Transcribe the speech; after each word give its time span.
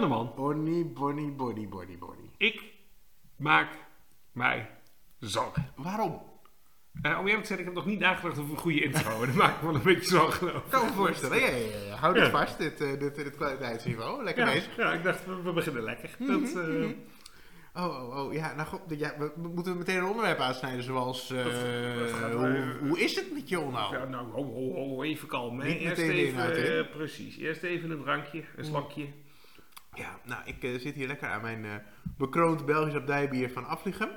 Man. 0.00 0.32
Bonnie, 0.36 0.84
Bonnie, 0.84 1.30
Bonnie, 1.30 1.66
Bonnie, 1.68 1.98
Bonnie. 1.98 2.30
Ik 2.36 2.62
maak 3.36 3.68
mij 4.32 4.70
zorgen. 5.18 5.72
Waarom? 5.76 6.22
Eh, 7.02 7.18
om 7.18 7.24
eerlijk 7.26 7.40
te 7.40 7.46
zijn, 7.46 7.58
ik 7.58 7.64
heb 7.64 7.74
nog 7.74 7.86
niet 7.86 7.98
nagedacht 7.98 8.38
over 8.38 8.50
een 8.52 8.58
goede 8.58 8.82
intro. 8.82 9.20
En 9.22 9.26
dat 9.26 9.34
maakt 9.34 9.60
me 9.62 9.66
wel 9.66 9.76
een 9.76 9.82
beetje 9.82 10.08
zorgen 10.08 10.46
over. 10.48 10.56
Ik 10.64 10.70
kan 10.70 10.84
me 10.84 10.92
voorstellen. 10.92 11.38
Ja, 11.40 11.46
ja, 11.46 11.56
ja, 11.56 11.84
ja. 11.86 11.94
Hou 11.94 12.14
dit 12.14 12.22
Ja. 12.22 12.30
vast, 12.30 12.58
dit, 12.58 12.80
eh, 12.80 12.98
dit, 12.98 13.14
dit 13.14 13.36
kwaliteitsniveau. 13.36 14.24
Lekker 14.24 14.44
bezig. 14.44 14.76
ja, 14.76 14.92
ik 14.92 15.02
dacht, 15.02 15.26
we, 15.26 15.42
we 15.42 15.52
beginnen 15.52 15.82
lekker. 15.82 16.10
Dat, 16.18 16.54
eh, 16.64 16.88
Oh, 17.78 17.84
oh, 17.84 18.24
oh. 18.24 18.32
Ja, 18.32 18.54
nou 18.54 18.68
goed. 18.68 18.80
Ja, 18.88 19.14
we, 19.18 19.32
we 19.36 19.48
moeten 19.48 19.78
meteen 19.78 19.96
een 19.96 20.04
onderwerp 20.04 20.38
aansnijden 20.38 20.82
zoals... 20.84 21.28
Dat- 21.28 21.44
dat 21.98 22.10
gaat 22.10 22.32
wel 22.32 22.56
hoe, 22.88 23.00
is 23.00 23.14
het 23.16 23.32
met 23.32 23.48
jou 23.48 23.70
nou? 23.72 23.96
ja, 23.96 24.04
nou, 24.04 24.26
ho, 24.32 24.42
ho, 24.44 24.72
ho, 24.74 25.02
even 25.02 25.28
kalm. 25.28 25.60
Hè. 25.60 25.68
Niet 25.68 25.78
Eerst 25.80 26.02
even, 26.02 26.78
eh, 26.78 26.90
precies. 26.90 27.36
Eerst 27.36 27.62
even 27.62 27.90
een 27.90 28.02
drankje, 28.02 28.44
een 28.56 28.64
slokje. 28.64 29.06
Ja, 29.96 30.20
nou, 30.24 30.42
ik 30.44 30.62
eh, 30.62 30.78
zit 30.78 30.94
hier 30.94 31.06
lekker 31.06 31.28
aan 31.28 31.42
mijn 31.42 31.64
eh, 31.64 31.74
bekroond 32.18 32.66
Belgisch 32.66 32.94
abdijbier 32.94 33.50
van 33.50 33.66
Aflichem. 33.66 34.10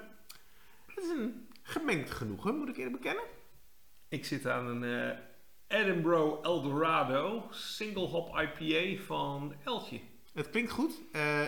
Het 0.85 1.03
is 1.03 1.09
een 1.09 1.47
gemengd 1.63 2.11
genoegen, 2.11 2.57
moet 2.57 2.69
ik 2.69 2.77
eerlijk 2.77 2.95
bekennen. 2.95 3.23
Ik 4.09 4.25
zit 4.25 4.47
aan 4.47 4.65
een 4.65 4.83
eh, 4.83 5.79
Edinburgh 5.79 6.37
Eldorado 6.41 7.47
single 7.49 8.07
hop 8.07 8.35
IPA 8.35 9.03
van 9.03 9.53
Eltje. 9.63 9.99
Het 10.33 10.49
klinkt 10.49 10.71
goed. 10.71 11.01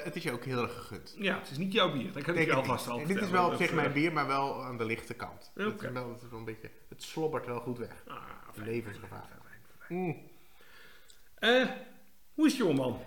Het 0.03 0.15
is 0.15 0.23
je 0.23 0.31
ook 0.31 0.45
heel 0.45 0.61
erg 0.61 0.73
gegund. 0.73 1.15
Ja, 1.19 1.39
het 1.39 1.49
is 1.49 1.57
niet 1.57 1.73
jouw 1.73 1.91
bier. 1.91 2.11
Dat 2.11 2.23
kan 2.23 2.35
ik 2.35 2.45
je 2.45 2.53
alvast 2.53 2.87
al 2.87 3.05
Dit 3.05 3.21
is 3.21 3.29
wel 3.29 3.45
op 3.45 3.55
zich 3.55 3.67
Dat, 3.67 3.75
mijn 3.75 3.93
bier, 3.93 4.13
maar 4.13 4.27
wel 4.27 4.63
aan 4.63 4.77
de 4.77 4.85
lichte 4.85 5.13
kant. 5.13 5.51
Oké. 5.55 5.85
is 5.85 5.91
wel, 5.91 6.15
is 6.15 6.29
wel 6.29 6.39
een 6.39 6.45
beetje... 6.45 6.71
Het 6.89 7.03
slobbert 7.03 7.45
wel 7.45 7.59
goed 7.59 7.77
weg. 7.77 8.03
ah, 8.07 8.17
Levensgevaar. 8.53 9.29
Mm. 9.87 10.29
Hoe 12.33 12.45
is 12.45 12.51
het, 12.51 12.61
jongeman? 12.61 12.99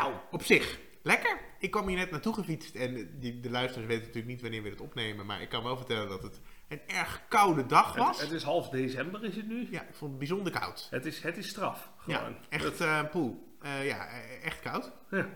Nou, 0.00 0.14
op 0.30 0.42
zich. 0.42 0.78
Lekker. 1.02 1.38
Ik 1.58 1.70
kwam 1.70 1.88
hier 1.88 1.96
net 1.96 2.10
naartoe 2.10 2.34
gefietst 2.34 2.74
en 2.74 2.96
eh, 2.96 3.04
die, 3.18 3.40
de 3.40 3.50
luisteraars 3.50 3.88
weten 3.88 4.06
natuurlijk 4.06 4.32
niet 4.32 4.42
wanneer 4.42 4.62
we 4.62 4.68
het 4.68 4.80
opnemen. 4.80 5.26
Maar 5.26 5.42
ik 5.42 5.48
kan 5.48 5.62
wel 5.62 5.76
vertellen 5.76 6.08
dat 6.08 6.22
het 6.22 6.40
een 6.68 6.80
erg 6.86 7.22
koude 7.28 7.66
dag 7.66 7.96
was. 7.96 8.20
Het, 8.20 8.28
het 8.28 8.36
is 8.36 8.42
half 8.42 8.68
december, 8.68 9.24
is 9.24 9.36
het 9.36 9.46
nu? 9.48 9.68
Ja, 9.70 9.82
ik 9.82 9.94
vond 9.94 10.10
het 10.10 10.18
bijzonder 10.18 10.52
koud. 10.52 10.88
Het 10.90 11.06
is, 11.06 11.22
het 11.22 11.36
is 11.36 11.48
straf, 11.48 11.90
Ja, 12.06 12.18
gewoon. 12.18 12.36
echt 12.48 12.80
eh 12.80 13.04
poel. 13.10 13.56
Eh, 13.60 13.86
ja, 13.86 14.06
eh, 14.08 14.44
echt 14.44 14.60
koud. 14.60 14.92
Ja. 15.10 15.28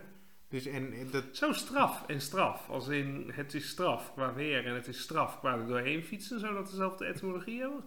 Dus 0.49 0.65
en 0.65 0.93
dat... 1.11 1.23
Zo 1.31 1.51
straf 1.51 2.03
en 2.07 2.21
straf. 2.21 2.69
Als 2.69 2.87
in, 2.87 3.31
het 3.33 3.53
is 3.53 3.69
straf 3.69 4.13
qua 4.13 4.33
weer 4.33 4.65
en 4.65 4.73
het 4.73 4.87
is 4.87 4.99
straf 5.01 5.39
qua 5.39 5.57
er 5.57 5.67
doorheen 5.67 6.03
fietsen. 6.03 6.39
Zou 6.39 6.53
dat 6.53 6.69
dezelfde 6.69 7.05
etymologie 7.05 7.59
hebben? 7.59 7.83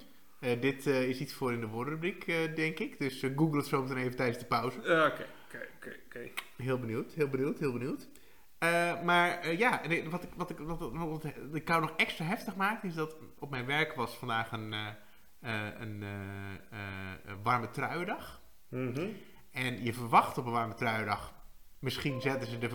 dit 0.60 0.86
is 0.86 1.20
iets 1.20 1.32
voor 1.32 1.52
in 1.52 1.60
de 1.60 1.66
woordenrubriek, 1.66 2.26
eh, 2.26 2.54
denk 2.54 2.78
ik. 2.78 2.98
Dus 2.98 3.24
google 3.36 3.56
het 3.56 3.66
zo 3.66 3.82
meteen 3.82 3.96
even 3.96 4.16
tijdens 4.16 4.38
de 4.38 4.44
pauze. 4.44 4.78
Oké, 4.78 5.26
oké, 5.48 5.66
oké, 5.76 5.96
oké. 6.06 6.30
Heel 6.56 6.78
benieuwd, 6.78 7.12
heel 7.12 7.28
benieuwd, 7.28 7.58
heel 7.58 7.72
benieuwd. 7.72 8.08
Eh, 8.58 9.02
maar 9.02 9.40
eh, 9.40 9.58
ja, 9.58 9.80
nee, 9.86 10.10
wat, 10.10 10.22
ik, 10.22 10.30
wat, 10.36 10.50
ik, 10.50 10.58
wat, 10.58 10.78
wat, 10.78 10.92
wat 10.92 11.22
de 11.52 11.60
kou 11.60 11.80
nog 11.80 11.92
extra 11.96 12.24
heftig 12.24 12.56
maakt, 12.56 12.84
is 12.84 12.94
dat 12.94 13.16
op 13.38 13.50
mijn 13.50 13.66
werk 13.66 13.94
was 13.94 14.16
vandaag 14.16 14.52
een, 14.52 14.72
eh, 14.72 14.86
eh, 15.40 15.80
een, 15.80 16.04
warme 17.42 17.70
truiendag. 17.70 18.42
Mhm. 18.68 19.08
En 19.50 19.84
je 19.84 19.92
verwacht 19.92 20.38
op 20.38 20.46
een 20.46 20.52
warme 20.52 20.74
truiendag, 20.74 21.34
misschien 21.78 22.20
zetten 22.20 22.48
ze 22.48 22.58
de... 22.58 22.70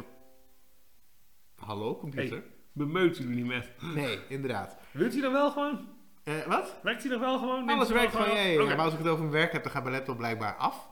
Hallo, 1.56 1.98
computer? 1.98 2.38
Hey, 2.38 2.48
bemeut 2.72 3.20
u 3.20 3.26
niet 3.26 3.46
met. 3.46 3.72
Nee, 3.96 4.20
inderdaad. 4.28 4.78
Wilt 4.92 5.16
u 5.16 5.22
dan 5.22 5.32
wel 5.32 5.52
gewoon? 5.52 5.88
Eh, 6.24 6.46
wat? 6.48 6.76
Werkt 6.84 7.02
hij 7.02 7.12
nog 7.12 7.20
wel 7.20 7.40
gewoon? 7.40 7.70
Alles 7.70 7.90
werkt 7.90 8.16
gewoon, 8.16 8.36
ja, 8.36 8.42
ja. 8.42 8.64
Maar 8.64 8.78
als 8.78 8.94
ik 8.94 9.00
het 9.00 9.08
over 9.08 9.20
mijn 9.20 9.36
werk 9.36 9.52
heb, 9.52 9.64
dan 9.64 9.72
gaat 9.72 9.84
mijn 9.84 9.96
laptop 9.96 10.18
blijkbaar 10.18 10.56
af. 10.56 10.90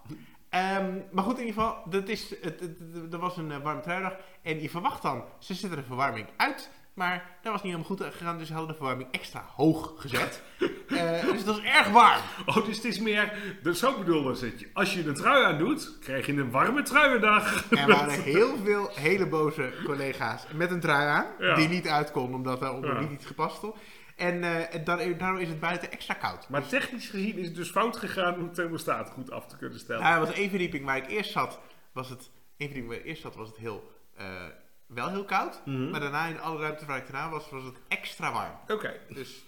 Ehm, 0.51 0.93
maar 1.11 1.23
goed, 1.23 1.39
in 1.39 1.45
ieder 1.45 1.61
geval, 1.61 1.83
dat 1.89 2.07
is, 2.09 2.29
het, 2.29 2.59
het, 2.59 2.79
het- 2.93 3.13
er 3.13 3.19
was 3.19 3.37
een 3.37 3.49
uh, 3.51 3.57
warme 3.63 3.81
truidag. 3.81 4.13
En 4.41 4.61
je 4.61 4.69
verwacht 4.69 5.01
dan, 5.01 5.23
ze 5.39 5.53
zetten 5.53 5.79
de 5.79 5.85
verwarming 5.85 6.27
uit. 6.37 6.69
Maar 6.93 7.37
dat 7.41 7.51
was 7.51 7.63
niet 7.63 7.71
helemaal 7.73 7.95
goed 7.97 8.03
gegaan, 8.13 8.37
dus 8.37 8.47
ze 8.47 8.53
hadden 8.53 8.71
de 8.71 8.77
verwarming 8.77 9.09
extra 9.11 9.45
hoog 9.55 9.93
gezet. 9.97 10.41
Eh, 10.91 11.21
dus 11.21 11.31
het 11.31 11.45
was 11.45 11.61
erg 11.61 11.87
warm. 11.89 12.21
Oh, 12.45 12.65
dus 12.65 12.75
het 12.75 12.85
is 12.85 12.99
meer... 12.99 13.33
Dus 13.63 13.79
zo 13.79 13.97
bedoelde 13.97 14.35
ze 14.35 14.45
het. 14.45 14.65
Als 14.73 14.93
je 14.93 15.07
een 15.07 15.13
trui 15.13 15.45
aan 15.45 15.57
doet, 15.57 15.97
krijg 15.99 16.25
je 16.25 16.31
een 16.33 16.51
warme 16.51 16.81
truiendag. 16.81 17.71
Er 17.71 17.87
waren 17.87 18.21
heel 18.33 18.57
veel 18.63 18.89
hele 18.93 19.27
boze 19.27 19.73
collega's 19.85 20.43
met 20.53 20.71
een 20.71 20.79
trui 20.79 21.07
aan, 21.07 21.25
Ja. 21.39 21.55
die 21.55 21.67
niet 21.67 21.87
uit 21.87 22.11
kon 22.11 22.33
omdat 22.33 22.61
er 22.61 22.71
onder 22.73 22.93
Ja. 22.93 22.99
niet 22.99 23.11
iets 23.11 23.25
gepast 23.25 23.55
stond. 23.55 23.75
En 24.21 24.43
eh, 24.43 24.73
en 24.75 24.83
daar- 24.83 25.17
daardoor 25.17 25.41
is 25.41 25.47
het 25.47 25.59
buiten 25.59 25.91
extra 25.91 26.13
koud. 26.13 26.49
Maar 26.49 26.67
technisch 26.67 27.09
gezien 27.09 27.37
is 27.37 27.45
het 27.45 27.55
dus 27.55 27.69
fout 27.71 27.97
gegaan 27.97 28.35
om 28.35 28.43
het 28.43 28.53
thermostaat 28.53 29.09
goed 29.09 29.31
af 29.31 29.47
te 29.47 29.57
kunnen 29.57 29.79
stellen. 29.79 30.01
Nou, 30.01 30.13
er 30.13 30.25
was 30.27 30.35
één 30.35 30.49
verdieping 30.49 30.85
waar 30.85 30.97
ik 30.97 31.07
eerst 31.07 31.31
zat, 31.31 31.59
was 31.91 32.09
het, 32.09 32.19
één 32.57 32.69
verdieping 32.69 32.87
waar 32.87 32.97
ik 32.97 33.05
eerst 33.05 33.21
zat, 33.21 33.35
was 33.35 33.47
het 33.47 33.57
heel, 33.57 33.91
eh, 34.15 34.45
wel 34.85 35.09
heel 35.09 35.25
koud. 35.25 35.61
Mhm. 35.65 35.89
Maar 35.89 35.99
daarna 35.99 36.25
in 36.25 36.39
alle 36.39 36.59
ruimte 36.59 36.85
waar 36.85 36.97
ik 36.97 37.11
daarna 37.11 37.29
was, 37.29 37.49
was 37.49 37.63
het 37.63 37.75
extra 37.87 38.31
warm. 38.31 38.55
Oké, 38.77 38.99
Dus, 39.09 39.43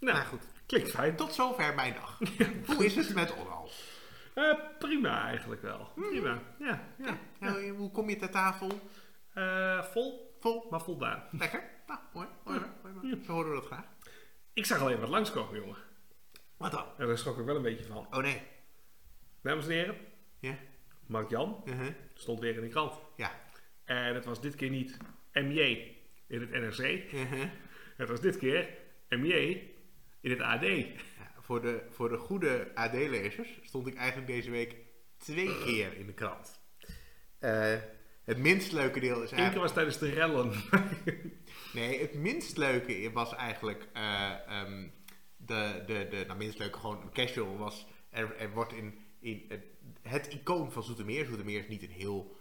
nou, 0.00 0.16
nou 0.16 0.26
goed. 0.28 0.42
klinkt 0.66 0.90
fijn. 0.90 1.16
Tot 1.16 1.34
zover 1.34 1.74
mijn 1.74 1.94
dag. 1.94 2.18
Hoe 2.76 2.84
is 2.84 2.96
het 2.96 3.14
met 3.14 3.34
Onal? 3.34 3.70
Eh, 4.34 4.54
prima 4.78 5.22
eigenlijk 5.24 5.62
wel. 5.62 5.88
Prima, 5.94 6.38
ja. 6.58 6.80
ja. 6.98 7.18
Nou, 7.40 7.68
hoe 7.68 7.90
kom 7.90 8.08
je 8.08 8.16
ter 8.16 8.30
tafel? 8.30 8.68
Vol, 9.92 10.36
Vol? 10.40 10.66
maar 10.70 10.80
voldaan. 10.80 11.22
Lekker? 11.30 11.62
Nou, 11.86 12.00
mooi. 12.12 12.26
mooi, 12.44 12.60
mooi, 12.82 12.94
mooi. 13.02 13.22
Zo 13.26 13.32
horen 13.32 13.50
we 13.50 13.56
dat 13.56 13.66
graag. 13.66 13.84
Ik 14.58 14.66
zag 14.66 14.80
alleen 14.80 15.00
wat 15.00 15.08
langskomen, 15.08 15.60
jongen. 15.60 15.76
Wat 16.56 16.70
dan? 16.70 16.84
En 16.98 17.06
daar 17.06 17.18
schrok 17.18 17.38
ik 17.38 17.44
wel 17.44 17.56
een 17.56 17.62
beetje 17.62 17.84
van. 17.84 18.06
Oh 18.10 18.22
nee. 18.22 18.42
Dames 19.42 19.64
en 19.66 19.70
heren, 19.72 19.96
Ja? 20.38 20.58
Mark 21.06 21.30
Jan 21.30 21.62
Uh-huh. 21.66 21.86
stond 22.14 22.40
weer 22.40 22.54
in 22.54 22.60
de 22.60 22.68
krant. 22.68 22.94
Ja. 23.16 23.40
En 23.84 24.14
het 24.14 24.24
was 24.24 24.40
dit 24.40 24.54
keer 24.54 24.70
niet 24.70 24.96
MJ 25.32 25.60
in 26.26 26.40
het 26.40 26.50
NRC. 26.50 27.12
Uh-huh. 27.12 27.44
Het 27.96 28.08
was 28.08 28.20
dit 28.20 28.38
keer 28.38 28.68
MJ 29.08 29.32
in 30.20 30.30
het 30.30 30.40
AD. 30.40 30.62
Ja, 30.62 30.94
voor, 31.40 31.60
de, 31.62 31.82
voor 31.90 32.08
de 32.08 32.16
goede 32.18 32.70
AD-lezers 32.74 33.58
stond 33.62 33.86
ik 33.86 33.94
eigenlijk 33.94 34.26
deze 34.26 34.50
week 34.50 34.76
twee 35.18 35.58
keer 35.64 35.96
in 35.96 36.06
de 36.06 36.14
krant. 36.14 36.60
Eh, 37.38 37.74
het 38.24 38.38
minst 38.38 38.72
leuke 38.72 39.00
deel 39.00 39.22
is 39.22 39.30
Eén 39.30 39.36
keer 39.36 39.38
eigenlijk... 39.38 39.64
was 39.64 39.72
tijdens 39.72 39.98
de 39.98 40.10
rellen. 40.10 40.52
Nee, 41.72 42.00
het 42.00 42.14
minst 42.14 42.56
leuke 42.56 43.10
was 43.12 43.34
eigenlijk... 43.34 43.88
eh, 43.92 44.30
ehm, 44.46 44.88
de, 45.36 45.82
de, 45.86 46.06
de, 46.10 46.24
nou, 46.26 46.38
minst 46.38 46.58
leuke, 46.58 46.78
gewoon 46.78 47.10
casual 47.12 47.56
was... 47.56 47.86
Er, 48.10 48.36
er 48.36 48.50
wordt 48.50 48.72
in, 48.72 48.98
in 49.20 49.44
het, 49.48 49.64
het 50.02 50.32
icoon 50.32 50.72
van 50.72 50.82
Zoetermeer... 50.82 51.24
Zoetermeer 51.24 51.58
is 51.58 51.68
niet 51.68 51.82
een 51.82 51.90
heel 51.90 52.36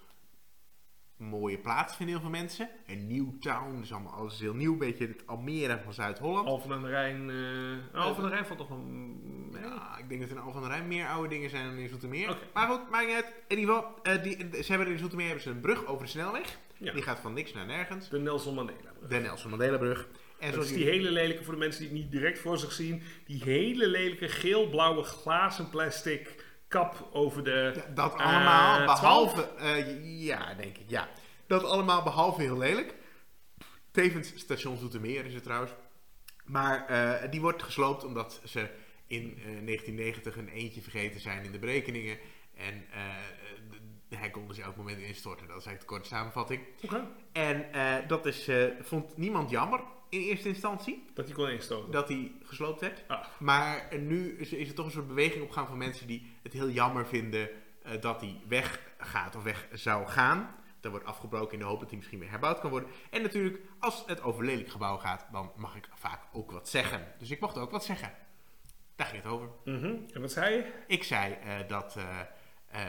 mooie 1.18 1.58
plaats, 1.58 1.96
vinden 1.96 2.16
heel 2.16 2.24
veel 2.24 2.40
mensen. 2.40 2.70
Een 2.86 3.08
nieuw 3.08 3.38
town, 3.40 3.80
dus 3.80 3.92
allemaal 3.94 4.14
alles 4.14 4.34
is 4.34 4.40
heel 4.40 4.54
nieuw. 4.54 4.72
Een 4.72 4.78
beetje 4.78 5.08
het 5.08 5.28
Almere 5.28 5.80
van 5.84 5.94
Zuid-Holland. 5.94 6.48
Alphen 6.48 6.72
aan 6.72 6.82
de 6.82 6.88
Rijn. 6.88 7.30
eh 7.30 8.02
Alphen 8.02 8.24
aan 8.24 8.30
de 8.30 8.36
Rijn 8.36 8.46
valt 8.46 8.60
toch 8.60 8.68
wel 8.68 8.78
mee? 8.78 9.62
Ja, 9.62 9.98
ik 9.98 10.10
denk 10.10 10.22
dat 10.22 10.30
in 10.30 10.40
Al 10.40 10.52
van 10.52 10.62
der 10.62 10.72
Rijn 10.72 10.88
meer 10.88 11.08
oude 11.08 11.30
dingen 11.30 11.50
zijn 11.50 11.66
dan 11.66 11.78
in 11.78 11.90
Zoetermeer. 11.90 12.38
Maar 12.54 12.68
goed, 12.68 12.90
maakt 12.90 13.06
niet 13.08 13.16
uit. 13.16 13.34
In 13.48 13.60
ieder 13.60 13.76
geval, 13.76 14.00
eh, 14.04 14.24
die, 14.24 14.64
ze 14.64 14.72
hebben 14.72 14.92
in 14.92 14.98
Zoetermeer 14.98 15.26
hebben 15.28 15.44
ze 15.44 15.50
een 15.50 15.60
brug 15.60 15.86
over 15.86 16.04
de 16.06 16.12
snelweg. 16.12 16.58
Ja. 16.80 16.94
Die 16.94 17.02
gaat 17.02 17.20
van 17.20 17.34
niks 17.34 17.54
naar 17.54 17.66
nergens. 17.66 18.10
De 18.10 18.20
Nelson 18.20 18.54
Mandela. 18.56 18.92
brug. 19.00 19.10
De 19.10 19.18
Nelson 19.18 19.50
Mandela 19.50 19.78
brug. 19.78 20.08
En 20.40 20.46
Dat 20.46 20.54
zoals 20.54 20.70
is 20.70 20.76
die 20.76 20.86
hele 20.86 21.12
lelijke, 21.12 21.44
voor 21.44 21.54
de 21.54 21.60
mensen 21.60 21.82
die 21.82 21.90
het 21.90 21.98
niet 22.00 22.12
direct 22.12 22.40
voor 22.40 22.58
zich 22.58 22.72
zien, 22.72 23.02
die 23.26 23.42
hele 23.44 23.88
lelijke 23.88 24.28
geel-blauwe 24.30 25.04
glazen 25.04 25.70
plastic 25.70 26.46
kap 26.68 27.10
over 27.12 27.44
de... 27.44 27.72
Ja, 27.76 27.94
dat 27.94 28.14
Eh, 28.20 28.26
allemaal, 28.26 28.96
12? 28.96 29.36
behalve... 29.36 29.64
eh, 29.64 30.24
ja, 30.26 30.54
denk 30.54 30.78
ik, 30.78 30.86
ja. 30.90 31.10
Dat 31.48 31.64
allemaal 31.64 32.04
behalve 32.04 32.42
heel 32.42 32.58
lelijk. 32.58 32.94
Tevens 33.92 34.32
station 34.36 34.78
Zoetermeer 34.78 35.26
is 35.26 35.34
het 35.34 35.44
trouwens. 35.44 35.72
Maar 36.46 36.86
eh, 36.88 37.32
die 37.32 37.42
wordt 37.42 37.64
gesloopt 37.64 38.04
omdat 38.04 38.42
ze 38.46 38.70
in 39.08 39.24
eh, 39.38 39.44
1990 39.44 40.38
een 40.38 40.50
eentje 40.50 40.82
vergeten 40.82 41.20
zijn 41.20 41.44
in 41.44 41.52
de 41.52 41.60
berekeningen. 41.60 42.18
En 42.56 42.86
eh, 42.92 43.00
hij 44.16 44.30
kon 44.30 44.48
dus 44.48 44.58
elk 44.58 44.76
moment 44.76 45.00
instorten. 45.00 45.48
Dat 45.48 45.58
is 45.58 45.66
eigenlijk 45.66 45.80
de 45.80 45.96
korte 45.96 46.08
samenvatting. 46.08 46.62
En 47.32 47.74
eh, 47.74 48.08
dat 48.08 48.26
is, 48.26 48.48
eh, 48.48 48.66
vond 48.82 49.18
niemand 49.18 49.50
jammer 49.50 49.80
in 50.10 50.20
eerste 50.20 50.48
instantie. 50.48 51.06
Dat 51.14 51.26
die 51.26 51.36
kon 51.36 51.50
instoten. 51.50 51.92
Dat 51.92 52.08
hij 52.08 52.32
gesloopt 52.44 52.82
werd. 52.82 53.04
Ah. 53.08 53.26
Maar 53.40 53.88
eh, 53.90 54.00
nu 54.00 54.38
is, 54.38 54.54
is 54.54 54.70
er 54.70 54.76
toch 54.76 54.86
een 54.86 54.92
soort 54.92 55.08
beweging 55.08 55.44
opgaan 55.44 55.68
van 55.68 55.78
mensen 55.78 56.08
die 56.08 56.36
het 56.44 56.54
heel 56.54 56.70
jammer 56.70 57.08
vinden 57.08 57.50
dat 58.00 58.22
hij 58.22 58.42
weggaat 58.48 59.36
of 59.36 59.44
weg 59.44 59.68
zou 59.72 60.08
gaan. 60.08 60.56
Dat 60.80 60.92
wordt 60.92 61.06
afgebroken 61.06 61.54
in 61.54 61.60
de 61.60 61.66
hoop 61.66 61.80
dat 61.80 61.88
hij 61.90 61.98
misschien 61.98 62.20
weer 62.20 62.30
herbouwd 62.30 62.60
kan 62.60 62.70
worden. 62.70 62.90
En 63.10 63.22
natuurlijk, 63.22 63.60
als 63.80 64.04
het 64.08 64.22
over 64.22 64.46
lelijk 64.46 64.70
gebouw 64.70 64.98
gaat, 64.98 65.28
dan 65.32 65.52
mag 65.56 65.76
ik 65.76 65.90
vaak 65.94 66.22
ook 66.32 66.52
wat 66.52 66.70
zeggen. 66.70 67.08
Dus 67.20 67.32
ik 67.32 67.40
mocht 67.40 67.58
ook 67.58 67.72
wat 67.72 67.86
zeggen. 67.86 68.14
Daar 68.96 69.08
ging 69.08 69.24
het 69.24 69.32
over. 69.32 69.50
Mhm. 69.66 69.96
En 70.14 70.22
wat 70.22 70.32
zei 70.32 70.56
je? 70.56 70.72
Ik 70.88 71.04
zei 71.04 71.38
dat 71.68 71.98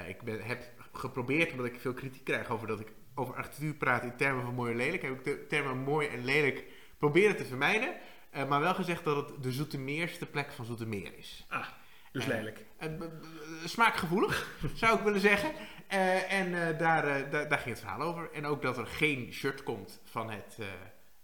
ik 0.07 0.23
ben, 0.23 0.43
heb 0.43 0.78
geprobeerd, 0.99 1.51
omdat 1.51 1.67
ik 1.67 1.81
veel 1.81 1.95
kritiek 1.95 2.25
krijg 2.25 2.51
over 2.51 2.67
dat 2.67 2.81
ik 2.81 2.93
over 3.15 3.35
architectuur 3.35 3.75
praat 3.75 4.03
in 4.03 4.17
termen 4.17 4.45
van 4.45 4.55
mooi 4.55 4.71
en 4.71 4.77
lelijk, 4.77 5.03
heb 5.03 5.13
ik 5.13 5.25
de 5.25 5.47
termen 5.47 5.77
mooi 5.79 6.09
en 6.09 6.25
lelijk 6.25 6.65
proberen 6.99 7.37
te 7.37 7.45
vermijden. 7.45 7.95
eh, 8.31 8.49
maar 8.49 8.61
wel 8.61 8.75
gezegd 8.75 9.05
dat 9.05 9.17
het 9.29 9.43
de 9.43 9.53
Zoetermeerste 9.53 10.27
plek 10.27 10.53
van 10.53 10.65
Zoetermeer 10.65 11.19
is. 11.19 11.47
Ah. 11.49 11.67
Dus 12.13 12.23
Eh, 12.23 12.29
lelijk. 12.29 12.65
Eh, 12.77 12.89
b- 12.89 12.99
b- 12.99 13.69
smaakgevoelig, 13.69 14.51
zou 14.75 14.99
ik 14.99 15.05
willen 15.05 15.21
zeggen. 15.21 15.51
Eh, 15.87 16.33
en 16.33 16.69
eh, 16.69 16.79
daar, 16.79 17.07
eh, 17.07 17.31
da- 17.31 17.45
daar 17.45 17.59
ging 17.59 17.71
het 17.75 17.81
verhaal 17.85 18.01
over. 18.01 18.31
En 18.33 18.47
ook 18.47 18.63
dat 18.63 18.79
er 18.79 18.87
geen 18.87 19.33
shirt 19.33 19.63
komt 19.63 20.01
van, 20.05 20.31
het, 20.31 20.59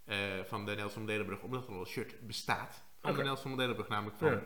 eh, 0.06 0.38
eh, 0.38 0.44
van 0.44 0.66
de 0.66 0.74
Nelson 0.74 0.98
Mandelenbrug, 0.98 1.42
omdat 1.42 1.66
er 1.66 1.72
al 1.72 1.80
een 1.80 1.86
shirt 1.86 2.26
bestaat. 2.26 2.84
Van 3.00 3.10
Oké. 3.10 3.18
de 3.18 3.24
Nelson 3.26 3.48
Mandelenbrug, 3.50 3.88
namelijk 3.88 4.16
van 4.18 4.30
Ja. 4.30 4.42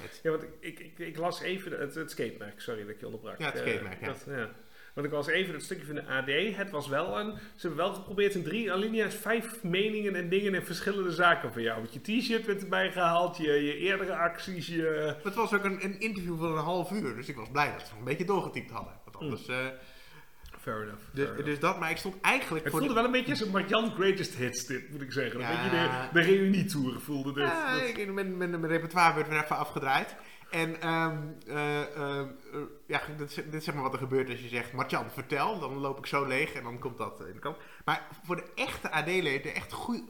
Het, 0.00 0.20
Ja, 0.22 0.30
want 0.30 0.42
ik, 0.42 0.50
ik, 0.60 0.78
ik, 0.78 0.98
ik 0.98 1.16
las 1.16 1.40
even 1.40 1.80
het, 1.80 1.94
het 1.94 2.10
skatemerk. 2.10 2.60
Sorry 2.60 2.80
dat 2.80 2.90
ik 2.90 3.00
je 3.00 3.06
onderbrak. 3.06 3.38
Ja, 3.38 3.44
het 3.46 3.54
Eh, 3.54 3.60
skatemerk, 3.60 4.00
ja. 4.00 4.06
dat- 4.06 4.24
ja. 4.26 4.50
Want 4.94 5.06
ik 5.10 5.16
las 5.16 5.26
even 5.26 5.54
het 5.54 5.62
stukje 5.62 5.84
van 5.86 5.94
de 5.94 6.06
AD. 6.06 6.56
Het 6.56 6.70
was 6.70 6.88
wel 6.88 7.18
een... 7.18 7.34
Ze 7.34 7.66
hebben 7.66 7.76
wel 7.84 7.94
geprobeerd 7.94 8.34
in 8.34 8.42
drie 8.42 8.72
alinea's 8.72 9.14
vijf 9.14 9.62
meningen 9.62 10.14
en 10.14 10.28
dingen 10.28 10.54
en 10.54 10.64
verschillende 10.64 11.10
zaken 11.12 11.52
van 11.52 11.62
jou. 11.62 11.78
Want 11.80 11.92
je 11.94 12.00
t-shirt 12.00 12.46
werd 12.46 12.62
erbij 12.62 12.92
gehaald, 12.92 13.36
je, 13.36 13.52
je 13.52 13.76
eerdere 13.76 14.16
acties, 14.16 14.66
je... 14.66 15.14
het 15.22 15.34
was 15.34 15.52
ook 15.54 15.64
een, 15.64 15.84
een 15.84 16.00
interview 16.00 16.38
van 16.38 16.52
een 16.52 16.64
half 16.64 16.90
uur, 16.90 17.14
dus 17.16 17.28
ik 17.28 17.36
was 17.36 17.48
blij 17.50 17.72
dat 17.72 17.86
ze 17.86 17.94
een 17.98 18.04
beetje 18.04 18.24
doorgetypt 18.24 18.70
hadden. 18.70 18.92
Want 19.04 19.16
anders, 19.16 19.46
eh, 19.48 19.66
Fair 20.68 20.82
enough. 20.82 20.98
dus, 21.12 21.24
fair 21.24 21.28
enough. 21.28 21.44
dus 21.44 21.58
dat, 21.60 21.78
maar 21.78 21.90
ik 21.90 21.96
stond 21.96 22.20
eigenlijk 22.20 22.64
Het 22.64 22.72
voor 22.72 22.82
voelde 22.82 22.94
de- 22.94 23.00
wel 23.00 23.10
een 23.14 23.16
beetje 23.18 23.30
als 23.32 23.40
een 23.40 23.50
Marjan 23.52 23.90
Greatest 23.90 24.34
Hits 24.34 24.66
dit, 24.66 24.90
moet 24.90 25.02
ik 25.02 25.12
zeggen. 25.12 25.40
Een 25.40 25.46
Ja. 25.50 25.62
beetje 25.62 25.70
de, 25.70 26.20
de 26.20 26.26
reunietour 26.26 27.00
voelde 27.00 27.32
dit. 27.32 27.44
Ja, 27.46 27.72
Dat- 27.78 27.82
ik, 27.88 28.12
mijn, 28.12 28.36
mijn, 28.36 28.50
mijn 28.50 28.66
repertoire 28.66 29.14
werd 29.14 29.28
weer 29.28 29.42
even 29.44 29.56
afgedraaid. 29.56 30.16
En 30.50 30.80
ehm, 30.80 31.16
eh, 31.46 31.80
eh, 31.80 32.20
eh, 32.20 32.26
ja, 32.86 33.00
dit, 33.16 33.28
is- 33.28 33.34
dit 33.34 33.54
is 33.54 33.64
zeg 33.64 33.74
maar 33.74 33.82
wat 33.82 33.92
er 33.92 33.98
gebeurt 33.98 34.30
als 34.30 34.40
je 34.40 34.48
zegt, 34.48 34.72
Martjan, 34.72 35.10
vertel. 35.10 35.58
Dan 35.58 35.76
loop 35.76 35.98
ik 35.98 36.06
zo 36.06 36.24
leeg 36.24 36.52
en 36.52 36.62
dan 36.62 36.78
komt 36.78 36.98
dat 36.98 37.20
in 37.26 37.32
de 37.32 37.38
kant. 37.38 37.56
Maar 37.84 38.06
voor 38.24 38.36
de 38.36 38.44
echte 38.54 38.90
AD-lezers, 38.90 39.42
de 39.42 39.52
echt 39.52 39.72
goed 39.72 40.02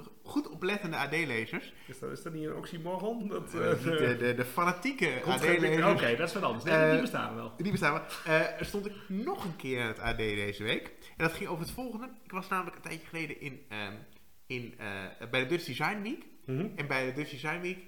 oplettende 0.58 0.96
AD-lezers, 0.96 1.72
Is, 1.86 1.98
dat, 1.98 2.10
is 2.10 2.22
dat 2.22 2.32
niet 2.32 2.44
een 2.46 2.54
oxymoron? 2.54 3.28
Dat, 3.28 3.54
eh, 3.54 3.70
eh, 3.72 3.82
de, 3.82 4.16
de, 4.18 4.34
de 4.34 4.44
fanatieke 4.44 5.06
grondgebied- 5.22 5.78
Oké, 5.78 5.82
AD-lezers, 5.84 6.16
dat 6.18 6.26
is 6.28 6.32
wat 6.34 6.42
anders. 6.42 6.64
Nee, 6.64 6.74
Eh, 6.74 6.90
die 6.92 7.00
bestaan 7.00 7.34
wel. 7.34 7.52
die 7.56 7.70
bestaan 7.70 7.92
wel. 7.92 8.34
Er 8.58 8.64
stond 8.64 8.86
ik 8.86 8.92
nog 9.06 9.44
een 9.44 9.56
keer 9.56 9.80
in 9.80 9.86
het 9.86 9.98
AD 10.00 10.16
deze 10.16 10.62
week. 10.62 10.86
En 11.16 11.24
dat 11.24 11.32
ging 11.32 11.48
over 11.48 11.62
het 11.64 11.72
volgende. 11.74 12.08
Ik 12.24 12.30
was 12.32 12.48
namelijk 12.48 12.76
een 12.76 12.82
tijdje 12.82 13.06
geleden 13.06 13.40
in, 13.40 13.60
ehm, 13.68 13.92
in, 14.46 14.74
bij 15.30 15.40
de 15.42 15.46
Dutch 15.46 15.64
Design 15.64 16.02
Week. 16.02 16.24
Mhm. 16.44 16.66
En 16.76 16.86
bij 16.86 17.06
de 17.06 17.12
Dutch 17.12 17.30
Design 17.30 17.60
Week, 17.60 17.78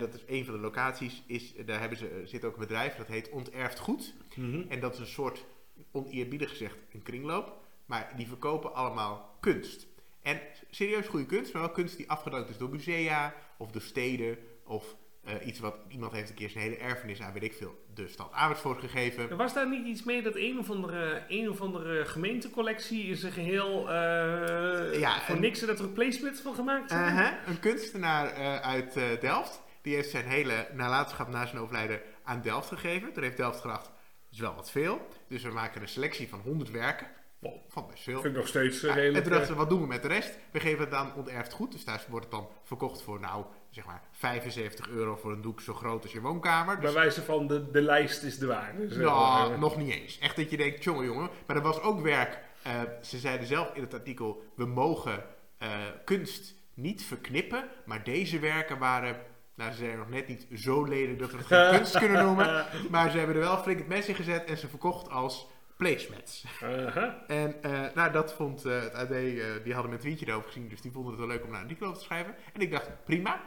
dat 0.00 0.14
is 0.14 0.24
een 0.26 0.44
van 0.44 0.54
de 0.54 0.60
locaties, 0.60 1.22
is, 1.26 1.54
daar 1.66 1.80
hebben 1.80 1.98
ze, 1.98 2.22
zit 2.24 2.44
ook 2.44 2.54
een 2.54 2.60
bedrijf 2.60 2.94
dat 2.94 3.06
heet 3.06 3.30
Onterfd 3.30 3.78
Goed. 3.78 4.14
Mhm. 4.36 4.62
En 4.68 4.80
dat 4.80 4.92
is 4.94 4.98
een 4.98 5.06
soort, 5.06 5.44
oneerbiedig 5.92 6.50
gezegd, 6.50 6.76
een 6.92 7.02
kringloop. 7.02 7.62
Maar 7.86 8.12
die 8.16 8.26
verkopen 8.28 8.74
allemaal 8.74 9.36
kunst. 9.40 9.86
En 10.24 10.40
serieus 10.70 11.06
goede 11.06 11.26
kunst, 11.26 11.52
maar 11.52 11.62
wel 11.62 11.70
kunst 11.70 11.96
die 11.96 12.10
afgedankt 12.10 12.50
is 12.50 12.58
door 12.58 12.70
musea 12.70 13.34
of 13.58 13.70
door 13.70 13.82
steden. 13.82 14.38
Of 14.64 14.96
eh, 15.24 15.46
iets 15.46 15.58
wat 15.58 15.76
iemand 15.88 16.12
heeft 16.12 16.28
een 16.28 16.34
keer 16.34 16.50
zijn 16.50 16.64
hele 16.64 16.76
erfenis 16.76 17.20
aan, 17.22 17.32
weet 17.32 17.42
ik 17.42 17.52
veel, 17.54 17.84
de 17.94 18.08
stad 18.08 18.32
Amersfoort 18.32 18.80
gegeven. 18.80 19.30
Er 19.30 19.36
Was 19.36 19.54
daar 19.54 19.68
niet 19.68 19.86
iets 19.86 20.02
mee 20.02 20.22
dat 20.22 20.36
een 20.36 20.58
of 20.58 20.70
andere, 20.70 21.24
een 21.28 21.50
of 21.50 21.60
andere 21.60 22.04
gemeentecollectie 22.04 23.04
in 23.06 23.16
zijn 23.16 23.32
geheel 23.32 23.90
eh 23.90 24.98
Ja, 25.00 25.20
voor 25.20 25.34
en- 25.34 25.40
niks 25.40 25.60
er 25.60 25.66
dat 25.66 25.78
er 25.80 25.88
placements 25.88 26.40
van 26.40 26.54
gemaakt 26.54 26.90
zijn? 26.90 27.38
Een 27.46 27.60
kunstenaar 27.60 28.26
eh, 28.32 28.60
uit 28.60 28.94
Delft. 29.20 29.62
Die 29.82 29.94
heeft 29.94 30.10
zijn 30.10 30.24
hele 30.26 30.68
nalatenschap 30.72 31.28
na 31.28 31.46
zijn 31.46 31.62
overlijden 31.62 32.00
aan 32.22 32.40
Delft 32.42 32.68
gegeven. 32.68 33.12
Toen 33.12 33.22
heeft 33.22 33.36
Delft 33.36 33.60
gedacht, 33.60 33.84
dat 33.84 33.94
is 34.30 34.38
wel 34.38 34.54
wat 34.54 34.70
veel. 34.70 35.06
Dus 35.28 35.42
we 35.42 35.50
maken 35.50 35.82
een 35.82 35.88
selectie 35.88 36.28
van 36.28 36.40
100 36.40 36.70
werken. 36.70 37.06
Wow. 37.44 37.54
Van 37.68 37.86
best 37.90 38.02
veel. 38.02 38.20
Vind 38.20 38.34
ik 38.34 38.40
nog 38.40 38.48
steeds 38.48 38.80
Ja, 38.80 38.86
uh, 38.88 38.94
en 38.94 39.00
redelijk... 39.00 39.24
toen 39.24 39.32
dachten 39.32 39.50
eh, 39.50 39.54
ze, 39.54 39.60
wat 39.60 39.70
doen 39.70 39.80
we 39.80 39.86
met 39.86 40.02
de 40.02 40.08
rest? 40.08 40.38
We 40.50 40.60
geven 40.60 40.80
het 40.80 40.90
dan 40.90 41.14
onterfd 41.14 41.52
goed. 41.52 41.72
Dus 41.72 41.84
daar 41.84 42.04
wordt 42.08 42.24
het 42.24 42.34
dan 42.34 42.48
verkocht 42.62 43.02
voor, 43.02 43.20
nou, 43.20 43.44
zeg 43.70 43.86
maar 43.86 44.02
75 44.12 44.88
euro 44.88 45.16
voor 45.16 45.32
een 45.32 45.42
doek 45.42 45.60
zo 45.60 45.74
groot 45.74 46.02
als 46.02 46.12
je 46.12 46.20
woonkamer. 46.20 46.74
Dus 46.80 46.92
bij 46.92 47.02
wijze 47.02 47.22
van 47.22 47.46
de, 47.46 47.70
de 47.70 47.82
lijst 47.82 48.22
is 48.22 48.38
de 48.38 48.46
waarde. 48.46 48.88
zeg 48.88 49.04
nou, 49.04 49.58
nog 49.58 49.76
niet 49.76 49.92
eens. 49.92 50.18
Echt 50.18 50.36
dat 50.36 50.50
je 50.50 50.56
denkt, 50.56 50.84
jongen, 50.84 51.04
jongen. 51.04 51.30
Maar 51.46 51.56
er 51.56 51.62
was 51.62 51.80
ook 51.80 52.00
werk. 52.00 52.38
eh, 52.62 52.80
ze 53.02 53.18
zeiden 53.18 53.46
zelf 53.46 53.74
in 53.74 53.82
het 53.82 53.94
artikel: 53.94 54.42
we 54.56 54.66
mogen 54.66 55.24
eh, 55.58 55.68
kunst 56.04 56.54
niet 56.74 57.04
verknippen. 57.04 57.64
Maar 57.84 58.04
deze 58.04 58.38
werken 58.38 58.78
waren. 58.78 59.16
Nou, 59.56 59.72
ze 59.72 59.76
zijn 59.76 59.98
nog 59.98 60.08
net 60.10 60.28
niet 60.28 60.46
zo 60.54 60.84
lelijk 60.84 61.18
dat 61.18 61.30
we 61.30 61.36
het 61.36 61.46
geen 61.46 61.70
kunst 61.76 61.98
kunnen 61.98 62.24
noemen. 62.24 62.66
Maar 62.90 63.10
ze 63.10 63.18
hebben 63.18 63.36
er 63.36 63.42
wel 63.42 63.58
flink 63.58 63.78
het 63.78 63.88
mes 63.88 64.06
in 64.06 64.14
gezet 64.14 64.44
en 64.44 64.56
ze 64.58 64.68
verkocht 64.68 65.10
als 65.10 65.46
placemats. 65.84 66.44
Uh-huh. 66.62 67.12
En 67.26 67.62
eh, 67.62 67.94
nou, 67.94 68.12
dat 68.12 68.32
vond 68.32 68.64
eh, 68.64 68.80
het 68.80 68.94
AD, 68.94 69.10
eh, 69.10 69.44
die 69.64 69.72
hadden 69.72 69.90
mijn 69.90 70.00
tweetje 70.00 70.26
erover 70.28 70.46
gezien, 70.46 70.68
dus 70.68 70.80
die 70.80 70.90
vonden 70.90 71.10
het 71.10 71.20
wel 71.20 71.28
leuk 71.28 71.44
om 71.44 71.50
naar 71.50 71.56
een 71.58 71.64
artikel 71.64 71.86
over 71.86 71.98
te 71.98 72.04
schrijven. 72.04 72.34
En 72.52 72.60
ik 72.60 72.70
dacht, 72.70 72.90
prima. 73.04 73.40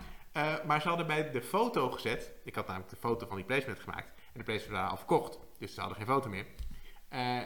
Maar 0.66 0.82
ze 0.82 0.88
hadden 0.88 1.08
bij 1.08 1.32
de 1.32 1.42
foto 1.42 1.90
gezet, 1.90 2.34
ik 2.44 2.56
had 2.56 2.68
namelijk 2.68 2.90
de 2.92 2.96
foto 2.96 3.28
van 3.28 3.36
die 3.36 3.46
placement 3.46 3.80
gemaakt, 3.80 4.08
en 4.08 4.40
de 4.40 4.44
placement 4.44 4.74
waren 4.74 4.90
al 4.90 4.98
verkocht, 4.98 5.40
dus 5.60 5.74
ze 5.74 5.80
hadden 5.80 5.98
geen 5.98 6.08
foto 6.08 6.30
meer. 6.30 6.46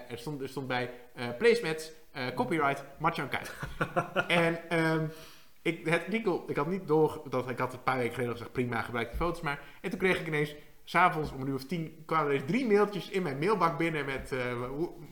Er, 0.09 0.17
stond, 0.17 0.41
er 0.41 0.49
stond 0.49 0.67
bij 0.67 0.91
placemats, 1.38 1.91
copyright, 2.35 2.83
Martjan 2.99 3.29
Kuit. 3.29 3.53
en 4.27 4.69
ehm, 4.69 5.07
ik, 5.61 5.85
het 5.85 6.03
artikel, 6.03 6.43
ik 6.47 6.55
had 6.55 6.67
niet 6.67 6.88
door, 6.88 7.21
dat 7.29 7.49
ik 7.49 7.57
had 7.57 7.73
een 7.73 7.83
paar 7.83 7.97
weken 7.97 8.13
geleden 8.13 8.33
gezegd, 8.33 8.51
prima, 8.51 8.81
gebruik 8.81 9.09
die 9.09 9.17
foto's 9.17 9.41
maar. 9.41 9.59
En 9.81 9.89
toen 9.89 9.99
kreeg 9.99 10.19
ik 10.19 10.27
ineens, 10.27 10.55
s'avonds 10.83 11.31
om 11.31 11.42
een 11.42 11.48
uur 11.48 11.56
of 11.56 11.66
tien, 11.66 12.04
kwamen 12.06 12.33
er 12.33 12.45
drie 12.45 12.68
mailtjes 12.68 13.10
in 13.10 13.24
mijn 13.24 13.39
mailbak 13.39 13.78
binnen 13.78 14.06
met, 14.06 14.31
eh, 14.31 14.39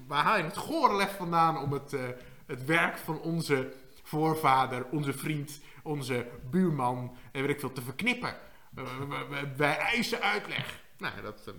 waar 0.07 0.23
haal 0.23 0.37
je 0.37 0.43
het 0.43 0.57
gore 0.57 0.95
lef 0.95 1.15
vandaan 1.15 1.57
om 1.57 1.73
het, 1.73 1.93
eh, 1.93 2.01
het 2.45 2.65
werk 2.65 2.97
van 2.97 3.21
onze 3.21 3.73
voorvader, 4.03 4.85
onze 4.91 5.13
vriend, 5.13 5.59
onze 5.83 6.27
buurman, 6.49 7.15
en 7.31 7.41
weet 7.41 7.49
ik 7.49 7.59
veel, 7.59 7.71
te 7.71 7.81
verknippen. 7.81 8.35
Eh, 8.75 8.85
wij 9.57 9.77
eisen 9.77 10.21
uitleg. 10.21 10.83
Nou, 10.97 11.21
dat 11.21 11.53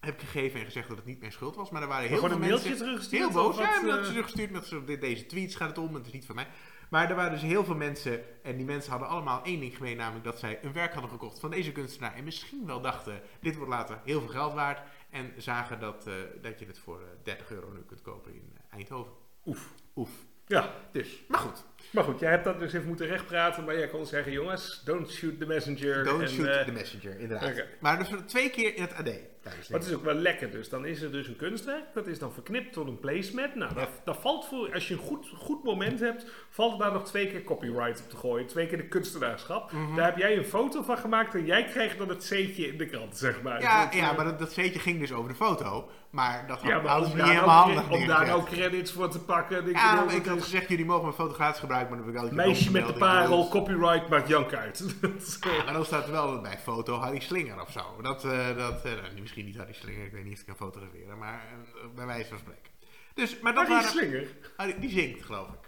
heb 0.00 0.20
ik 0.20 0.28
gegeven 0.28 0.58
en 0.58 0.64
gezegd 0.64 0.88
dat 0.88 0.96
het 0.96 1.06
niet 1.06 1.20
mijn 1.20 1.32
schuld 1.32 1.56
was, 1.56 1.70
maar 1.70 1.82
er 1.82 1.88
waren 1.88 2.08
heel 2.08 2.16
Gewoon 2.16 2.30
veel 2.30 2.40
een 2.40 2.46
mailtje 2.46 2.68
mensen... 2.68 2.86
teruggestuurd? 2.86 3.22
Heel 3.22 3.42
boos, 3.42 3.56
ja, 3.56 4.02
ze 4.04 4.08
teruggestuurd 4.10 4.50
met 4.86 5.00
deze 5.00 5.26
tweets 5.26 5.54
gaat 5.54 5.68
het 5.68 5.78
om, 5.78 5.94
het 5.94 6.06
is 6.06 6.12
niet 6.12 6.26
van 6.26 6.34
mij. 6.34 6.46
Maar 6.88 7.10
er 7.10 7.16
waren 7.16 7.32
dus 7.32 7.42
heel 7.42 7.64
veel 7.64 7.74
mensen, 7.74 8.42
en 8.42 8.56
die 8.56 8.66
mensen 8.66 8.90
hadden 8.90 9.08
allemaal 9.08 9.44
één 9.44 9.60
ding 9.60 9.76
gemeen, 9.76 9.96
namelijk 9.96 10.24
dat 10.24 10.38
zij 10.38 10.58
een 10.62 10.72
werk 10.72 10.92
hadden 10.92 11.10
gekocht 11.10 11.40
van 11.40 11.50
deze 11.50 11.72
kunstenaar 11.72 12.14
en 12.14 12.24
misschien 12.24 12.66
wel 12.66 12.80
dachten, 12.80 13.20
dit 13.40 13.56
wordt 13.56 13.70
later 13.70 14.00
heel 14.04 14.20
veel 14.20 14.28
geld 14.28 14.54
waard. 14.54 14.80
En 15.10 15.32
zagen 15.36 15.80
dat, 15.80 16.06
eh, 16.06 16.14
dat 16.42 16.58
je 16.58 16.66
het 16.66 16.78
voor 16.78 17.00
eh, 17.00 17.06
30 17.22 17.50
euro 17.50 17.72
nu 17.72 17.80
kunt 17.80 18.02
kopen 18.02 18.34
in 18.34 18.52
eh, 18.54 18.76
Eindhoven. 18.76 19.12
Oef. 19.44 19.68
Oef. 19.96 20.10
Ja, 20.46 20.74
Dus, 20.92 21.22
maar 21.28 21.38
goed, 21.40 21.64
maar 21.90 22.04
goed, 22.04 22.20
jij 22.20 22.30
hebt 22.30 22.44
dat 22.44 22.58
dus 22.58 22.72
even 22.72 22.86
moeten 22.86 23.06
rechtpraten, 23.06 23.64
maar 23.64 23.78
jij 23.78 23.88
kon 23.88 24.06
zeggen, 24.06 24.32
jongens, 24.32 24.82
don't 24.84 25.10
shoot 25.10 25.38
the 25.38 25.46
messenger. 25.46 26.04
don't 26.04 26.22
en, 26.22 26.28
shoot 26.28 26.46
eh, 26.46 26.64
the 26.64 26.72
messenger, 26.72 27.18
inderdaad. 27.18 27.64
Maar 27.80 27.98
dus 27.98 28.08
twee 28.26 28.50
keer 28.50 28.74
in 28.76 28.82
het 28.82 28.94
AD. 28.94 29.10
Maar 29.44 29.78
het 29.80 29.88
is 29.88 29.94
ook 29.94 30.04
wel 30.04 30.14
lekker 30.14 30.50
dus. 30.50 30.68
Dan 30.68 30.86
is 30.86 31.02
er 31.02 31.12
dus 31.12 31.26
een 31.28 31.36
kunstwerk, 31.36 31.84
dat 31.94 32.06
is 32.06 32.18
dan 32.18 32.32
verknipt 32.32 32.72
tot 32.72 32.86
een 32.88 32.98
placemat. 32.98 33.54
Nou, 33.54 33.74
dat, 33.74 33.88
dat 34.04 34.16
valt 34.20 34.46
voor, 34.46 34.70
als 34.74 34.88
je 34.88 34.94
een 34.94 35.00
goed, 35.00 35.26
goed 35.36 35.64
moment 35.64 36.00
hebt, 36.00 36.26
valt 36.50 36.78
daar 36.78 36.92
nog 36.92 37.04
twee 37.04 37.26
keer 37.26 37.42
copyright 37.44 38.00
op 38.04 38.10
te 38.10 38.16
gooien. 38.16 38.46
Twee 38.46 38.66
keer 38.66 38.76
de 38.76 38.88
kunstenaarschap. 38.88 39.72
Mhm. 39.72 39.96
Daar 39.96 40.04
heb 40.04 40.16
jij 40.16 40.36
een 40.36 40.44
foto 40.44 40.82
van 40.82 40.98
gemaakt 40.98 41.34
en 41.34 41.44
jij 41.46 41.64
krijgt 41.64 41.98
dan 41.98 42.08
het 42.08 42.24
zeetje 42.24 42.66
in 42.66 42.78
de 42.78 42.86
krant, 42.86 43.16
zeg 43.16 43.42
maar. 43.42 43.60
Ja, 43.60 43.88
ja, 43.92 44.10
eh, 44.10 44.16
maar 44.16 44.24
dat, 44.24 44.38
dat 44.38 44.52
zeetje 44.52 44.78
ging 44.78 45.00
dus 45.00 45.12
over 45.12 45.28
de 45.30 45.36
foto. 45.36 45.88
Maar 46.10 46.44
dat 46.46 46.58
had 46.60 46.68
ja, 46.70 46.80
maar 46.80 47.00
niet 47.00 47.12
helemaal 47.12 47.62
handig 47.64 47.90
om 47.90 48.06
daar 48.06 48.26
nou 48.26 48.44
credits 48.44 48.92
voor 48.92 49.08
te 49.10 49.20
pakken. 49.20 49.68
Ik 49.68 49.76
Ja, 49.76 50.00
bedoel, 50.04 50.16
ik 50.18 50.26
had 50.26 50.36
is- 50.36 50.42
gezegd, 50.42 50.68
jullie 50.68 50.84
mogen 50.84 51.02
mijn 51.02 51.14
foto 51.14 51.32
gratis 51.32 51.60
gebruiken, 51.60 51.88
maar 51.88 51.98
dan 52.04 52.06
heb 52.14 52.16
ik 52.16 52.22
altijd 52.30 52.46
Meisje 52.46 52.70
met 52.70 52.86
de 52.86 52.92
parel, 52.92 53.48
Copy. 53.48 53.50
copyright 53.72 54.08
maakt 54.08 54.28
Jank 54.28 54.54
uit. 54.54 54.78
Is, 55.18 55.38
eh, 55.40 55.56
Ja, 55.56 55.64
maar 55.64 55.72
dan 55.72 55.84
staat 55.84 56.06
er 56.06 56.12
wel 56.12 56.40
bij 56.40 56.58
foto 56.62 56.96
Harry 56.96 57.20
Slinger 57.20 57.60
of 57.60 57.70
zo. 57.70 57.80
Dat, 58.02 58.24
eh, 58.24 58.46
dat, 58.56 58.84
nou, 58.84 58.96
misschien 59.34 59.46
niet 59.46 59.56
Harry 59.56 59.72
Slinger, 59.72 60.06
ik 60.06 60.12
weet 60.12 60.24
niet 60.24 60.32
of 60.32 60.40
ik 60.40 60.46
kan 60.46 60.56
fotograferen, 60.56 61.18
maar 61.18 61.44
eh, 61.74 61.88
bij 61.94 62.06
wijze 62.06 62.28
van 62.28 62.38
spreken. 62.38 62.72
Dus, 63.14 63.40
maar 63.40 63.54
dat 63.54 63.66
Harry 63.68 63.82
waren, 63.82 63.98
Slinger, 63.98 64.36
Harry, 64.56 64.78
die 64.80 64.90
zingt, 64.90 65.22
geloof 65.24 65.48
ik. 65.48 65.58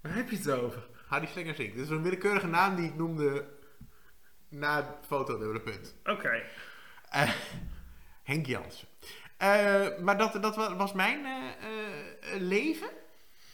waar 0.00 0.14
heb 0.14 0.30
je 0.30 0.36
het 0.36 0.50
over? 0.50 0.88
Harry 1.06 1.26
Slinger 1.26 1.54
zingt. 1.54 1.74
Dit 1.74 1.84
is 1.84 1.90
een 1.90 2.02
willekeurige 2.02 2.46
naam 2.46 2.76
die 2.76 2.88
ik 2.88 2.94
noemde 2.94 3.48
na 4.48 4.76
het 4.76 5.06
foto, 5.06 5.38
dubbele 5.38 5.60
punt. 5.60 5.94
Oké. 6.04 6.42
Eh, 7.10 7.32
Henk 8.22 8.46
Jansen. 8.46 8.88
Eh, 9.36 9.98
maar 9.98 10.18
dat, 10.18 10.42
dat 10.42 10.56
wa- 10.56 10.76
was 10.76 10.92
mijn 10.92 11.26
leven. 12.38 12.88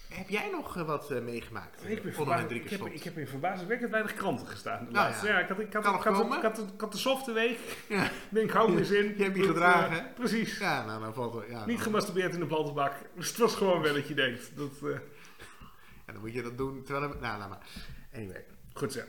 Heb 0.09 0.29
jij 0.29 0.51
nog 0.51 0.77
eh, 0.77 0.83
wat 0.87 1.11
eh, 1.11 1.21
meegemaakt? 1.21 1.89
Ik, 1.89 2.03
ben 2.03 2.13
verbaasd- 2.15 2.39
Hendrik 2.39 2.65
ik, 2.65 2.71
heb, 2.71 2.87
ik 2.87 3.03
heb 3.03 3.19
in 3.19 3.27
verbazingwekkend 3.29 3.91
weinig 3.91 4.15
kranten 4.15 4.47
gestaan. 4.47 4.85
De 4.85 4.91
Nou 4.91 5.07
laatste. 5.09 5.27
ja. 5.27 5.33
ja. 5.33 5.39
ik 5.39 5.49
had, 5.49 5.59
ik 5.59 5.73
had, 5.73 5.83
Kan 5.83 5.95
ik 5.95 6.05
nog 6.05 6.05
had, 6.15 6.23
komen. 6.23 6.37
ik 6.37 6.43
had, 6.43 6.59
ik 6.59 6.81
had 6.81 6.93
de 6.93 6.99
softe 6.99 7.33
week. 7.33 7.59
Ja. 7.89 8.05
Ik 8.05 8.11
denk, 8.31 8.51
hou 8.51 8.73
me 8.73 8.79
eens 8.79 8.91
in. 8.91 9.15
Je 9.17 9.23
hebt 9.23 9.35
die 9.35 9.43
Dat, 9.47 9.53
gedragen, 9.53 9.99
eh, 10.07 10.13
precies. 10.15 10.59
Ja, 10.59 10.85
nou, 10.87 11.01
dan 11.03 11.15
valt 11.15 11.35
er... 11.35 11.51
Ja, 11.51 11.65
Niet 11.67 11.75
dan, 11.77 11.85
gemasturbeerd 11.85 12.35
in 12.35 12.41
de 12.41 12.47
plantenbak. 12.47 12.93
Dus 13.15 13.29
het 13.29 13.37
was 13.37 13.55
gewoon 13.55 13.83
wel 13.83 13.95
dat 13.95 14.09
je 14.09 14.15
denkt. 14.15 14.57
Dat, 14.57 14.73
eh, 14.83 14.89
ja, 16.07 16.13
dan 16.13 16.21
moet 16.21 16.33
je 16.33 16.43
dat 16.43 16.59
doen 16.59 16.83
terwijl... 16.83 17.15
Nou, 17.21 17.39
laat 17.39 17.49
maar. 17.49 17.67
Anyway. 18.15 18.45
goed 18.73 18.93
zo. 18.93 19.01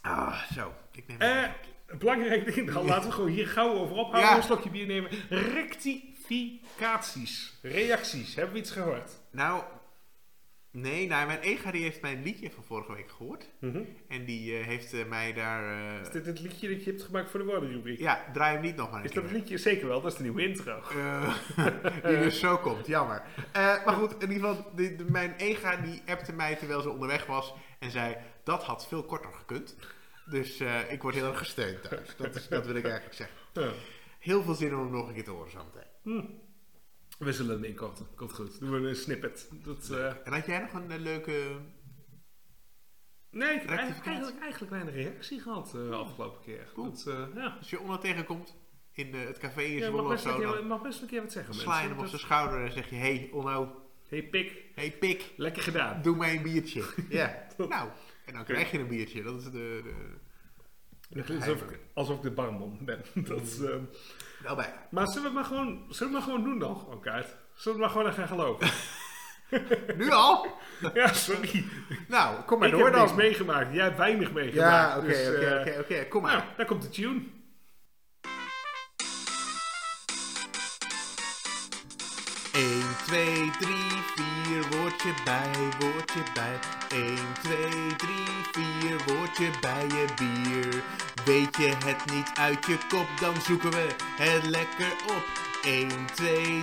Ah, 0.00 0.42
zo. 0.52 0.72
Ik 0.92 1.06
neem 1.06 1.20
Eh, 1.20 1.42
een 1.86 1.98
belangrijk 1.98 2.54
ding, 2.54 2.72
dan 2.72 2.86
laten 2.86 3.08
we 3.08 3.14
gewoon 3.14 3.30
hier 3.30 3.46
gauw 3.48 3.72
over 3.74 3.96
ophouden. 3.96 4.36
Een 4.36 4.42
slokje 4.42 4.70
bier 4.70 4.86
nemen. 4.86 5.10
Rectificaties. 6.30 7.58
Reacties. 7.62 8.34
Hebben 8.34 8.54
we 8.54 8.60
iets 8.60 8.70
gehoord? 8.70 9.10
Nou, 9.30 9.62
Nee, 10.72 11.06
nou, 11.06 11.26
mijn 11.26 11.38
ega 11.40 11.70
die 11.70 11.82
heeft 11.82 12.00
mijn 12.00 12.22
liedje 12.22 12.50
van 12.50 12.64
vorige 12.64 12.92
week 12.92 13.10
gehoord. 13.10 13.48
Mhm. 13.60 13.80
En 14.08 14.24
die 14.24 14.56
eh, 14.58 14.66
heeft 14.66 14.92
eh, 14.92 15.04
mij 15.06 15.32
daar... 15.32 15.94
eh, 15.94 16.00
Is 16.00 16.10
dit 16.10 16.26
het 16.26 16.40
liedje 16.40 16.68
dat 16.68 16.84
je 16.84 16.90
hebt 16.90 17.02
gemaakt 17.02 17.30
voor 17.30 17.40
de 17.40 17.46
woordenrubriek? 17.46 17.98
Ja, 17.98 18.24
draai 18.32 18.52
hem 18.52 18.62
niet 18.62 18.76
nog 18.76 18.90
maar 18.90 18.98
een 19.00 19.04
Is 19.06 19.12
dat 19.12 19.22
het 19.22 19.32
liedje? 19.32 19.58
Zeker 19.58 19.86
wel, 19.88 20.00
dat 20.00 20.10
is 20.12 20.16
de 20.16 20.22
nieuwe 20.22 20.42
intro. 20.42 20.82
Eh, 20.96 21.34
die 22.04 22.18
dus 22.18 22.38
zo 22.40 22.56
komt, 22.58 22.86
jammer. 22.86 23.22
Eh, 23.52 23.84
maar 23.84 23.94
goed, 23.94 24.22
in 24.22 24.32
ieder 24.32 24.48
geval, 24.48 24.70
die- 24.74 24.96
de- 24.96 25.04
mijn 25.10 25.34
ega 25.36 25.76
die 25.76 26.02
appte 26.06 26.32
mij 26.32 26.54
terwijl 26.56 26.80
ze 26.80 26.90
onderweg 26.90 27.26
was 27.26 27.54
en 27.78 27.90
zei, 27.90 28.16
dat 28.44 28.62
had 28.64 28.86
veel 28.86 29.02
korter 29.04 29.32
gekund. 29.32 29.76
Dus 30.26 30.60
eh, 30.60 30.92
ik 30.92 31.02
word 31.02 31.14
heel 31.14 31.28
erg 31.28 31.38
gesteund 31.38 31.82
thuis. 31.82 32.16
Dat, 32.16 32.34
is, 32.34 32.48
dat 32.48 32.66
wil 32.66 32.74
ik 32.76 32.84
eigenlijk 32.84 33.14
zeggen. 33.14 33.36
Ja. 33.52 33.70
Heel 34.18 34.42
veel 34.42 34.54
zin 34.54 34.74
om 34.74 34.80
hem 34.80 34.90
nog 34.90 35.08
een 35.08 35.14
keer 35.14 35.24
te 35.24 35.30
horen 35.30 35.50
zometeen. 35.50 35.88
We 37.18 37.32
zullen 37.32 37.54
hem 37.54 37.64
inkorten. 37.64 38.06
Komt 38.14 38.32
goed. 38.32 38.60
Doen 38.60 38.82
we 38.82 38.88
een 38.88 38.96
snippet. 38.96 39.48
Dat, 39.52 39.90
eh, 39.90 40.06
En 40.24 40.32
had 40.32 40.46
jij 40.46 40.58
nog 40.60 40.72
een 40.72 40.90
eh, 40.90 40.98
leuke... 40.98 41.60
Nee, 43.30 43.54
ik 43.54 43.60
heb 43.60 43.70
eigenlijk, 43.70 44.06
eigenlijk, 44.06 44.40
eigenlijk 44.40 44.72
weinig 44.72 44.94
reactie 44.94 45.40
gehad 45.40 45.66
eh, 45.66 45.72
de 45.72 45.94
afgelopen 45.94 46.40
keer. 46.42 46.70
Cool. 46.74 46.90
Dat, 46.90 47.04
ja. 47.34 47.56
Als 47.58 47.70
je 47.70 47.80
Onno 47.80 47.98
tegenkomt 47.98 48.56
in 48.92 49.14
het 49.14 49.38
café 49.38 49.62
in 49.62 49.78
Ja, 49.78 49.86
Zwolle 49.86 50.02
mag, 50.02 50.12
of 50.12 50.20
zo, 50.20 50.40
dan 50.40 50.66
mag 50.66 50.82
best 50.82 51.00
een 51.02 51.08
keer 51.08 51.22
wat 51.22 51.32
zeggen. 51.32 51.54
sla 51.54 51.80
je 51.80 51.88
hem 51.88 51.98
op 51.98 52.06
zijn 52.06 52.20
schouder 52.20 52.64
en 52.64 52.72
zeg 52.72 52.90
je, 52.90 52.96
hey 52.96 53.30
Onno, 53.32 53.80
Hey 54.10 54.22
pik, 54.22 54.64
hey 54.74 54.92
pik, 54.92 55.32
lekker 55.36 55.62
gedaan. 55.62 56.02
doe 56.02 56.16
mij 56.16 56.36
een 56.36 56.42
biertje. 56.42 56.84
ja, 57.08 57.46
nou, 57.56 57.90
en 58.26 58.32
dan 58.32 58.44
krijg 58.44 58.70
je 58.70 58.78
een 58.78 58.88
biertje. 58.88 59.22
Dat 59.22 59.40
is 59.40 59.44
de... 59.44 59.82
de 61.08 61.20
is 61.20 61.30
alsof 61.30 61.62
ik, 61.62 61.78
alsof 61.94 62.16
ik 62.16 62.22
de 62.22 62.30
barman 62.30 62.78
ben. 62.80 63.02
Dat, 63.28 63.40
is, 63.40 63.60
eh, 63.60 63.76
wel 64.42 64.54
bijna. 64.54 64.72
maar 64.90 65.06
zullen 65.06 65.22
we 65.22 65.26
het 65.28 65.34
maar 65.34 65.44
gewoon, 65.44 65.66
zullen 65.88 65.88
we 65.88 66.04
het 66.04 66.12
maar 66.12 66.22
gewoon 66.22 66.44
doen 66.44 66.58
dan? 66.58 66.76
Gewoon 66.78 67.00
kaart. 67.00 67.26
Zullen 67.54 67.78
we 67.78 67.84
het 67.84 67.94
maar 67.94 68.04
gewoon 68.04 68.12
gaan 68.12 68.28
geloven? 68.28 68.68
Nu 69.96 70.10
al? 70.10 70.46
ja, 70.94 71.12
sorry. 71.12 71.64
Nou, 72.08 72.42
kom 72.42 72.58
maar 72.58 72.68
ik 72.68 72.74
door 72.74 72.84
heb 72.84 72.92
dan. 72.92 73.02
niks 73.02 73.16
meegemaakt. 73.16 73.74
Jij 73.74 73.84
hebt 73.84 73.96
weinig 73.96 74.32
meegemaakt. 74.32 74.92
Ja, 74.92 74.98
oké, 74.98 75.06
dus, 75.06 75.28
oké, 75.28 75.38
eh, 75.46 75.60
oké, 75.60 75.80
oké. 75.80 76.04
Kom 76.08 76.22
maar. 76.22 76.32
Nou, 76.36 76.44
daar 76.56 76.66
komt 76.66 76.82
de 76.82 76.88
tune. 76.88 77.20
2, 83.10 83.50
3, 83.58 83.74
4, 84.14 84.68
woordje 84.70 85.14
bij, 85.24 85.50
woordje 85.78 86.22
bij. 86.34 86.58
1, 86.90 87.16
2, 87.42 87.96
3, 87.96 88.16
4, 88.52 89.04
woordje 89.06 89.50
bij 89.60 89.86
je 89.86 90.04
bier. 90.16 90.82
Weet 91.24 91.56
je 91.56 91.74
het 91.84 92.10
niet 92.10 92.30
uit 92.34 92.66
je 92.66 92.78
kop, 92.88 93.06
dan 93.20 93.40
zoeken 93.40 93.70
we 93.70 93.86
het 94.16 94.46
lekker 94.46 94.92
op. 94.92 95.24
1, 95.62 95.88
2, 96.14 96.42
3, 96.44 96.60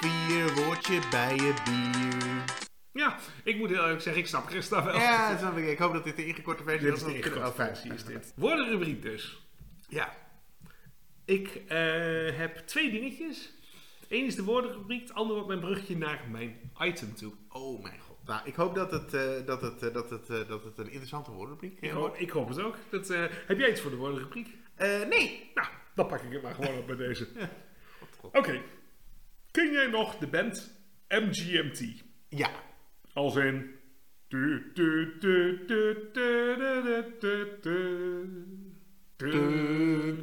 4, 0.00 0.54
woordje 0.54 0.98
bij 1.10 1.34
je 1.34 1.54
bier. 1.64 2.44
Ja, 2.92 3.18
ik 3.44 3.56
moet 3.56 3.68
heel 3.68 3.82
eerlijk 3.82 4.02
zeggen, 4.02 4.22
ik 4.22 4.28
snap 4.28 4.46
Christa 4.46 4.84
wel. 4.84 4.98
Ja, 4.98 5.30
dat 5.30 5.38
snap 5.38 5.56
ik. 5.56 5.66
Ik 5.68 5.78
hoop 5.78 5.92
dat 5.92 6.04
dit 6.04 6.16
de 6.16 6.26
ingekorte 6.26 6.62
versie 6.62 6.84
Dit 6.84 6.96
is. 6.96 7.00
is 7.02 7.06
de 7.06 7.14
ingekorte 7.16 7.48
oh, 7.48 7.54
fijn. 7.54 7.68
versie, 7.68 7.92
is 7.92 8.04
dit. 8.04 8.32
Woordenrubriek 8.36 9.02
dus. 9.02 9.40
Ja. 9.88 10.14
Ik 11.24 11.60
eh, 11.68 11.78
heb 12.38 12.56
twee 12.56 12.90
dingetjes. 12.90 13.55
Eén 14.08 14.24
is 14.24 14.34
de 14.34 14.44
woordenrubriek, 14.44 15.00
het 15.00 15.12
andere 15.12 15.34
wordt 15.34 15.48
mijn 15.48 15.60
brugje 15.60 15.96
naar 15.96 16.24
mijn 16.30 16.70
item 16.78 17.14
toe. 17.14 17.32
Oh 17.48 17.82
mijn 17.82 18.00
god. 18.00 18.16
Nou, 18.26 18.40
ik 18.44 18.54
hoop 18.54 18.74
dat 18.74 18.90
het, 18.90 19.14
eh, 19.14 19.46
dat 19.46 19.60
het, 19.60 19.82
eh, 19.82 19.92
dat 19.92 20.10
het, 20.10 20.30
eh, 20.30 20.48
dat 20.48 20.64
het 20.64 20.78
een 20.78 20.90
interessante 20.90 21.30
woordenrubriek 21.30 21.80
is. 21.80 21.88
Ik 22.16 22.30
hoop 22.30 22.48
het 22.48 22.60
ook. 22.60 22.76
Dat, 22.90 23.08
heb 23.46 23.58
jij 23.58 23.70
iets 23.70 23.80
voor 23.80 23.90
de 23.90 23.96
woordenrubriek? 23.96 24.48
nee. 25.08 25.50
Nou, 25.54 25.68
dan 25.94 26.06
pak 26.06 26.22
ik 26.22 26.32
het 26.32 26.42
maar 26.42 26.54
gewoon 26.54 26.78
op 26.78 26.86
bij 26.86 26.96
deze. 26.96 27.28
Ja. 28.32 28.38
Oké. 28.38 28.62
Ken 29.50 29.72
jij 29.72 29.86
nog 29.86 30.18
de 30.18 30.26
band 30.26 30.70
MGMT? 31.08 32.04
Ja. 32.28 32.50
Als 33.12 33.36
in... 33.36 33.74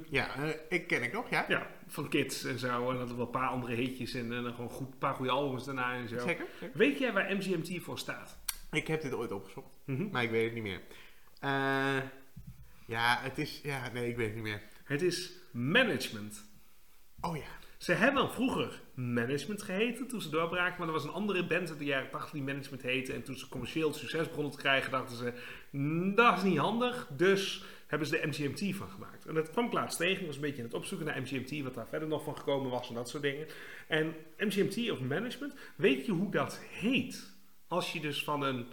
Ja, 0.09 0.35
ik 0.69 0.87
ken 0.87 1.03
ik 1.03 1.13
nog, 1.13 1.29
ja. 1.29 1.45
Ja 1.47 1.67
van 1.93 2.09
Kids 2.09 2.43
en 2.43 2.59
zo. 2.59 2.91
En 2.91 2.97
dat 2.97 3.09
er 3.09 3.15
wel 3.15 3.25
een 3.25 3.31
paar 3.31 3.47
andere 3.49 3.73
hitjes 3.75 4.13
en, 4.13 4.33
en 4.33 4.43
dan 4.43 4.53
gewoon 4.53 4.69
goed, 4.69 4.91
een 4.91 4.97
paar 4.97 5.13
goede 5.15 5.31
albums 5.31 5.65
daarna 5.65 5.93
en 5.93 6.07
zo. 6.07 6.19
Zeker. 6.19 6.45
zeker. 6.59 6.77
Weet 6.77 6.99
jij 6.99 7.13
waar 7.13 7.35
MGMT 7.35 7.83
voor 7.83 7.99
staat? 7.99 8.37
Ik 8.71 8.87
heb 8.87 9.01
dit 9.01 9.13
ooit 9.13 9.31
opgezocht, 9.31 9.77
Mhm. 9.85 10.09
maar 10.11 10.23
ik 10.23 10.29
weet 10.29 10.43
het 10.45 10.53
niet 10.53 10.63
meer. 10.63 10.81
Eh, 11.39 11.97
ja, 12.87 13.19
het 13.21 13.37
is... 13.37 13.59
Ja, 13.63 13.89
nee, 13.91 14.09
ik 14.09 14.15
weet 14.15 14.25
het 14.25 14.35
niet 14.35 14.43
meer. 14.43 14.61
Het 14.83 15.01
is 15.01 15.31
management. 15.51 16.43
Oh 17.21 17.35
ja. 17.37 17.43
Ze 17.83 17.93
hebben 17.93 18.31
vroeger 18.31 18.81
management 18.93 19.61
geheten 19.61 20.07
toen 20.07 20.21
ze 20.21 20.29
doorbraken, 20.29 20.75
maar 20.77 20.87
er 20.87 20.93
was 20.93 21.03
een 21.03 21.09
andere 21.09 21.45
band 21.45 21.69
uit 21.69 21.79
de 21.79 21.85
jaren 21.85 22.09
80 22.09 22.31
die 22.31 22.41
management 22.41 22.81
heette. 22.81 23.13
En 23.13 23.23
toen 23.23 23.37
ze 23.37 23.49
commercieel 23.49 23.93
succes 23.93 24.27
begonnen 24.27 24.51
te 24.51 24.57
krijgen, 24.57 24.91
dachten 24.91 25.17
ze: 25.17 25.33
"Mm, 25.69 26.15
dat 26.15 26.37
is 26.37 26.43
niet 26.43 26.57
handig. 26.57 27.07
Dus 27.15 27.63
hebben 27.87 28.07
ze 28.07 28.19
de 28.21 28.27
MGMT 28.27 28.75
van 28.75 28.89
gemaakt. 28.89 29.25
En 29.25 29.33
dat 29.33 29.51
kwam 29.51 29.65
ik 29.65 29.73
laatst 29.73 29.97
tegen. 29.97 30.21
Ik 30.21 30.25
was 30.25 30.35
een 30.35 30.41
beetje 30.41 30.57
aan 30.57 30.67
het 30.67 30.73
opzoeken 30.73 31.07
naar 31.07 31.21
MGMT, 31.21 31.61
wat 31.63 31.73
daar 31.73 31.87
verder 31.87 32.07
nog 32.07 32.23
van 32.23 32.37
gekomen 32.37 32.71
was 32.71 32.89
en 32.89 32.95
dat 32.95 33.09
soort 33.09 33.23
dingen. 33.23 33.47
En 33.87 34.15
MGMT 34.37 34.91
of 34.91 34.99
management, 34.99 35.53
weet 35.75 36.05
je 36.05 36.11
hoe 36.11 36.31
dat 36.31 36.59
heet? 36.59 37.33
Als 37.67 37.93
je 37.93 37.99
dus 37.99 38.23
van 38.23 38.41
een 38.41 38.67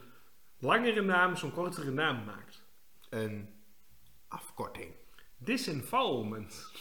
langere 0.59 1.03
naam 1.03 1.37
zo'n 1.37 1.53
kortere 1.53 1.91
naam 1.91 2.25
maakt. 2.25 2.63
Een 3.09 3.49
afkorting. 4.29 4.95
Disembowelment. 5.37 6.73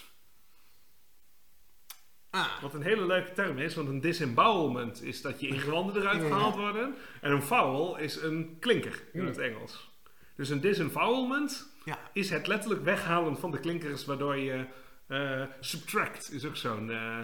Ah. 2.30 2.62
Wat 2.62 2.74
een 2.74 2.82
hele 2.82 3.06
leuke 3.06 3.32
term 3.32 3.58
is, 3.58 3.76
want 3.76 3.88
een 3.88 4.02
disembowelment 4.02 5.04
is 5.04 5.22
dat 5.22 5.40
je 5.40 5.48
ingewanden 5.48 5.96
eruit 6.02 6.22
gehaald 6.22 6.56
worden. 6.56 6.96
En 7.22 7.32
een 7.32 7.42
vowel 7.44 7.98
is 7.98 8.22
een 8.22 8.58
klinker 8.60 9.04
in 9.14 9.26
het 9.26 9.38
Engels. 9.38 9.90
Dus 10.36 10.50
een 10.50 10.62
disembowelment 10.62 11.68
Ja. 11.86 11.98
is 12.14 12.30
het 12.30 12.48
letterlijk 12.48 12.84
weghalen 12.84 13.38
van 13.38 13.52
de 13.52 13.60
klinkers, 13.60 14.06
waardoor 14.06 14.38
je 14.38 14.66
eh, 15.08 15.44
subtract 15.60 16.32
is 16.32 16.46
ook 16.46 16.56
zo'n 16.56 16.90
eh, 16.92 17.20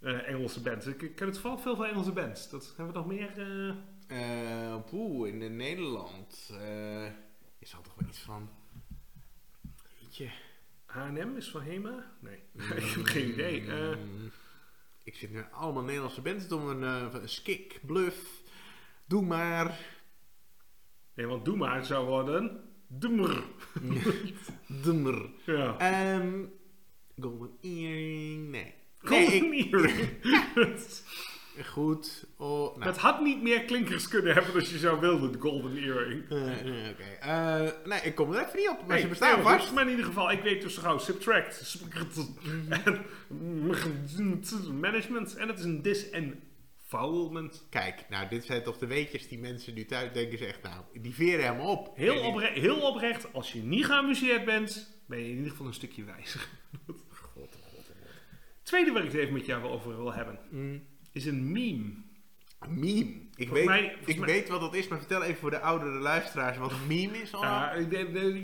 eh, 0.00 0.28
Engelse 0.28 0.60
band. 0.62 0.86
Ik, 0.86 1.02
ik 1.02 1.14
ken 1.16 1.26
het 1.26 1.38
vooral 1.38 1.58
veel 1.58 1.76
van 1.76 1.84
Engelse 1.86 2.12
bands. 2.12 2.50
Dat 2.50 2.72
hebben 2.76 2.86
we 2.94 2.98
nog 3.00 3.06
meer. 3.08 3.30
eh, 3.36 3.74
Eh, 4.08 4.76
poeh, 4.90 5.28
in 5.28 5.38
de 5.40 5.48
Nederland 5.48 6.52
is 7.58 7.70
dat 7.70 7.84
toch 7.84 7.94
wel 7.98 8.08
iets 8.08 8.18
van... 8.18 8.48
Weet 10.00 10.16
je... 10.16 10.28
H&M 10.96 11.36
is 11.36 11.48
van 11.50 11.60
Hema? 11.62 12.12
Nee, 12.20 12.38
ik 12.76 12.84
heb 12.94 13.04
geen 13.04 13.28
idee. 13.28 13.60
Eh, 13.66 13.96
Mm, 13.96 14.30
ik 15.02 15.14
zit 15.14 15.30
nu 15.30 15.44
allemaal 15.52 15.82
Nederlandse 15.82 16.20
bands 16.20 16.52
om 16.52 16.68
een, 16.68 16.82
een 16.82 17.28
skik, 17.28 17.80
bluff, 17.86 18.42
doe 19.06 19.22
maar. 19.22 19.78
nee, 21.14 21.26
want 21.26 21.44
doe 21.44 21.56
maar, 21.56 21.84
zou 21.84 22.06
worden. 22.06 22.60
Doemer. 22.88 23.42
Dummer. 24.84 25.30
Ja. 25.46 25.78
Ehm, 25.78 26.44
golden 27.20 27.50
earring, 27.60 28.48
nee. 28.50 28.74
Golden 28.98 29.48
Nee, 29.48 29.58
ik, 29.58 29.72
earring. 29.72 30.08
goed. 31.64 32.26
Oh, 32.36 32.76
nou. 32.76 32.90
Het 32.90 32.98
had 32.98 33.20
niet 33.20 33.42
meer 33.42 33.64
klinkers 33.64 34.08
kunnen 34.08 34.34
hebben 34.34 34.54
als 34.54 34.70
je 34.70 34.78
zou 34.78 35.00
willen, 35.00 35.32
de 35.32 35.38
golden 35.38 35.76
earring. 35.76 36.30
Eh, 36.30 36.38
nee, 36.38 36.90
Oké. 36.90 37.02
Eh, 37.20 37.70
nee, 37.84 38.00
ik 38.00 38.14
kom 38.14 38.32
er 38.32 38.46
even 38.46 38.58
niet 38.58 38.68
op, 38.68 38.78
maar 38.78 38.88
Nee, 38.88 39.00
ze 39.00 39.08
bestaan 39.08 39.34
nee, 39.34 39.42
vast. 39.42 39.72
Maar 39.72 39.84
in 39.84 39.90
ieder 39.90 40.04
geval, 40.04 40.30
ik 40.30 40.42
weet 40.42 40.62
dus 40.62 40.76
gauw 40.76 40.98
subtract, 40.98 41.66
subtract 41.66 42.16
en 42.68 43.04
management. 44.80 45.36
En 45.36 45.48
het 45.48 45.58
is 45.58 45.64
een 45.64 45.82
disembowelment. 45.82 47.66
Kijk, 47.70 48.04
nou, 48.08 48.28
dit 48.28 48.44
zijn 48.44 48.62
toch 48.62 48.78
de 48.78 48.86
weetjes 48.86 49.28
die 49.28 49.38
mensen 49.38 49.74
nu 49.74 49.84
thuis 49.84 50.12
denken 50.12 50.38
ze 50.38 50.46
echt, 50.46 50.62
nou, 50.62 50.82
die 51.00 51.14
veren 51.14 51.44
helemaal 51.44 51.76
op. 51.76 51.96
Heel, 51.96 52.22
opre 52.22 52.46
heel 52.46 52.80
oprecht, 52.80 53.32
als 53.32 53.52
je 53.52 53.62
niet 53.62 53.84
geamuseerd 53.84 54.44
bent, 54.44 55.00
ben 55.06 55.18
je 55.18 55.30
in 55.30 55.36
ieder 55.36 55.50
geval 55.50 55.66
een 55.66 55.74
stukje 55.74 56.04
wijzer. 56.04 56.40
God, 56.86 56.96
oh 56.96 57.12
god, 57.12 57.56
oh 57.74 57.96
Tweede 58.62 58.92
waar 58.92 59.04
ik 59.04 59.12
het 59.12 59.20
even 59.20 59.32
met 59.32 59.46
jou 59.46 59.64
over 59.64 59.96
wil 59.96 60.12
hebben, 60.12 60.36
god. 60.36 60.52
Mm. 60.52 60.82
Is 61.16 61.26
een 61.26 61.52
meme. 61.52 61.84
Meme. 62.68 63.12
Ik, 63.36 63.48
weet, 63.48 63.64
mij- 63.64 63.96
ik 64.04 64.18
mij- 64.18 64.28
weet 64.28 64.48
wat 64.48 64.60
dat 64.60 64.74
is, 64.74 64.88
maar 64.88 64.98
vertel 64.98 65.22
even 65.22 65.36
voor 65.40 65.50
de 65.50 65.60
oudere 65.60 65.98
luisteraars 65.98 66.58
wat 66.58 66.70
een 66.72 66.86
meme 66.86 67.18
is. 67.18 67.30
Ja, 67.30 67.72
ik, 67.72 67.92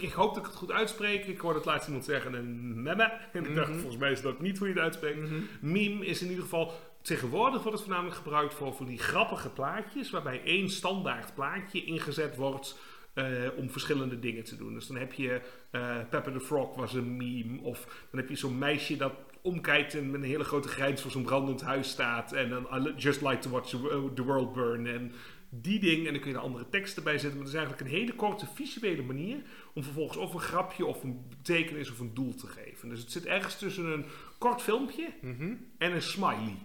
ik, 0.03 0.13
hoop 0.13 0.35
dat 0.35 0.45
ik 0.45 0.51
het 0.51 0.59
goed 0.59 0.73
uitspreek. 0.73 1.27
Ik 1.27 1.39
hoorde 1.39 1.59
het 1.59 1.67
laatst 1.67 1.87
iemand 1.87 2.05
zeggen 2.05 2.35
een 2.35 2.83
meme. 2.83 3.13
En 3.33 3.45
ik 3.47 3.55
dacht, 3.55 3.69
Mhm. 3.69 3.79
volgens 3.79 4.01
mij 4.01 4.13
is 4.13 4.21
dat 4.23 4.41
niet 4.41 4.59
hoe 4.59 4.67
je 4.69 4.73
het 4.75 4.83
uitspreekt. 4.83 5.21
Mhm. 5.21 5.41
Meme 5.61 6.07
is 6.07 6.23
in 6.23 6.29
ieder 6.29 6.43
geval... 6.45 6.73
Tegenwoordig 7.03 7.63
wordt 7.63 7.73
het 7.79 7.87
voornamelijk 7.87 8.17
gebruikt 8.17 8.55
voor, 8.55 8.75
voor 8.75 8.87
die 8.87 8.99
grappige 8.99 9.49
plaatjes... 9.51 10.11
waarbij 10.11 10.43
één 10.45 10.71
standaard 10.71 11.35
plaatje 11.35 11.85
ingezet 11.85 12.37
wordt... 12.37 12.79
eh, 13.15 13.27
om 13.57 13.71
verschillende 13.71 14.19
dingen 14.19 14.45
te 14.45 14.57
doen. 14.57 14.75
Dus 14.75 14.87
dan 14.87 14.97
heb 14.97 15.13
je 15.13 15.41
eh 15.71 15.97
Pepper 16.11 16.33
the 16.33 16.41
Frog 16.41 16.75
was 16.77 16.95
een 16.95 17.17
meme. 17.17 17.61
Of 17.61 18.07
dan 18.11 18.21
heb 18.21 18.29
je 18.29 18.37
zo'n 18.37 18.59
meisje 18.59 18.97
dat 18.97 19.13
omkijkt 19.43 19.95
en 19.95 20.11
met 20.11 20.21
een 20.23 20.27
hele 20.29 20.45
grote 20.45 20.69
grijns 20.69 21.01
voor 21.03 21.11
zo'n 21.11 21.23
brandend 21.23 21.61
huis 21.61 21.89
staat. 21.91 22.33
En 22.33 22.49
dan 22.49 22.93
just 22.97 23.21
like 23.21 23.39
to 23.39 23.51
watch 23.51 23.69
the 23.69 23.81
wo- 23.81 24.13
the 24.13 24.23
world 24.25 24.53
burn. 24.53 24.87
En 24.87 25.13
die 25.55 25.81
ding. 25.81 26.07
En 26.07 26.13
dan 26.13 26.21
kun 26.23 26.31
je 26.31 26.37
er 26.37 26.43
andere 26.43 26.69
teksten 26.69 27.03
bij 27.03 27.13
zetten. 27.19 27.31
Maar 27.39 27.47
het 27.47 27.55
is 27.55 27.61
eigenlijk 27.61 27.89
een 27.91 27.99
hele 27.99 28.15
korte 28.15 28.47
visuele 28.55 29.03
manier 29.03 29.43
om 29.75 29.83
vervolgens 29.83 30.17
of 30.19 30.35
een 30.35 30.41
grapje 30.41 30.87
of 30.87 31.03
een 31.03 31.29
betekenis 31.29 31.91
of 31.91 31.99
een 31.99 32.15
doel 32.15 32.35
te 32.35 32.47
geven. 32.47 32.89
Dus 32.89 33.01
het 33.01 33.13
zit 33.13 33.27
ergens 33.27 33.59
tussen 33.59 33.85
een 33.87 34.05
kort 34.39 34.63
filmpje 34.63 35.09
Mhm. 35.21 35.55
en 35.79 35.93
een 35.93 36.03
smiley. 36.03 36.57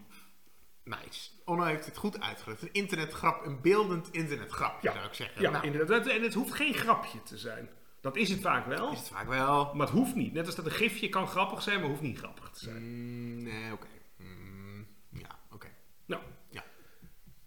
Nice. 0.84 1.30
Onno 1.46 1.64
heeft 1.64 1.86
het 1.86 1.98
goed 1.98 2.22
uitgelegd. 2.22 2.62
Een 2.62 2.70
internetgrap, 2.72 3.46
een 3.46 3.62
beeldend 3.62 4.10
internetgrapje 4.12 4.88
Ja. 4.88 4.94
zou 4.94 5.06
ik 5.08 5.14
zeggen. 5.14 5.42
Ja, 5.42 5.50
Nou, 5.52 5.66
inderdaad. 5.66 6.08
En 6.08 6.22
het 6.24 6.34
hoeft 6.34 6.54
geen 6.54 6.74
grapje 6.74 7.24
te 7.24 7.38
zijn. 7.38 7.70
Dat 8.02 8.16
is 8.16 8.30
het 8.30 8.42
vaak 8.42 8.66
wel. 8.66 8.92
is 8.92 8.98
het 9.00 9.08
vaak 9.08 9.28
wel. 9.28 9.74
Maar 9.76 9.88
het 9.88 9.96
hoeft 9.96 10.16
niet. 10.16 10.34
Net 10.34 10.46
als 10.46 10.56
dat 10.56 10.66
een 10.66 10.72
gifje 10.72 11.10
kan 11.10 11.28
grappig 11.28 11.62
zijn, 11.62 11.80
maar 11.80 11.90
hoeft 11.90 12.02
niet 12.02 12.18
grappig 12.18 12.50
te 12.50 12.60
zijn. 12.60 12.84
Mm, 12.84 13.44
nee, 13.44 13.72
oké. 13.74 13.88
Mm, 14.18 14.88
ja, 15.10 15.40
oké. 15.52 15.68
Nou, 16.06 16.22
Ja. 16.50 16.64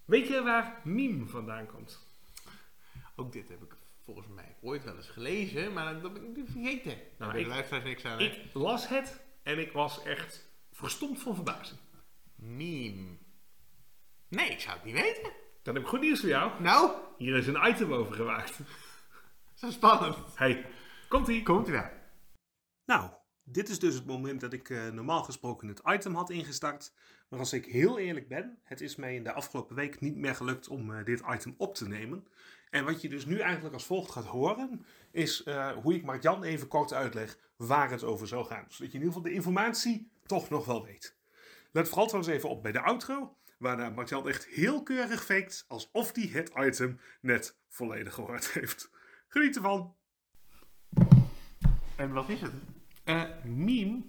weet 0.04 0.28
je 0.28 0.42
waar 0.42 0.80
meme 0.84 1.26
vandaan 1.26 1.66
komt? 1.66 2.08
Ook 3.16 3.32
dit 3.32 3.48
heb 3.48 3.62
ik 3.62 3.74
volgens 4.04 4.26
mij 4.34 4.56
ooit 4.60 4.84
wel 4.84 4.96
eens 4.96 5.08
gelezen, 5.08 5.72
maar 5.72 6.00
dat 6.00 6.12
ben 6.12 6.36
ik 6.36 6.44
vergeten. 6.50 6.98
Nou, 7.18 7.38
ik- 7.38 7.46
luisteraars 7.46 7.84
niks 7.84 8.04
aan. 8.04 8.18
hè? 8.18 8.24
Ik 8.24 8.38
las 8.52 8.88
het 8.88 9.20
en 9.42 9.58
ik 9.58 9.72
was 9.72 10.02
echt 10.02 10.46
verstomd 10.72 11.20
van 11.22 11.34
verbazing. 11.34 11.78
Meme. 12.34 13.16
Nee, 14.28 14.50
ik 14.50 14.60
zou 14.60 14.74
het 14.76 14.84
niet 14.84 14.94
weten. 14.94 15.32
Dan 15.62 15.74
heb 15.74 15.82
ik 15.82 15.88
goed 15.88 16.00
nieuws 16.00 16.20
voor 16.20 16.28
jou. 16.28 16.62
Nou, 16.62 16.90
Hier 17.18 17.36
is 17.36 17.46
een 17.46 17.68
item 17.68 17.92
over 17.92 18.14
gemaakt. 18.14 18.58
Zo 19.60 19.70
spannend. 19.70 20.16
Hey, 20.34 20.66
komt-ie. 21.08 21.42
Komt 21.42 21.68
u 21.68 21.72
wel. 21.72 21.90
Nou, 22.84 23.10
dit 23.42 23.68
is 23.68 23.78
dus 23.78 23.94
het 23.94 24.06
moment 24.06 24.40
dat 24.40 24.52
ik 24.52 24.70
eh, 24.70 24.88
normaal 24.88 25.22
gesproken 25.22 25.68
het 25.68 25.82
item 25.84 26.14
had 26.14 26.30
ingestart. 26.30 26.92
Maar 27.28 27.38
als 27.38 27.52
ik 27.52 27.64
heel 27.64 27.98
eerlijk 27.98 28.28
ben, 28.28 28.58
het 28.64 28.80
is 28.80 28.96
mij 28.96 29.14
in 29.14 29.24
de 29.24 29.32
afgelopen 29.32 29.76
week 29.76 30.00
niet 30.00 30.16
meer 30.16 30.34
gelukt 30.34 30.68
om 30.68 30.94
eh, 30.94 31.04
dit 31.04 31.22
item 31.30 31.54
op 31.56 31.74
te 31.74 31.88
nemen. 31.88 32.26
En 32.70 32.84
wat 32.84 33.02
je 33.02 33.08
dus 33.08 33.24
nu 33.24 33.38
eigenlijk 33.38 33.74
als 33.74 33.84
volgt 33.84 34.10
gaat 34.10 34.24
horen, 34.24 34.86
is 35.10 35.42
eh, 35.42 35.72
hoe 35.72 35.94
ik 35.94 36.04
Mark-Jan 36.04 36.42
even 36.42 36.68
kort 36.68 36.92
uitleg 36.92 37.38
waar 37.56 37.90
het 37.90 38.04
over 38.04 38.28
zou 38.28 38.44
gaan. 38.44 38.64
Zodat 38.68 38.92
je 38.92 38.98
in 38.98 39.04
ieder 39.04 39.06
geval 39.06 39.22
de 39.22 39.32
informatie 39.32 40.10
toch 40.26 40.50
nog 40.50 40.64
wel 40.64 40.84
weet. 40.84 41.16
Let 41.72 41.88
vooral 41.88 42.06
trouwens 42.06 42.34
even 42.34 42.48
op 42.48 42.62
bij 42.62 42.72
de 42.72 42.80
outro, 42.80 43.36
waarna 43.58 43.90
Mark-Jan 43.90 44.28
echt 44.28 44.46
heel 44.46 44.82
keurig 44.82 45.24
faked 45.24 45.64
alsof 45.68 46.14
hij 46.14 46.28
het 46.32 46.50
item 46.56 47.00
net 47.20 47.58
volledig 47.68 48.14
gehoord 48.14 48.52
heeft. 48.52 48.90
Geniet 49.32 49.56
ervan! 49.56 49.94
En 51.96 52.12
wat 52.12 52.28
is 52.28 52.40
het? 52.40 52.52
Eh, 53.04 53.22
meme 53.44 54.02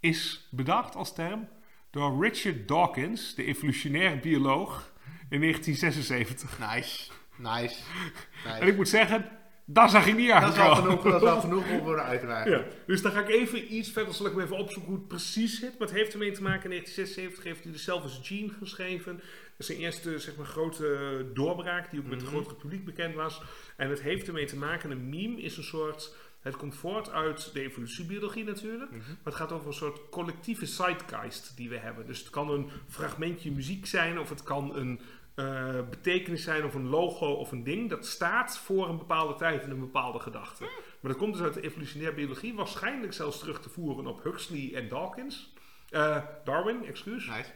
is 0.00 0.48
bedacht 0.50 0.94
als 0.94 1.14
term 1.14 1.48
door 1.90 2.22
Richard 2.24 2.68
Dawkins, 2.68 3.34
de 3.34 3.44
evolutionair 3.44 4.18
bioloog, 4.18 4.92
in 5.28 5.40
1976. 5.40 6.58
Nice. 6.58 7.10
Nice. 7.36 7.82
En 8.44 8.56
ik 8.56 8.62
nice. 8.62 8.76
moet 8.76 8.88
zeggen, 8.88 9.28
daar 9.72 9.88
zag 9.90 10.06
ik 10.06 10.16
niet 10.16 10.28
Dat 10.28 10.52
is 10.52 10.58
al 10.58 10.74
genoeg, 10.74 11.02
dat 11.02 11.22
is 11.22 11.28
al 11.28 11.40
genoeg 11.40 11.70
om 11.70 11.78
worden 11.78 12.04
uit 12.04 12.20
te. 12.20 12.26
Ja, 12.50 12.64
dus 12.86 13.02
dan 13.02 13.12
ga 13.12 13.20
ik 13.20 13.28
even 13.28 13.74
iets 13.74 13.90
verder, 13.90 14.14
zal 14.14 14.26
ik 14.26 14.34
me 14.34 14.42
even 14.42 14.56
opzoeken 14.58 14.90
hoe 14.90 14.98
het 15.00 15.08
precies 15.08 15.58
zit. 15.58 15.78
Maar 15.78 15.88
het 15.88 15.96
heeft 15.96 16.12
ermee 16.12 16.32
te 16.32 16.42
maken, 16.42 16.64
in 16.64 16.70
1976 16.70 17.44
heeft 17.44 17.62
hij 17.62 17.72
de 17.72 17.78
Selfish 17.78 18.18
Gene 18.22 18.52
geschreven. 18.58 19.16
Dat 19.16 19.22
is 19.56 19.66
zijn 19.66 19.78
eerste 19.78 20.18
zeg 20.18 20.36
maar, 20.36 20.46
grote 20.46 21.26
doorbraak, 21.34 21.90
die 21.90 22.00
ook 22.00 22.06
met 22.06 22.14
het 22.14 22.22
Mhm. 22.22 22.30
grotere 22.30 22.54
publiek 22.54 22.84
bekend 22.84 23.14
was. 23.14 23.42
En 23.76 23.90
het 23.90 24.00
heeft 24.02 24.26
ermee 24.26 24.44
te 24.46 24.56
maken, 24.56 24.90
een 24.90 25.08
meme 25.08 25.40
is 25.40 25.56
een 25.56 25.62
soort... 25.64 26.14
Het 26.40 26.56
komt 26.56 26.74
voort 26.74 27.10
uit 27.10 27.50
de 27.52 27.60
evolutiebiologie 27.60 28.44
natuurlijk. 28.44 28.90
Mhm. 28.90 28.98
Maar 29.00 29.16
het 29.24 29.34
gaat 29.34 29.52
over 29.52 29.66
een 29.66 29.72
soort 29.74 30.00
collectieve 30.10 30.66
zeitgeist 30.66 31.56
die 31.56 31.68
we 31.68 31.76
hebben. 31.76 32.06
Dus 32.06 32.18
het 32.18 32.30
kan 32.30 32.50
een 32.50 32.70
fragmentje 32.88 33.50
muziek 33.50 33.86
zijn 33.86 34.18
of 34.18 34.28
het 34.28 34.42
kan 34.42 34.76
een 34.76 35.00
eh, 35.40 35.88
betekenis 35.90 36.42
zijn 36.42 36.64
of 36.64 36.74
een 36.74 36.88
logo 36.88 37.32
of 37.32 37.52
een 37.52 37.64
ding. 37.64 37.90
Dat 37.90 38.06
staat 38.06 38.58
voor 38.58 38.88
een 38.88 38.98
bepaalde 38.98 39.34
tijd 39.34 39.62
en 39.62 39.70
een 39.70 39.80
bepaalde 39.80 40.18
gedachte. 40.18 40.64
Maar 41.00 41.12
dat 41.12 41.16
komt 41.16 41.32
dus 41.32 41.42
uit 41.42 41.54
de 41.54 41.60
evolutionaire 41.60 42.16
biologie. 42.16 42.54
Waarschijnlijk 42.54 43.12
zelfs 43.12 43.38
terug 43.38 43.60
te 43.60 43.68
voeren 43.68 44.06
op 44.06 44.22
Huxley 44.22 44.74
en 44.74 44.88
Dawkins. 44.88 45.52
Eh, 45.90 46.24
Darwin, 46.44 46.84
excuus. 46.84 47.26
Nice. 47.26 47.50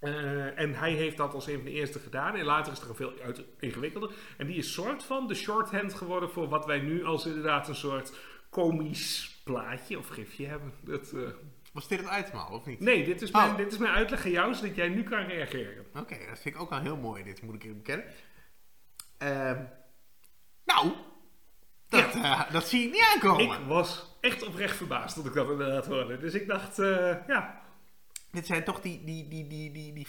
Eh, 0.00 0.58
en 0.58 0.74
hij 0.74 0.92
heeft 0.92 1.16
dat 1.16 1.34
als 1.34 1.46
een 1.46 1.54
van 1.54 1.64
de 1.64 1.70
eerste 1.70 1.98
gedaan. 1.98 2.34
En 2.34 2.44
later 2.44 2.72
is 2.72 2.80
er 2.80 2.88
een 2.88 2.94
veel 2.94 3.12
uit, 3.24 3.42
ingewikkelder. 3.60 4.10
En 4.36 4.46
die 4.46 4.56
is 4.56 4.72
soort 4.72 5.02
van 5.02 5.26
de 5.26 5.34
shorthand 5.34 5.94
geworden 5.94 6.30
voor 6.30 6.48
wat 6.48 6.66
wij 6.66 6.80
nu 6.80 7.04
als 7.04 7.26
inderdaad 7.26 7.68
een 7.68 7.74
soort 7.74 8.18
komisch 8.50 9.40
plaatje 9.44 9.98
of 9.98 10.08
gifje 10.08 10.46
hebben. 10.46 10.72
Dat, 10.80 11.14
Was 11.72 11.88
dit 11.88 12.00
het 12.08 12.26
item 12.26 12.38
al, 12.38 12.54
of 12.54 12.66
niet? 12.66 12.80
Nee, 12.80 13.04
dit 13.04 13.22
is, 13.22 13.30
Oh. 13.30 13.44
mijn, 13.44 13.56
dit 13.56 13.72
is 13.72 13.78
mijn 13.78 13.94
uitleg 13.94 14.24
aan 14.24 14.30
jou, 14.30 14.54
zodat 14.54 14.74
jij 14.74 14.88
nu 14.88 15.02
kan 15.02 15.18
reageren. 15.26 15.86
Oké, 15.94 16.18
dat 16.28 16.38
vind 16.38 16.54
ik 16.54 16.60
ook 16.60 16.70
al 16.72 16.80
heel 16.80 16.96
mooi, 16.96 17.22
dit 17.24 17.42
moet 17.42 17.54
ik 17.54 17.64
even 17.64 17.76
bekennen. 17.76 18.06
Ehm, 19.18 19.62
nou, 20.64 20.92
dat, 21.88 22.14
eh, 22.14 22.50
dat 22.52 22.68
zie 22.68 22.86
ik 22.86 22.92
niet 22.92 23.10
aankomen. 23.14 23.60
Ik 23.60 23.66
was 23.66 24.16
echt 24.20 24.42
oprecht 24.46 24.76
verbaasd 24.76 25.16
dat 25.16 25.26
ik 25.26 25.32
dat 25.34 25.50
inderdaad 25.50 25.86
hoorde. 25.86 26.18
Dus 26.18 26.34
ik 26.34 26.46
dacht, 26.46 26.78
eh, 26.78 27.16
ja, 27.26 27.60
Dit 28.30 28.46
zijn 28.46 28.64
toch 28.64 28.80
die, 28.80 29.04
die, 29.04 29.28
die, 29.28 29.46
die, 29.46 29.72
die, 29.72 29.92
die 29.92 30.06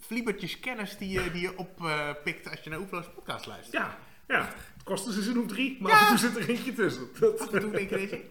fliebertjes 0.00 0.60
kennis 0.60 0.96
die 0.96 1.08
je, 1.08 1.30
die 1.30 1.40
je 1.42 1.56
oppikt 1.58 2.50
als 2.50 2.60
je 2.60 2.70
naar 2.70 2.78
Oefloos 2.78 3.06
podcast 3.14 3.46
luistert. 3.46 3.72
ja, 3.72 3.98
ja. 4.28 4.44
Het 4.74 4.82
kostte 4.84 5.12
seizoen 5.12 5.38
of 5.38 5.46
drie, 5.46 5.76
maar 5.80 5.90
Ja. 5.92 5.98
af 5.98 6.02
en 6.10 6.16
toe 6.16 6.28
zit 6.28 6.36
er 6.36 6.48
eentje 6.48 6.72
tussen. 6.72 7.08
Dat, 7.20 7.40
Af 7.40 7.52
en 7.52 7.60
toe 7.60 7.70
denk 7.76 7.90
je 7.90 7.96
deze, 7.96 8.22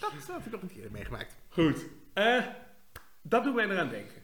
dat, 0.00 0.12
dat 0.26 0.26
heb 0.26 0.46
ik 0.46 0.52
nog 0.52 0.62
een 0.62 0.68
keer 0.68 0.90
meegemaakt. 0.90 1.36
Goed. 1.58 1.86
Eh, 2.14 2.46
dat 3.22 3.44
doet 3.44 3.54
mij 3.54 3.64
eraan 3.68 3.88
denken. 3.88 4.22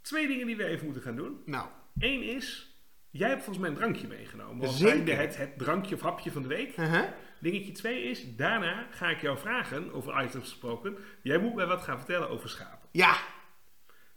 Twee 0.00 0.26
dingen 0.26 0.46
die 0.46 0.56
we 0.56 0.64
even 0.64 0.84
moeten 0.84 1.02
gaan 1.02 1.16
doen. 1.16 1.42
Nou, 1.46 1.68
Eén 1.98 2.22
is, 2.22 2.76
jij 3.10 3.28
hebt 3.28 3.42
volgens 3.44 3.58
mij 3.58 3.68
een 3.68 3.76
drankje 3.76 4.06
meegenomen. 4.06 4.68
Zeker. 4.68 5.18
het, 5.18 5.36
het 5.36 5.58
drankje 5.58 5.94
of 5.94 6.00
hapje 6.00 6.32
van 6.32 6.42
de 6.42 6.48
week. 6.48 6.76
uh-huh. 6.76 7.10
Dingetje 7.40 7.72
twee 7.72 8.02
is, 8.02 8.36
daarna 8.36 8.86
ga 8.90 9.08
ik 9.08 9.20
jou 9.20 9.38
vragen, 9.38 9.92
over 9.92 10.24
items 10.24 10.48
gesproken. 10.48 10.96
Jij 11.22 11.38
moet 11.38 11.54
mij 11.54 11.66
wat 11.66 11.82
gaan 11.82 11.96
vertellen 11.98 12.28
over 12.28 12.48
schapen. 12.48 12.88
ja, 12.92 13.16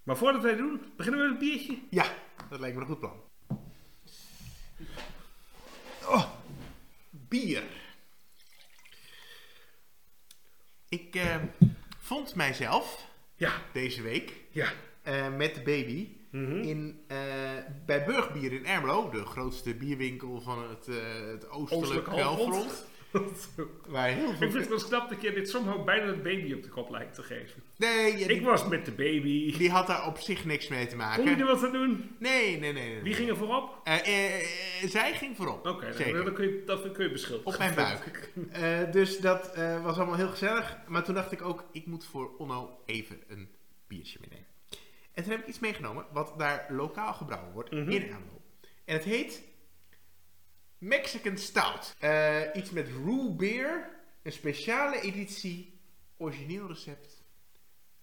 Maar 0.04 0.18
voordat 0.18 0.42
wij 0.42 0.56
doen, 0.56 0.82
beginnen 0.98 1.22
we 1.22 1.28
met 1.30 1.40
het 1.42 1.50
biertje. 1.50 1.78
ja, 1.90 2.06
dat 2.50 2.60
lijkt 2.60 2.76
me 2.76 2.82
een 2.82 2.88
goed 2.88 3.00
plan. 3.00 3.22
Oh, 6.08 6.30
bier. 7.10 7.64
Ik 10.90 11.16
eh, 11.16 11.36
vond 12.06 12.36
mijzelf 12.36 13.06
Ja, 13.36 13.52
deze 13.74 14.02
week 14.02 14.34
ja. 14.50 14.68
eh, 15.02 15.36
met 15.36 15.56
de 15.56 15.62
baby 15.62 16.08
Mhm. 16.32 16.56
in, 16.62 17.04
eh, 17.08 17.18
bij 17.86 18.06
Burgbier 18.06 18.54
in 18.54 18.66
Ermelo, 18.66 19.10
de 19.10 19.26
grootste 19.26 19.74
bierwinkel 19.76 20.42
van 20.42 20.70
het, 20.70 20.88
eh 20.88 20.96
het 21.32 21.50
oostelijk 21.50 21.84
Oostelijk 21.84 22.08
halfrond. 22.08 22.86
heel 23.94 24.30
Ik 24.30 24.36
vind 24.38 24.54
het 24.54 24.68
wel 24.68 24.84
knap 24.84 25.10
dat 25.10 25.22
je 25.22 25.32
dit 25.34 25.50
somehow 25.50 25.86
bijna 25.86 26.06
een 26.06 26.22
baby 26.22 26.54
op 26.54 26.64
de 26.64 26.70
kop 26.70 26.90
lijkt 26.90 27.14
te 27.16 27.24
geven. 27.24 27.64
Nee, 27.78 28.18
ja, 28.18 28.28
Ik 28.28 28.42
was 28.44 28.68
met 28.68 28.86
de 28.86 28.92
baby. 28.92 29.58
die 29.58 29.70
had 29.70 29.88
daar 29.88 30.08
op 30.08 30.18
zich 30.18 30.46
niks 30.46 30.68
mee 30.68 30.88
te 30.88 30.96
Kon 30.96 31.00
je 31.00 31.06
maken. 31.24 31.40
er 31.40 31.46
wat 31.46 31.64
aan 31.64 31.72
doen? 31.72 32.16
Nee, 32.20 32.60
nee, 32.60 32.74
nee. 32.74 32.90
nee. 32.94 33.02
Wie 33.02 33.14
ging 33.14 33.30
er 33.30 33.38
voorop? 33.38 33.82
Eh, 33.84 33.94
eh, 34.08 34.42
eh, 34.42 34.90
zij 34.90 35.14
ging 35.14 35.36
voorop. 35.36 35.66
Oké, 35.68 35.94
dan, 36.14 36.24
dan 36.24 36.34
kun 36.34 36.46
je, 36.46 36.64
dat 36.66 36.92
kun 36.92 37.04
je 37.06 37.12
beschuldigen. 37.12 37.52
Op 37.52 37.58
mijn 37.58 37.76
buik. 37.76 38.32
Dus 38.94 39.20
dat 39.20 39.56
was 39.84 39.98
allemaal 39.98 40.16
heel 40.16 40.30
gezellig. 40.30 40.78
Maar 40.88 41.04
toen 41.04 41.16
dacht 41.16 41.32
ik 41.32 41.42
ook, 41.42 41.64
ik 41.72 41.86
moet 41.86 42.06
voor 42.06 42.36
Onno 42.38 42.80
even 42.86 43.22
een 43.28 43.50
biertje 43.88 44.18
meenemen. 44.22 44.46
En 45.14 45.24
toen 45.24 45.32
heb 45.32 45.42
ik 45.42 45.48
iets 45.48 45.60
meegenomen 45.60 46.06
wat 46.14 46.34
daar 46.38 46.66
lokaal 46.70 47.14
gebrouwen 47.14 47.54
wordt 47.54 47.72
Mhm. 47.72 47.90
in 47.90 48.02
Ermelo. 48.02 48.42
En 48.86 48.96
het 48.96 49.04
heet 49.04 49.42
Mexican 50.90 51.38
Stout. 51.38 51.96
Eh, 52.00 52.42
iets 52.54 52.70
met 52.72 52.88
roux 53.06 53.36
beer. 53.36 53.90
Een 54.24 54.32
speciale 54.32 55.02
editie. 55.02 55.80
Origineel 56.18 56.68
recept 56.68 57.24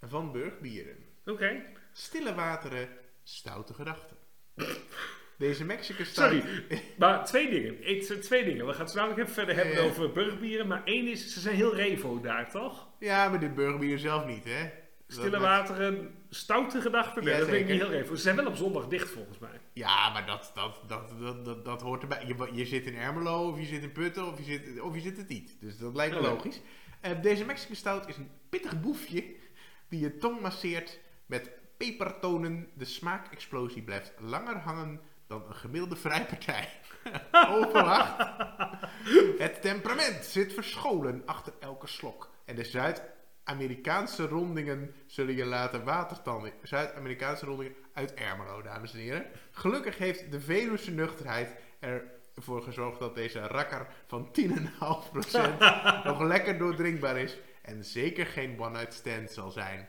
van 0.03 0.33
Burgbieren. 0.33 0.97
Oké. 1.27 1.62
Stille 1.92 2.35
wateren, 2.35 2.88
stoute 3.23 3.75
gedachten. 3.75 4.16
Deze 5.38 5.64
Mexican 5.64 6.07
Stout... 6.07 6.31
Sorry, 6.33 6.64
maar 6.99 7.25
twee 7.25 7.51
dingen. 7.51 8.21
Twee 8.21 8.45
dingen. 8.45 8.66
We 8.66 8.73
gaan 8.73 8.81
het 8.83 8.90
zo 8.90 8.97
dadelijk 8.97 9.21
even 9.21 9.35
verder 9.35 9.55
hebben 9.57 9.75
Ja. 9.75 9.81
over 9.90 10.12
burgerbieren. 10.12 10.66
Maar 10.66 10.85
één 10.85 11.07
is, 11.09 11.33
ze 11.33 11.40
zijn 11.40 11.55
heel 11.57 11.75
revo 11.75 12.21
daar, 12.21 12.51
toch? 12.51 12.88
Ja, 12.99 13.29
maar 13.29 13.40
dit 13.40 13.55
burgerbier 13.55 13.99
zelf 13.99 14.27
niet, 14.27 14.45
hè? 14.45 14.71
Stille 15.12 15.40
wateren, 15.40 16.14
stoute 16.31 16.81
gedachten. 16.81 17.25
Nee, 17.25 17.33
Ja, 17.33 17.38
dat 17.38 17.48
vind 17.48 17.61
ik 17.61 17.68
niet 17.68 17.81
heel 17.81 17.90
revo. 17.90 18.14
Ze 18.14 18.22
zijn 18.22 18.37
wel 18.37 18.46
op 18.46 18.57
zondag 18.57 18.88
dicht, 18.88 19.11
volgens 19.11 19.38
mij. 19.38 19.61
Ja, 19.72 20.11
maar 20.12 20.27
dat, 20.27 20.51
dat, 20.55 20.81
dat, 20.87 21.12
dat, 21.20 21.44
dat, 21.44 21.64
dat 21.64 21.83
hoort 21.83 22.03
erbij. 22.03 22.25
Je, 22.27 22.48
je 22.53 22.66
zit 22.66 22.87
in 22.87 22.96
Ermelo, 22.96 23.48
of 23.51 23.59
je 23.59 23.64
zit 23.66 23.83
in 23.83 23.92
Putten, 23.92 24.27
of 24.27 24.38
je 24.38 24.44
zit, 24.44 24.81
of 24.81 24.94
je 24.94 25.01
zit 25.01 25.16
het 25.16 25.29
niet. 25.29 25.57
Dus 25.61 25.79
dat 25.79 25.94
lijkt 25.94 26.14
me 26.14 26.20
Ja. 26.22 26.29
logisch. 26.29 26.61
Eh, 27.01 27.22
deze 27.22 27.44
Mexican 27.44 27.77
Stout 27.77 28.09
is 28.09 28.16
een 28.16 28.31
pittig 28.48 28.81
boefje 28.81 29.25
die 29.88 30.01
je 30.01 30.16
tong 30.16 30.40
masseert 30.40 30.98
met 31.27 31.51
pepertonen. 31.77 32.68
De 32.75 32.85
smaakexplosie 32.85 33.83
blijft 33.83 34.12
langer 34.18 34.57
hangen 34.57 35.01
dan 35.27 35.44
een 35.48 35.55
gemiddelde 35.55 35.96
vrijpartij. 35.96 36.68
Onverwacht. 37.59 38.31
Het 39.38 39.62
temperament 39.62 40.25
zit 40.25 40.53
verscholen 40.53 41.22
achter 41.27 41.53
elke 41.61 41.87
slok. 41.87 42.31
En 42.44 42.55
de 42.57 42.64
Zuid-Amerikaanse 43.44 44.26
rondingen 44.26 44.94
zullen 45.07 45.35
je 45.37 45.44
laten 45.44 45.85
watertanden. 45.85 46.52
Zuid-Amerikaanse 46.62 47.46
rondingen 47.46 47.74
uit 47.92 48.14
Ermelo, 48.14 48.62
dames 48.62 48.92
en 48.92 48.98
heren. 48.98 49.26
Gelukkig 49.50 49.98
heeft 49.98 50.31
de 50.33 50.40
Veluwse 50.40 50.90
nuchterheid 50.90 51.55
ervoor 52.35 52.62
gezorgd 52.62 52.98
dat 52.98 53.14
deze 53.14 53.40
rakker 53.40 53.87
van 54.07 54.28
10,5% 54.40 54.50
nog 56.05 56.20
lekker 56.20 56.59
doordrinkbaar 56.59 57.18
is. 57.18 57.38
En 57.62 57.85
zeker 57.85 58.26
geen 58.26 58.61
one-night 58.61 58.94
stand 58.94 59.31
zal 59.31 59.50
zijn. 59.50 59.88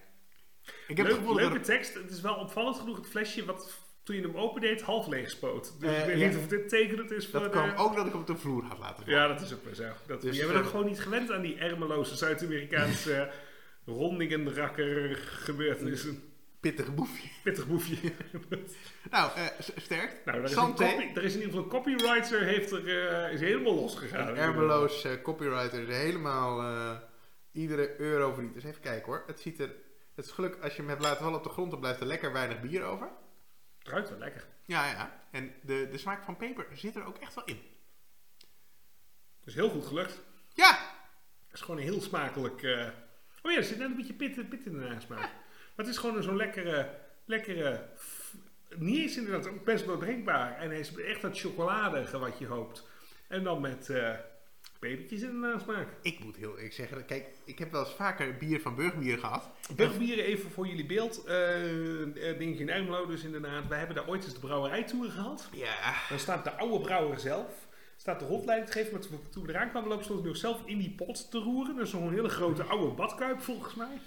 Ik 0.88 0.98
heb 0.98 0.98
Leuk- 0.98 1.08
het 1.08 1.16
gevoel 1.16 1.34
dat 1.34 1.44
leuke 1.50 1.60
tekst. 1.60 1.94
Het 1.94 2.12
is 2.12 2.22
wel 2.22 2.36
opvallend 2.36 2.78
genoeg 2.78 2.98
het 2.98 3.08
flesje 3.08 3.46
wat 3.46 3.78
toen 4.04 4.16
je 4.16 4.22
hem 4.22 4.36
opendeed 4.38 4.82
half 4.82 5.08
leeg 5.08 5.30
spoot. 5.30 5.74
Dus 5.80 5.90
Eh, 5.90 6.00
ik 6.00 6.06
weet 6.06 6.20
ja. 6.20 6.28
niet 6.28 6.38
of 6.38 6.48
dit 6.48 6.70
tekenend 6.70 7.12
is 7.12 7.28
voor 7.28 7.40
dat 7.40 7.50
kwam 7.52 7.70
de- 7.70 7.76
ook 7.76 7.96
dat 7.96 8.06
ik 8.06 8.12
hem 8.12 8.22
op 8.22 8.28
de 8.28 8.36
vloer 8.38 8.64
had 8.64 8.80
laten 8.80 9.04
vallen. 9.04 9.20
Ja, 9.20 9.28
dat 9.28 9.42
is 9.42 9.54
ook 9.54 9.64
wel 9.64 9.76
zo. 9.76 9.84
Dat, 10.08 10.22
Dus, 10.22 10.38
hebben 10.38 10.56
eh, 10.56 10.62
ook 10.62 10.70
gewoon 10.70 10.86
niet 10.86 11.00
gewend 11.02 11.32
aan 11.32 11.42
die 11.42 11.58
ermeloze 11.58 12.16
Zuid-Amerikaanse 12.16 13.32
rondingenrakker 13.86 15.16
gebeurtenissen. 15.16 16.24
Pittig 16.60 16.94
boefje. 16.96 17.28
Pittig 17.44 17.68
boefje. 17.68 17.96
Nou, 19.12 19.32
eh, 19.36 19.46
sterk. 19.76 20.16
Nou, 20.26 20.38
er 20.38 20.44
is, 20.44 20.56
er 21.16 21.24
is 21.24 21.34
in 21.34 21.40
ieder 21.42 21.44
geval 21.44 21.64
een 21.64 21.70
copywriter, 21.70 22.44
heeft 22.44 22.72
er, 22.72 23.08
eh, 23.10 23.34
is 23.34 23.40
helemaal 23.40 23.76
losgegaan. 23.76 24.36
Ermeloos 24.36 25.04
eh, 25.04 25.12
copywriter 25.24 25.90
is 25.90 25.96
helemaal 25.96 26.62
eh, 26.62 26.98
iedere 27.52 28.00
euro 28.00 28.34
verdiend. 28.34 28.54
Dus 28.54 28.64
even 28.64 28.82
kijken 28.82 29.06
hoor. 29.06 29.24
Het 29.28 29.40
ziet 29.40 29.60
er, 29.60 29.70
het 30.16 30.26
is 30.26 30.32
geluk 30.32 30.58
als 30.62 30.72
je 30.76 30.80
hem 30.82 30.90
hebt 30.90 31.02
laten 31.02 31.24
vallen 31.24 31.38
op 31.38 31.44
de 31.44 31.50
grond, 31.50 31.72
dan 31.72 31.80
blijft 31.80 32.00
er 32.00 32.06
lekker 32.08 32.34
weinig 32.34 32.62
bier 32.62 32.84
over. 32.84 33.08
Het 33.84 33.92
ruikt 33.92 34.10
wel 34.10 34.18
lekker. 34.18 34.46
Ja, 34.66 34.90
ja. 34.90 35.22
En 35.32 35.54
de, 35.62 35.88
de 35.92 35.98
smaak 35.98 36.24
van 36.24 36.38
peper 36.38 36.66
zit 36.74 36.96
er 36.96 37.06
ook 37.06 37.18
echt 37.18 37.34
wel 37.36 37.46
in. 37.46 37.62
Dus 39.44 39.54
heel 39.54 39.70
goed 39.70 39.86
gelukt. 39.86 40.22
Ja! 40.54 40.78
Het 41.46 41.54
is 41.54 41.62
gewoon 41.62 41.78
een 41.78 41.84
heel 41.84 42.02
smakelijk... 42.02 42.64
eh, 42.64 42.88
Oh 43.42 43.52
ja, 43.52 43.58
er 43.58 43.64
zit 43.64 43.78
net 43.78 43.90
een 43.90 43.96
beetje 43.96 44.14
pit, 44.14 44.50
pit 44.50 44.66
in 44.66 44.74
de 44.74 44.88
nasmaak. 44.88 45.20
Maar 45.20 45.32
het 45.76 45.88
is 45.88 45.98
gewoon 45.98 46.24
zo'n 46.24 46.36
lekkere... 46.36 47.00
lekkere 47.26 47.90
niet 48.76 48.98
eens 49.02 49.18
inderdaad 49.18 49.48
ook 49.48 49.64
best 49.66 49.86
wel 49.86 49.98
drinkbaar. 49.98 50.58
En 50.58 50.70
hij 50.70 50.80
is 50.80 50.96
echt 50.96 51.22
dat 51.22 51.40
chocoladige 51.40 52.18
wat 52.20 52.38
je 52.38 52.46
hoopt. 52.48 52.88
En 53.28 53.44
dan 53.44 53.62
met 53.62 53.90
eh 53.90 54.16
pepertjes 54.84 55.22
in 55.22 55.28
de 55.42 55.48
nasmaak. 55.48 55.88
Ik 56.02 56.20
moet 56.24 56.36
heel 56.36 56.56
eerlijk 56.56 56.74
zeggen, 56.74 57.06
kijk, 57.06 57.26
ik 57.46 57.60
heb 57.60 57.72
wel 57.72 57.84
eens 57.86 57.94
vaker 57.94 58.38
bier 58.38 58.62
van 58.62 58.76
Burgbier 58.76 59.18
gehad. 59.18 59.50
Burgbieren 59.76 60.26
even 60.26 60.52
voor 60.52 60.68
jullie 60.68 60.86
beeld. 60.86 61.24
eh 61.26 62.02
eh, 62.02 62.38
dingetje 62.38 62.64
in 62.64 62.70
Ermelo 62.70 63.06
dus 63.06 63.24
inderdaad. 63.24 63.68
Wij 63.68 63.78
hebben 63.78 63.96
daar 63.96 64.08
ooit 64.08 64.24
eens 64.24 64.34
de 64.34 64.40
brouwerijtour 64.40 65.10
gehad. 65.12 65.50
Ja. 65.54 65.94
Dan 66.10 66.20
staat 66.20 66.44
de 66.44 66.52
oude 66.58 66.80
brouwer 66.84 67.20
zelf. 67.20 67.68
Staat 67.98 68.20
de 68.20 68.26
rondleiding 68.26 68.72
te 68.72 68.78
geven. 68.78 68.92
Maar 68.92 69.20
toen 69.30 69.46
we 69.46 69.50
eraan 69.54 69.70
kwamen 69.70 69.90
lopen 69.90 70.04
stond 70.04 70.20
hij 70.20 70.28
nog 70.28 70.38
zelf 70.38 70.62
in 70.66 70.78
die 70.78 70.92
pot 70.92 71.32
te 71.32 71.40
roeren. 71.40 71.76
Dat 71.76 71.86
is 71.86 71.92
zo'n 71.92 72.14
hele 72.14 72.30
grote 72.30 72.64
oude 72.64 72.94
badkuip 72.94 73.42
volgens 73.42 73.76
mij. 73.76 74.02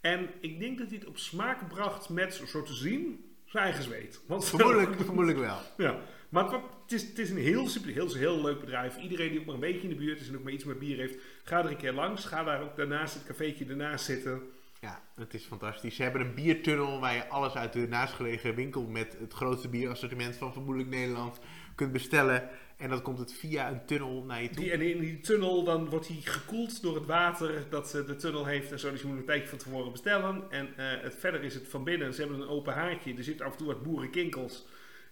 En 0.00 0.30
ik 0.40 0.60
denk 0.60 0.78
dat 0.78 0.88
hij 0.88 0.96
het 0.98 1.08
op 1.08 1.18
smaak 1.18 1.68
bracht 1.68 2.08
met, 2.08 2.42
zo 2.46 2.62
te 2.62 2.74
zien, 2.74 3.24
zijn 3.44 3.64
eigen 3.64 3.82
zweet. 3.82 4.20
Want 4.26 4.44
Vermoedelijk, 4.44 4.96
vermoedelijk 5.04 5.38
wel. 5.38 5.58
Ja, 5.76 5.98
maar 6.28 6.44
het, 6.44 6.92
is, 6.92 7.02
het 7.02 7.18
is 7.18 7.30
een 7.30 7.36
heel 7.36 7.68
super, 7.68 7.92
heel, 7.92 8.14
heel 8.14 8.42
leuk 8.42 8.60
bedrijf. 8.60 8.96
Iedereen 8.96 9.30
die 9.30 9.40
ook 9.40 9.46
maar 9.46 9.54
een 9.54 9.60
beetje 9.60 9.88
in 9.88 9.88
de 9.88 10.04
buurt 10.04 10.20
is 10.20 10.28
en 10.28 10.36
ook 10.36 10.42
maar 10.42 10.52
iets 10.52 10.64
met 10.64 10.78
bier 10.78 10.96
heeft, 10.96 11.18
ga 11.44 11.58
er 11.58 11.70
een 11.70 11.76
keer 11.76 11.92
langs. 11.92 12.24
Ga 12.24 12.44
daar 12.44 12.62
ook 12.62 12.76
daarnaast, 12.76 13.14
het 13.14 13.26
cafeetje 13.26 13.64
ernaast 13.64 14.04
zitten. 14.04 14.42
Ja, 14.80 15.02
het 15.14 15.34
is 15.34 15.44
fantastisch. 15.44 15.96
Ze 15.96 16.02
hebben 16.02 16.20
een 16.20 16.34
biertunnel 16.34 17.00
waar 17.00 17.14
je 17.14 17.28
alles 17.28 17.54
uit 17.54 17.72
de 17.72 17.88
naastgelegen 17.88 18.54
winkel 18.54 18.82
met 18.82 19.16
het 19.18 19.32
grootste 19.32 19.68
bierassortiment 19.68 20.36
van 20.36 20.52
vermoedelijk 20.52 20.90
Nederland 20.90 21.38
kunt 21.74 21.92
bestellen. 21.92 22.48
En 22.76 22.90
dan 22.90 23.02
komt 23.02 23.18
het 23.18 23.32
via 23.32 23.70
een 23.70 23.84
tunnel 23.86 24.22
naar 24.22 24.42
je 24.42 24.50
toe. 24.50 24.64
Die, 24.64 24.72
en 24.72 24.80
in 24.80 25.00
die 25.00 25.20
tunnel 25.20 25.64
dan 25.64 25.88
wordt 25.88 26.08
hij 26.08 26.18
gekoeld 26.20 26.82
door 26.82 26.94
het 26.94 27.06
water 27.06 27.64
dat 27.70 27.90
de 27.90 28.16
tunnel 28.16 28.44
heeft 28.44 28.72
en 28.72 28.78
zo. 28.78 28.90
Dus 28.90 29.00
je 29.00 29.06
moet 29.06 29.18
een 29.18 29.24
tijdje 29.24 29.48
van 29.48 29.58
tevoren 29.58 29.92
bestellen. 29.92 30.50
En 30.50 30.68
eh, 30.76 31.02
het, 31.02 31.14
verder 31.18 31.42
is 31.42 31.54
het 31.54 31.68
van 31.68 31.84
binnen. 31.84 32.14
Ze 32.14 32.20
hebben 32.20 32.40
een 32.40 32.48
open 32.48 32.74
haartje. 32.74 33.14
Er 33.16 33.24
zitten 33.24 33.46
af 33.46 33.52
en 33.52 33.58
toe 33.58 33.66
wat 33.66 33.82
boerenkinkels. 33.82 34.66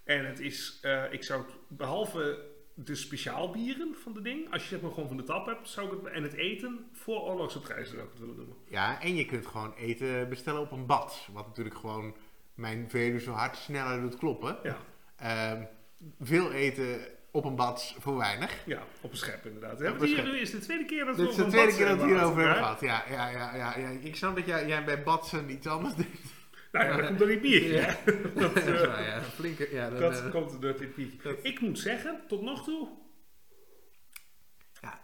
En 0.04 0.26
het 0.26 0.40
is, 0.40 0.78
eh, 0.82 1.02
ik 1.12 1.22
zou 1.24 1.42
het, 1.42 1.50
behalve 1.68 2.52
de 2.74 2.94
speciaalbieren 2.94 3.94
van 4.02 4.12
de 4.12 4.22
ding, 4.22 4.52
als 4.52 4.68
je 4.68 4.74
het 4.74 4.82
maar 4.82 4.92
gewoon 4.92 5.08
van 5.08 5.16
de 5.16 5.22
tap 5.22 5.46
hebt, 5.46 5.68
zou 5.68 5.86
ik 5.96 6.02
het, 6.02 6.12
en 6.12 6.22
het 6.22 6.32
eten 6.32 6.86
voor 6.92 7.20
oorlogse 7.20 7.60
prijzen 7.60 7.94
zou 7.94 8.02
ik 8.04 8.10
het 8.10 8.20
willen 8.20 8.36
noemen. 8.36 8.56
Ja, 8.68 9.00
en 9.02 9.14
je 9.16 9.24
kunt 9.26 9.46
gewoon 9.46 9.74
eten 9.74 10.28
bestellen 10.28 10.60
op 10.60 10.70
een 10.72 10.86
bad. 10.86 11.28
Wat 11.32 11.46
natuurlijk 11.46 11.76
gewoon 11.76 12.16
mijn 12.54 12.90
Veluwe 12.90 13.20
zo 13.20 13.32
hard 13.32 13.56
sneller 13.56 14.00
doet 14.00 14.16
kloppen. 14.16 14.58
Ja, 14.62 14.76
Ehm, 15.16 15.62
veel 16.20 16.52
eten 16.52 17.00
op 17.30 17.44
een 17.44 17.56
bad 17.56 17.94
voor 17.98 18.16
weinig. 18.16 18.62
ja 18.66 18.82
op 19.00 19.10
een 19.10 19.16
schep 19.16 19.46
inderdaad. 19.46 19.80
een 19.80 19.86
het 19.86 20.08
schep. 20.08 20.24
hier, 20.24 20.32
nu 20.32 20.38
is 20.38 20.50
de 20.50 20.58
tweede 20.58 20.84
keer 20.84 21.04
dat 21.04 21.16
we 21.16 21.22
Dit 21.22 21.30
is 21.30 21.36
de 21.36 21.46
tweede 21.46 21.76
keer 21.76 21.86
dat 21.86 21.96
we 21.96 22.02
het 22.02 22.10
hebben 22.10 22.16
hierover 22.16 22.42
hebben 22.42 22.62
gehad. 22.62 22.80
Ja, 22.80 23.04
ja, 23.10 23.28
ja, 23.28 23.56
ja, 23.56 23.78
ja. 23.78 23.88
Ik 23.88 24.16
snap 24.16 24.36
dat 24.36 24.46
jij, 24.46 24.66
jij 24.66 24.84
bij 24.84 25.02
badsen 25.02 25.50
iets 25.50 25.66
anders 25.66 25.94
denkt. 26.04 26.32
Nou 26.74 26.86
ja, 26.86 26.96
dat 26.96 27.06
komt 27.06 27.18
door 27.18 27.28
die 27.28 27.40
biertje. 27.40 27.72
Ja. 27.72 27.96
Dat, 28.40 28.56
eh, 28.56 29.06
ja, 29.06 29.20
flinke, 29.22 29.68
ja, 29.72 29.90
dan, 29.90 30.00
dat 30.00 30.20
eh, 30.20 30.30
komt 30.30 30.60
door 30.62 30.76
dit 30.78 30.94
biertje. 30.94 31.18
dat- 31.22 31.38
Ik 31.42 31.60
moet 31.60 31.78
zeggen, 31.78 32.20
tot 32.28 32.42
nog 32.42 32.64
toe, 32.64 32.88
ja, 34.80 35.00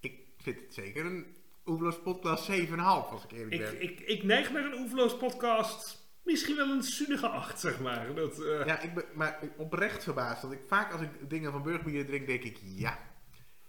ik 0.00 0.20
vind 0.42 0.60
het 0.60 0.74
zeker 0.74 1.04
een 1.06 1.36
Oeverloos 1.66 2.00
podcast 2.02 2.44
7,5 2.50 3.10
als 3.10 3.24
ik 3.24 3.32
eerlijk 3.32 3.52
ik, 3.54 3.60
ben. 3.60 3.82
ik, 3.82 4.00
ik 4.00 4.22
neig 4.22 4.52
naar 4.52 4.64
een 4.64 4.78
oeverloos 4.80 5.16
podcast. 5.16 6.06
Misschien 6.24 6.56
wel 6.56 6.68
een 6.70 6.82
zunnige 6.82 7.28
acht, 7.28 7.60
zeg 7.60 7.80
maar. 7.80 8.14
Dat, 8.14 8.42
eh, 8.44 8.66
Ja, 8.66 8.80
ik 8.80 8.94
ben 8.94 9.04
maar 9.14 9.38
oprecht 9.56 10.02
verbaasd. 10.04 10.42
Want 10.42 10.54
ik, 10.54 10.60
vaak 10.66 10.92
als 10.92 11.00
ik 11.00 11.10
dingen 11.28 11.52
van 11.52 11.62
Burgbier 11.62 12.06
drink, 12.06 12.26
denk 12.26 12.42
ik, 12.42 12.58
ja, 12.62 12.98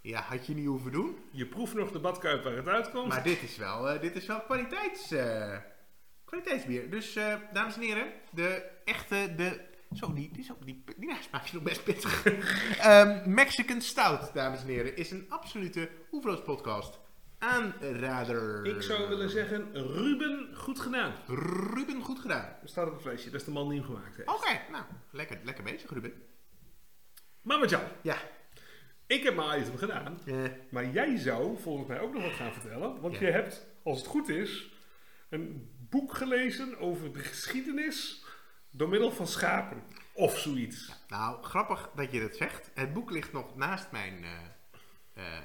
ja, 0.02 0.22
had 0.22 0.46
je 0.46 0.54
niet 0.54 0.66
hoeven 0.68 0.92
doen. 0.92 1.18
Je 1.32 1.46
proeft 1.46 1.74
nog 1.74 1.92
de 1.92 2.00
badkuip 2.00 2.44
waar 2.44 2.56
het 2.56 2.68
uitkomt. 2.68 3.08
Maar 3.08 3.24
dit 3.24 3.42
is 3.44 3.58
wel, 3.58 4.00
dit 4.00 4.16
is 4.16 4.26
wel 4.26 4.42
kwaliteits, 4.42 5.12
kwaliteitsbier. 6.30 6.90
Dus, 6.90 7.16
eh, 7.16 7.36
dames 7.54 7.76
en 7.76 7.82
heren, 7.82 8.12
de 8.32 8.64
echte, 8.86 9.34
de... 9.38 9.68
Zo, 9.96 10.14
die, 10.14 10.30
die, 10.32 10.42
is 10.44 10.52
ook, 10.52 10.66
die, 10.66 10.84
die 10.98 11.08
nasmaak 11.10 11.44
is 11.44 11.52
nog 11.52 11.64
best 11.64 11.84
pittig. 11.84 12.24
Ehm, 12.80 13.34
Mexican 13.34 13.82
Stout, 13.82 14.34
dames 14.34 14.62
en 14.62 14.68
heren, 14.68 14.96
is 14.98 15.12
een 15.12 15.26
absolute 15.30 15.90
Oeverloos 16.12 16.42
podcast. 16.42 17.00
Aanrader. 17.40 18.66
Ik 18.66 18.82
zou 18.82 19.08
willen 19.10 19.30
zeggen, 19.30 19.68
Ruben, 19.74 20.50
goed 20.56 20.80
gedaan. 20.80 21.14
Ruben, 21.74 22.02
goed 22.02 22.20
gedaan. 22.20 22.46
Er 22.62 22.70
staat 22.70 22.88
op 22.88 22.94
het 22.94 23.02
flesje, 23.02 23.30
dat 23.30 23.40
is 23.40 23.46
de 23.46 23.52
man 23.52 23.70
die 23.70 23.78
hem 23.78 23.88
gemaakt 23.88 24.16
heeft. 24.16 24.30
Oké, 24.30 24.60
nou, 24.72 24.84
lekker, 25.12 25.40
lekker 25.44 25.64
bezig, 25.64 25.90
Ruben. 25.90 26.14
Maar 27.42 27.60
met 27.60 27.70
jou, 27.70 27.84
Ja. 28.02 28.18
ik 29.08 29.24
heb 29.24 29.36
mijn 29.36 29.62
item 29.62 29.78
gedaan. 29.78 30.20
Maar 30.70 30.90
jij 30.90 31.18
zou 31.18 31.58
volgens 31.60 31.88
mij 31.88 32.00
ook 32.00 32.14
nog 32.14 32.24
wat 32.24 32.32
gaan 32.34 32.54
vertellen. 32.54 33.02
Want 33.02 33.18
Ja. 33.18 33.26
je 33.26 33.32
hebt, 33.32 33.66
als 33.84 33.98
het 33.98 34.08
goed 34.08 34.30
is, 34.30 34.72
een 35.30 35.70
boek 35.90 36.14
gelezen 36.14 36.80
over 36.80 37.14
de 37.14 37.20
geschiedenis 37.20 38.24
door 38.72 38.90
middel 38.90 39.12
van 39.12 39.28
schapen. 39.28 39.84
Of 40.14 40.38
zoiets. 40.38 40.92
Nou, 41.08 41.44
grappig 41.44 41.90
dat 41.96 42.12
je 42.12 42.20
dat 42.20 42.36
zegt. 42.36 42.72
Het 42.74 42.94
boek 42.94 43.12
ligt 43.12 43.34
nog 43.34 43.56
naast 43.56 43.92
mijn, 43.92 44.24
eh, 44.24 44.32
eh, 45.14 45.38
eh, 45.38 45.44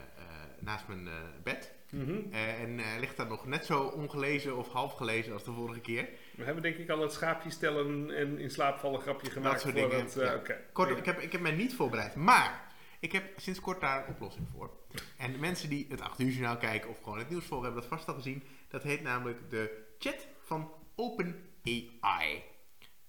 naast 0.61 0.89
mijn 0.89 1.09
bed. 1.43 1.73
Mhm. 1.91 2.33
En 2.33 2.81
ligt 3.01 3.17
daar 3.17 3.27
nog 3.27 3.47
net 3.47 3.65
zo 3.65 3.83
ongelezen 3.83 4.57
of 4.57 4.69
half 4.69 4.93
gelezen 4.93 5.33
als 5.33 5.45
de 5.45 5.53
vorige 5.53 5.81
keer. 5.81 6.09
We 6.37 6.45
hebben 6.45 6.63
denk 6.63 6.77
ik 6.77 6.91
al 6.91 7.01
het 7.01 7.13
schaapje 7.13 7.51
stellen 7.51 8.11
en 8.17 8.39
in 8.39 8.51
slaap 8.51 8.79
vallen 8.79 9.01
grapje 9.01 9.31
gemaakt. 9.31 9.61
soort 9.61 9.79
voor 9.79 9.89
dingen, 9.89 10.05
het, 10.05 10.15
ja. 10.15 10.41
Ja. 10.75 10.97
ik, 10.97 11.05
heb, 11.05 11.21
ik 11.21 11.33
heb 11.33 11.41
mij 11.41 11.53
niet 11.53 11.75
voorbereid. 11.75 12.15
Maar 12.15 12.73
ik 13.01 13.13
heb 13.13 13.25
sinds 13.37 13.61
kort 13.61 13.81
daar 13.81 14.05
een 14.05 14.15
oplossing 14.15 14.47
voor. 14.53 14.71
En 15.17 15.33
de 15.33 15.39
mensen 15.39 15.69
die 15.69 15.87
het 15.89 16.01
8 16.01 16.21
uur 16.21 16.29
journaal 16.31 16.57
kijken 16.57 16.91
of 16.91 17.03
gewoon 17.03 17.19
het 17.19 17.29
nieuws 17.29 17.45
volgen 17.45 17.67
hebben 17.67 17.83
dat 17.83 17.99
vast 17.99 18.09
al 18.09 18.15
gezien. 18.15 18.43
Dat 18.69 18.83
heet 18.83 19.03
namelijk 19.03 19.51
de 19.51 19.83
chat 19.99 20.27
van 20.45 20.73
OpenAI. 20.97 22.43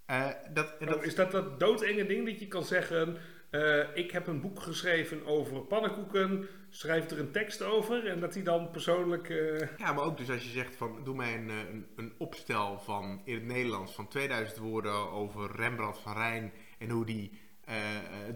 Eh 0.05 0.27
dat, 0.53 0.73
Oh, 0.95 1.03
is 1.03 1.15
dat 1.15 1.31
dat 1.31 1.59
doodenge 1.59 2.05
ding 2.05 2.25
dat 2.25 2.39
je 2.39 2.47
kan 2.47 2.63
zeggen... 2.63 3.17
eh, 3.49 3.95
ik 3.95 4.11
heb 4.11 4.27
een 4.27 4.41
boek 4.41 4.59
geschreven 4.59 5.25
over 5.25 5.61
pannenkoeken, 5.61 6.47
schrijf 6.69 7.11
er 7.11 7.19
een 7.19 7.31
tekst 7.31 7.61
over... 7.61 8.07
en 8.07 8.19
dat 8.19 8.33
hij 8.33 8.43
dan 8.43 8.71
persoonlijk... 8.71 9.29
eh, 9.29 9.77
Ja, 9.77 9.93
maar 9.93 10.03
ook 10.03 10.17
dus 10.17 10.29
als 10.29 10.43
je 10.43 10.49
zegt 10.49 10.75
van 10.75 11.03
doe 11.03 11.15
mij 11.15 11.35
een, 11.35 11.49
een, 11.49 11.87
een 11.95 12.13
opstel 12.17 12.79
van 12.79 13.21
in 13.23 13.33
het 13.33 13.45
Nederlands 13.45 13.93
van 13.93 14.07
2000 14.07 14.57
woorden 14.57 15.11
over 15.11 15.51
Rembrandt 15.55 15.97
van 15.99 16.13
Rijn 16.13 16.53
en 16.79 16.89
hoe 16.89 17.05
die 17.05 17.43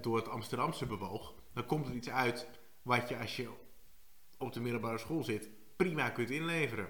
door 0.02 0.16
het 0.18 0.28
Amsterdamse 0.30 0.86
bewoog, 0.86 1.34
dan 1.54 1.66
komt 1.66 1.88
er 1.88 1.94
iets 1.94 2.10
uit 2.10 2.48
wat 2.82 3.10
je 3.10 3.18
als 3.18 3.36
je 3.36 3.48
op 4.38 4.54
de 4.54 4.62
middelbare 4.62 4.98
school 4.98 5.24
zit 5.24 5.50
prima 5.76 6.10
kunt 6.10 6.30
inleveren. 6.30 6.88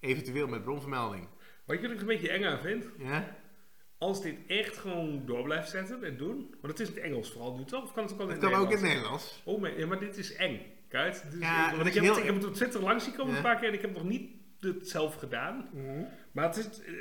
Eventueel 0.00 0.46
met 0.48 0.62
bronvermelding. 0.62 1.28
Wat 1.66 1.80
je 1.80 1.88
er 1.88 2.00
een 2.00 2.06
beetje 2.06 2.30
eng 2.30 2.44
aan 2.44 2.60
vindt... 2.60 2.86
Ja? 2.98 3.36
als 3.98 4.22
dit 4.22 4.36
echt 4.46 4.76
gewoon 4.76 5.26
door 5.26 5.42
blijft 5.42 5.70
zetten 5.70 6.04
en 6.04 6.16
doen... 6.16 6.54
want 6.60 6.78
het 6.78 6.80
is 6.80 6.88
in 6.88 6.94
het 6.94 7.04
Engels 7.04 7.30
vooral 7.32 7.56
nu 7.56 7.64
toch? 7.64 7.82
Of 7.82 7.92
kan 7.92 8.02
het 8.04 8.12
ook 8.12 8.20
in 8.20 8.28
het 8.28 8.38
kan 8.38 8.54
ook 8.54 8.66
in 8.66 8.72
het 8.76 8.80
Nederlands? 8.86 9.42
Oh, 9.44 9.60
maar, 9.60 9.78
ja, 9.78 9.86
maar 9.86 9.98
dit 9.98 10.16
is 10.16 10.34
eng. 10.34 10.60
Kijk, 10.88 11.22
dit 11.22 11.32
is, 11.32 11.38
Ja, 11.38 11.70
want 11.76 11.86
ik, 11.86 11.94
ik 11.94 12.02
heb, 12.02 12.04
het- 12.04 12.16
ik 12.18 12.24
heb 12.24 12.34
het 12.34 12.44
op 12.44 12.54
Twitter 12.54 12.80
langs 12.80 13.04
zien 13.04 13.14
komen 13.14 13.30
Ja. 13.32 13.36
een 13.36 13.42
paar 13.44 13.58
keer... 13.58 13.68
en 13.68 13.74
ik 13.74 13.80
heb 13.80 13.92
nog 13.92 14.04
niet 14.04 14.30
het 14.60 14.88
zelf 14.88 15.14
gedaan. 15.14 15.68
Maar 16.32 16.44
het 16.44 16.56
is, 16.56 16.80
eh, 16.82 16.92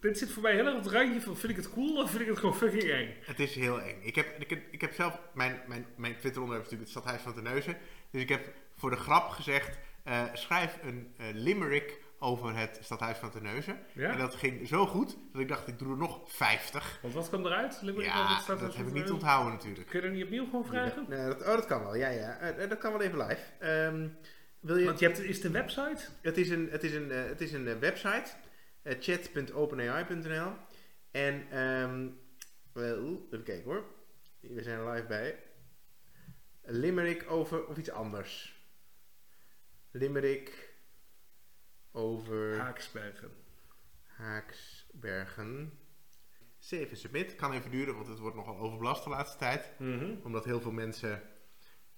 dit 0.00 0.18
zit 0.18 0.30
voor 0.30 0.42
mij 0.42 0.54
heel 0.54 0.66
erg 0.66 0.76
op 0.76 0.84
het 0.84 0.92
randje 0.92 1.20
van... 1.20 1.36
vind 1.36 1.50
ik 1.52 1.56
het 1.58 1.70
cool 1.72 2.02
of 2.02 2.10
vind 2.10 2.22
ik 2.22 2.28
het 2.28 2.38
gewoon 2.38 2.56
fucking 2.56 2.82
eng? 2.90 3.14
Het 3.20 3.40
is 3.40 3.54
heel 3.54 3.80
eng. 3.80 4.00
Ik 4.02 4.14
heb, 4.14 4.26
ik 4.40 4.50
heb, 4.50 4.62
ik 4.70 4.80
heb 4.80 4.92
zelf, 4.92 5.20
mijn, 5.34 5.60
mijn, 5.66 5.86
mijn 5.96 6.16
Twitter-onderwerp 6.18 6.64
is 6.66 6.70
natuurlijk 6.70 6.94
het 6.94 7.02
stadhuis 7.02 7.22
van 7.22 7.34
Terneuzen. 7.34 7.76
Dus 8.10 8.22
ik 8.22 8.28
heb 8.28 8.52
voor 8.76 8.90
de 8.90 8.96
grap 8.96 9.28
gezegd, 9.28 9.78
eh, 10.04 10.22
schrijf 10.32 10.78
een 10.82 11.14
eh, 11.16 11.26
limerick 11.32 12.00
over 12.18 12.56
het 12.56 12.78
stadhuis 12.82 13.18
van 13.18 13.30
Terneuzen. 13.30 13.78
Ja? 13.94 14.10
En 14.12 14.18
dat 14.18 14.34
ging 14.34 14.68
zo 14.68 14.86
goed, 14.86 15.16
dat 15.32 15.40
ik 15.40 15.48
dacht, 15.48 15.68
ik 15.68 15.78
doe 15.78 15.90
er 15.90 15.96
nog 15.96 16.20
50. 16.24 16.98
Want 17.02 17.14
wat 17.14 17.28
kwam 17.28 17.46
eruit? 17.46 17.80
Ja, 17.82 18.34
het 18.34 18.42
stadhuis 18.42 18.46
dat 18.46 18.76
heb 18.76 18.86
ik 18.86 18.92
niet 18.92 19.10
onthouden 19.10 19.52
natuurlijk. 19.52 19.88
Kun 19.88 20.00
je 20.00 20.06
er 20.06 20.12
niet 20.12 20.24
opnieuw 20.24 20.44
gewoon 20.44 20.66
vragen? 20.66 21.04
Nee, 21.08 21.26
dat, 21.26 21.40
oh, 21.40 21.46
dat 21.46 21.66
kan 21.66 21.82
wel. 21.82 21.94
Ja, 21.94 22.08
ja. 22.08 22.38
Eh, 22.38 22.68
dat 22.68 22.78
kan 22.78 22.92
wel 22.92 23.00
even 23.00 23.18
live. 23.18 23.42
Ehm, 23.58 24.08
wil 24.60 24.76
je, 24.76 24.84
Want 24.84 24.98
je 24.98 25.06
hebt, 25.06 25.18
is 25.18 25.36
het 25.36 25.44
een 25.44 25.52
website? 25.52 26.04
het 26.22 26.36
is 26.36 26.50
een, 26.50 26.68
het 26.70 26.84
is 26.84 26.94
een, 26.94 27.10
eh, 27.10 27.24
het 27.24 27.40
is 27.40 27.52
een 27.52 27.68
eh, 27.68 27.78
website 27.78 28.30
eh, 28.82 28.96
chat.openai.nl. 29.00 30.52
En, 31.10 31.50
ehm, 31.50 32.08
wel, 32.72 33.26
even 33.30 33.44
kijken 33.44 33.64
hoor. 33.64 33.84
We 34.40 34.62
zijn 34.62 34.78
er 34.78 34.90
live 34.90 35.06
bij. 35.06 35.42
Limerick 36.62 37.30
over, 37.30 37.66
of 37.66 37.76
iets 37.76 37.90
anders. 37.90 38.62
Limerick 39.90 40.67
over 41.98 42.58
Haaksbergen. 42.58 43.30
Haaksbergen. 44.06 45.72
Save 46.58 46.86
en 46.88 46.96
submit. 46.96 47.36
Kan 47.36 47.52
even 47.52 47.70
duren, 47.70 47.94
want 47.94 48.06
het 48.06 48.18
wordt 48.18 48.36
nogal 48.36 48.58
overbelast 48.58 49.04
de 49.04 49.10
laatste 49.10 49.38
tijd. 49.38 49.72
Omdat 50.22 50.44
heel 50.44 50.60
veel 50.60 50.70
mensen 50.72 51.22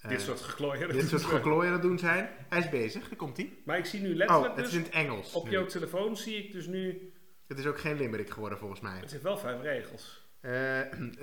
eh, 0.01 0.11
Dit 0.11 0.21
soort 0.21 0.41
geklooien. 0.41 0.93
dit 0.93 1.09
soort 1.09 1.25
geklooien 1.25 1.67
aan 1.67 1.73
het 1.73 1.83
doen 1.83 1.99
zijn. 1.99 2.29
Hij 2.49 2.59
is 2.59 2.69
bezig, 2.69 3.09
daar 3.09 3.17
komt 3.19 3.37
hij. 3.37 3.53
Maar 3.65 3.79
ik 3.79 3.85
zie 3.85 4.01
nu 4.01 4.11
Oh, 4.11 4.17
letterlijk 4.17 4.57
het 4.57 4.65
is 4.67 4.71
dus, 4.71 4.79
in 4.81 4.85
het 4.85 4.93
Engels. 4.95 5.33
op 5.33 5.45
nu. 5.45 5.51
jouw 5.51 5.67
telefoon 5.67 6.17
zie 6.17 6.45
ik 6.45 6.53
dus 6.53 6.67
nu, 6.67 7.13
Het 7.47 7.59
is 7.59 7.67
ook 7.67 7.79
geen 7.81 7.97
limerick 7.97 8.31
geworden 8.31 8.59
volgens 8.59 8.81
mij. 8.81 8.99
het 9.01 9.11
heeft 9.11 9.23
wel 9.23 9.39
vijf 9.39 9.63
regels. 9.63 10.29
Eh, 10.41 10.81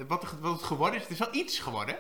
wat, 0.08 0.32
wat 0.40 0.54
het 0.54 0.64
geworden 0.64 0.96
is, 0.96 1.02
het 1.02 1.12
is 1.12 1.20
wel 1.20 1.34
iets 1.34 1.60
geworden. 1.60 1.96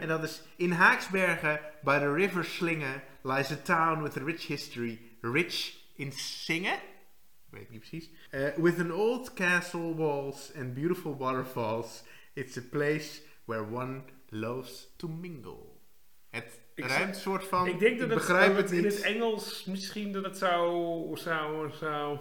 En 0.00 0.08
dat 0.08 0.22
is 0.22 0.42
in 0.56 0.70
Haaksbergen, 0.70 1.60
by 1.82 1.98
the 1.98 2.12
river 2.12 2.44
Slinge, 2.44 3.00
lies 3.22 3.50
a 3.50 3.56
town 3.56 4.02
with 4.02 4.16
a 4.16 4.24
rich 4.24 4.46
history, 4.46 5.00
rich 5.20 5.82
in 5.94 6.12
zingen. 6.12 6.78
Weet 7.50 7.62
ik 7.62 7.70
niet 7.70 7.78
precies. 7.80 8.10
Eh, 8.30 8.54
with 8.56 8.78
an 8.78 8.92
old 8.92 9.32
castle 9.32 9.94
walls 9.94 10.52
and 10.56 10.74
beautiful 10.74 11.16
waterfalls, 11.16 12.02
it's 12.32 12.56
a 12.56 12.62
place 12.70 13.22
where 13.44 13.62
one 13.72 14.02
loves 14.28 14.88
to 14.96 15.08
mingle. 15.08 15.72
Het 16.30 16.60
Ik 16.74 16.84
ruimt 16.86 17.16
soort 17.16 17.44
van. 17.44 17.66
ik 17.66 17.78
denk 17.78 17.98
dat 17.98 18.08
het, 18.08 18.18
begrijp 18.18 18.46
dat 18.54 18.56
het 18.56 18.70
het 18.70 18.78
in 18.78 18.84
het 18.84 19.00
Engels 19.00 19.64
misschien 19.64 20.12
dat 20.12 20.24
het 20.24 20.38
zou, 20.38 21.16
zou, 21.16 21.70
zou... 21.72 22.18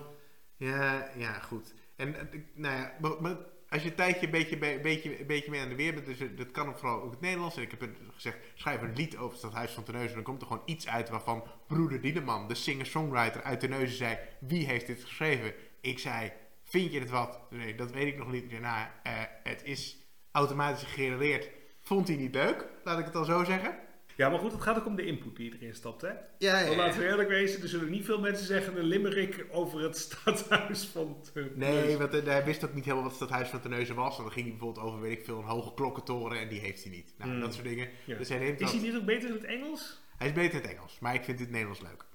Ja, 0.57 1.09
ja, 1.17 1.33
goed. 1.39 1.73
En 1.95 2.15
eh, 2.15 2.21
ik- 2.31 2.45
nou 2.53 2.75
ja, 2.77 2.93
maar, 3.01 3.21
maar 3.21 3.37
als 3.73 3.83
je 3.83 3.89
een 3.89 3.95
tijdje 3.95 4.25
een 4.25 4.31
beetje, 4.31 4.57
be- 4.57 4.79
beetje, 4.81 5.19
een 5.19 5.27
beetje 5.27 5.51
mee 5.51 5.61
aan 5.61 5.69
de 5.69 5.75
weer 5.75 5.93
bent, 5.93 6.05
dus 6.05 6.17
dat 6.35 6.51
kan 6.51 6.67
ook 6.67 6.77
vooral 6.77 7.01
ook 7.01 7.11
het 7.11 7.21
Nederlands. 7.21 7.55
En 7.55 7.61
ik 7.61 7.71
heb 7.71 7.89
gezegd, 8.13 8.37
schrijf 8.53 8.81
een 8.81 8.93
lied 8.93 9.15
over 9.17 9.29
het 9.29 9.37
stadhuis 9.37 9.71
van 9.71 9.83
Terneuzen. 9.83 10.15
Dan 10.15 10.23
komt 10.23 10.41
er 10.41 10.47
gewoon 10.47 10.63
iets 10.65 10.87
uit 10.87 11.09
waarvan 11.09 11.43
broeder 11.67 12.01
Dieneman, 12.01 12.47
de 12.47 12.55
singer-songwriter 12.55 13.43
uit 13.43 13.59
Terneuzen, 13.59 13.97
zei: 13.97 14.17
Wie 14.39 14.65
heeft 14.65 14.87
dit 14.87 15.03
geschreven? 15.03 15.53
Ik 15.81 15.99
zei: 15.99 16.31
Vind 16.63 16.91
je 16.91 16.99
het 16.99 17.09
wat? 17.09 17.39
Nee, 17.49 17.75
dat 17.75 17.91
weet 17.91 18.07
ik 18.07 18.17
nog 18.17 18.31
niet. 18.31 18.59
Nou, 18.59 18.87
eh, 19.03 19.11
het 19.43 19.63
is 19.63 19.97
automatisch 20.31 20.83
gegenereerd. 20.83 21.49
Vond 21.81 22.07
hij 22.07 22.17
niet 22.17 22.33
leuk? 22.35 22.67
Laat 22.83 22.99
ik 22.99 23.03
het 23.05 23.13
dan 23.13 23.25
zo 23.25 23.43
zeggen. 23.43 23.77
Ja, 24.17 24.29
maar 24.29 24.39
goed, 24.39 24.51
het 24.51 24.61
gaat 24.61 24.77
ook 24.77 24.85
om 24.85 24.95
de 24.95 25.05
input 25.05 25.35
die 25.35 25.53
erin 25.59 25.73
stapt, 25.75 26.01
hè? 26.01 26.11
Ja, 26.37 26.63
Want 26.65 26.75
laten 26.75 26.99
we 26.99 27.05
eerlijk 27.07 27.29
wezen, 27.29 27.61
er 27.61 27.67
zullen 27.67 27.89
niet 27.89 28.05
veel 28.05 28.19
mensen 28.19 28.45
zeggen 28.45 28.77
een 28.77 28.83
limerick 28.85 29.45
over 29.51 29.81
het 29.81 29.97
stadhuis 30.09 30.85
van 30.85 31.21
Terneuzen. 31.33 31.57
Nee, 31.87 31.97
want 31.97 32.13
eh, 32.13 32.23
hij 32.25 32.43
wist 32.45 32.65
ook 32.65 32.73
niet 32.73 32.83
helemaal 32.83 33.03
wat 33.09 33.13
het 33.19 33.21
stadhuis 33.21 33.49
van 33.49 33.61
Terneuzen 33.61 33.95
was. 33.95 34.17
En 34.17 34.23
dan 34.23 34.31
ging 34.31 34.45
hij 34.47 34.55
bijvoorbeeld 34.55 34.85
over, 34.85 35.01
weet 35.01 35.17
ik 35.19 35.25
veel, 35.25 35.37
een 35.37 35.43
hoge 35.43 35.73
klokkentoren 35.73 36.39
en 36.39 36.47
die 36.49 36.59
heeft 36.59 36.83
hij 36.83 36.91
niet. 36.91 37.13
Nou, 37.17 37.31
Hmm. 37.31 37.39
dat 37.39 37.53
soort 37.53 37.65
dingen. 37.67 37.89
Ja. 38.05 38.17
Dus 38.17 38.29
hij 38.29 38.37
neemt 38.39 38.59
Is 38.61 38.71
dat- 38.71 38.81
hij 38.81 38.89
niet 38.89 38.95
ook 38.99 39.05
beter 39.05 39.29
in 39.29 39.35
het 39.35 39.43
Engels? 39.43 40.01
Hij 40.17 40.27
is 40.27 40.33
beter 40.33 40.55
in 40.55 40.61
het 40.61 40.71
Engels, 40.77 40.99
maar 40.99 41.13
ik 41.13 41.23
vind 41.23 41.39
het 41.39 41.49
Nederlands 41.49 41.81
leuk. 41.81 42.05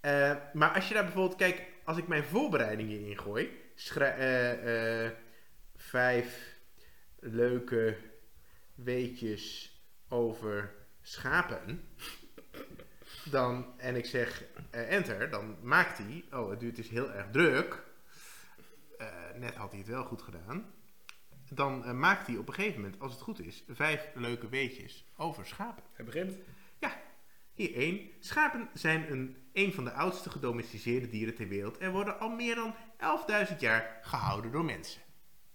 Eh, 0.00 0.34
maar 0.52 0.70
als 0.74 0.88
je 0.88 0.94
daar 0.94 1.04
bijvoorbeeld, 1.04 1.36
kijk, 1.38 1.62
als 1.84 1.96
ik 1.96 2.06
mijn 2.08 2.24
voorbereidingen 2.24 3.00
ingooi, 3.06 3.48
schrij- 3.74 4.16
eh, 4.16 5.04
eh, 5.06 5.10
vijf 5.76 6.56
leuke 7.20 7.96
weetjes 8.74 9.72
over 10.08 10.74
schapen, 11.04 11.88
dan, 13.30 13.74
en 13.76 13.96
ik 13.96 14.06
zeg 14.06 14.44
eh, 14.70 14.92
enter, 14.92 15.30
dan 15.30 15.56
maakt 15.62 15.98
hij, 15.98 16.24
oh 16.30 16.50
het 16.50 16.60
duurt 16.60 16.76
dus 16.76 16.88
heel 16.88 17.12
erg 17.12 17.30
druk, 17.30 17.82
Eh, 18.98 19.08
net 19.38 19.54
had 19.54 19.70
hij 19.70 19.78
het 19.78 19.88
wel 19.88 20.04
goed 20.04 20.22
gedaan, 20.22 20.74
dan 21.48 21.84
eh, 21.84 21.92
maakt 21.92 22.26
hij 22.26 22.36
op 22.36 22.48
een 22.48 22.54
gegeven 22.54 22.80
moment, 22.80 23.00
als 23.00 23.12
het 23.12 23.20
goed 23.20 23.40
is, 23.40 23.64
vijf 23.68 24.10
leuke 24.14 24.48
weetjes 24.48 25.04
over 25.16 25.46
schapen. 25.46 25.82
Hij 25.92 26.04
begint. 26.04 26.36
Hier 27.54 27.74
één. 27.74 28.10
Schapen 28.20 28.68
zijn 28.72 29.10
een, 29.10 29.36
een 29.52 29.72
van 29.72 29.84
de 29.84 29.92
oudste 29.92 30.30
gedomesticeerde 30.30 31.08
dieren 31.08 31.34
ter 31.34 31.48
wereld 31.48 31.78
en 31.78 31.92
worden 31.92 32.18
al 32.18 32.28
meer 32.28 32.54
dan 32.54 32.74
11.000 33.48 33.56
jaar 33.58 33.98
gehouden 34.02 34.52
door 34.52 34.64
mensen. 34.64 35.00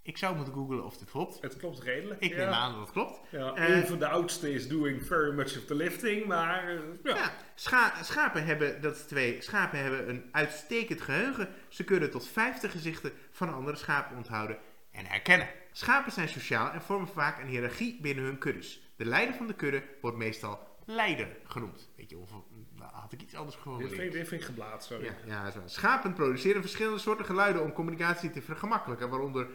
Ik 0.10 0.18
zou 0.18 0.36
moeten 0.36 0.54
googlen 0.54 0.84
of 0.84 0.98
dit 0.98 1.10
klopt. 1.12 1.42
Het 1.42 1.58
klopt 1.58 1.80
redelijk. 1.84 2.22
Ik 2.22 2.30
ja. 2.32 2.38
neem 2.38 2.48
aan 2.54 2.72
dat 2.72 2.82
het 2.82 2.92
klopt. 2.92 3.20
Ja, 3.30 3.54
Eh, 3.56 3.76
een 3.76 3.86
van 3.88 4.00
de 4.00 4.08
oudste 4.08 4.54
is 4.54 4.68
doing 4.68 5.06
very 5.06 5.34
much 5.34 5.58
of 5.58 5.66
the 5.66 5.76
lifting, 5.76 6.26
maar 6.26 6.68
eh, 6.70 6.80
ja. 7.04 7.16
Ja, 7.16 7.34
scha- 7.56 8.04
schapen 8.04 8.46
hebben, 8.46 8.82
dat 8.82 8.96
is 8.96 9.02
twee, 9.02 9.42
schapen 9.42 9.80
hebben 9.80 10.10
een 10.10 10.30
uitstekend 10.32 11.02
geheugen. 11.02 11.50
Ze 11.68 11.84
kunnen 11.84 12.12
tot 12.12 12.28
50 12.28 12.72
gezichten 12.72 13.12
van 13.32 13.54
andere 13.54 13.78
schapen 13.78 14.18
onthouden 14.18 14.58
en 14.92 15.06
herkennen. 15.06 15.48
Schapen 15.72 16.12
zijn 16.12 16.30
sociaal 16.30 16.72
en 16.72 16.82
vormen 16.82 17.08
vaak 17.08 17.40
een 17.42 17.48
hiërarchie 17.48 18.00
binnen 18.02 18.24
hun 18.24 18.38
kuddes. 18.38 18.82
De 18.96 19.06
leider 19.06 19.36
van 19.36 19.48
de 19.48 19.54
kudde 19.56 19.84
wordt 20.02 20.18
meestal 20.18 20.68
leider 20.86 21.28
genoemd. 21.44 21.90
Weet 21.96 22.10
je, 22.10 22.18
of 22.18 22.30
nou, 22.76 22.92
had 22.94 23.12
ik 23.12 23.22
iets 23.22 23.36
anders 23.36 23.56
Dit 23.56 23.64
gehoord? 23.64 23.94
vind, 23.94 24.12
dit 24.12 24.28
vind 24.28 24.42
ik 24.42 24.48
geblaad, 24.48 24.84
sorry. 24.84 25.06
Ja, 25.06 25.14
ja. 25.26 25.52
Schapen 25.66 26.14
produceren 26.14 26.62
verschillende 26.62 27.00
soorten 27.00 27.26
geluiden 27.26 27.64
om 27.64 27.74
communicatie 27.74 28.30
te 28.32 28.42
vergemakkelijken, 28.42 29.10
waaronder 29.10 29.48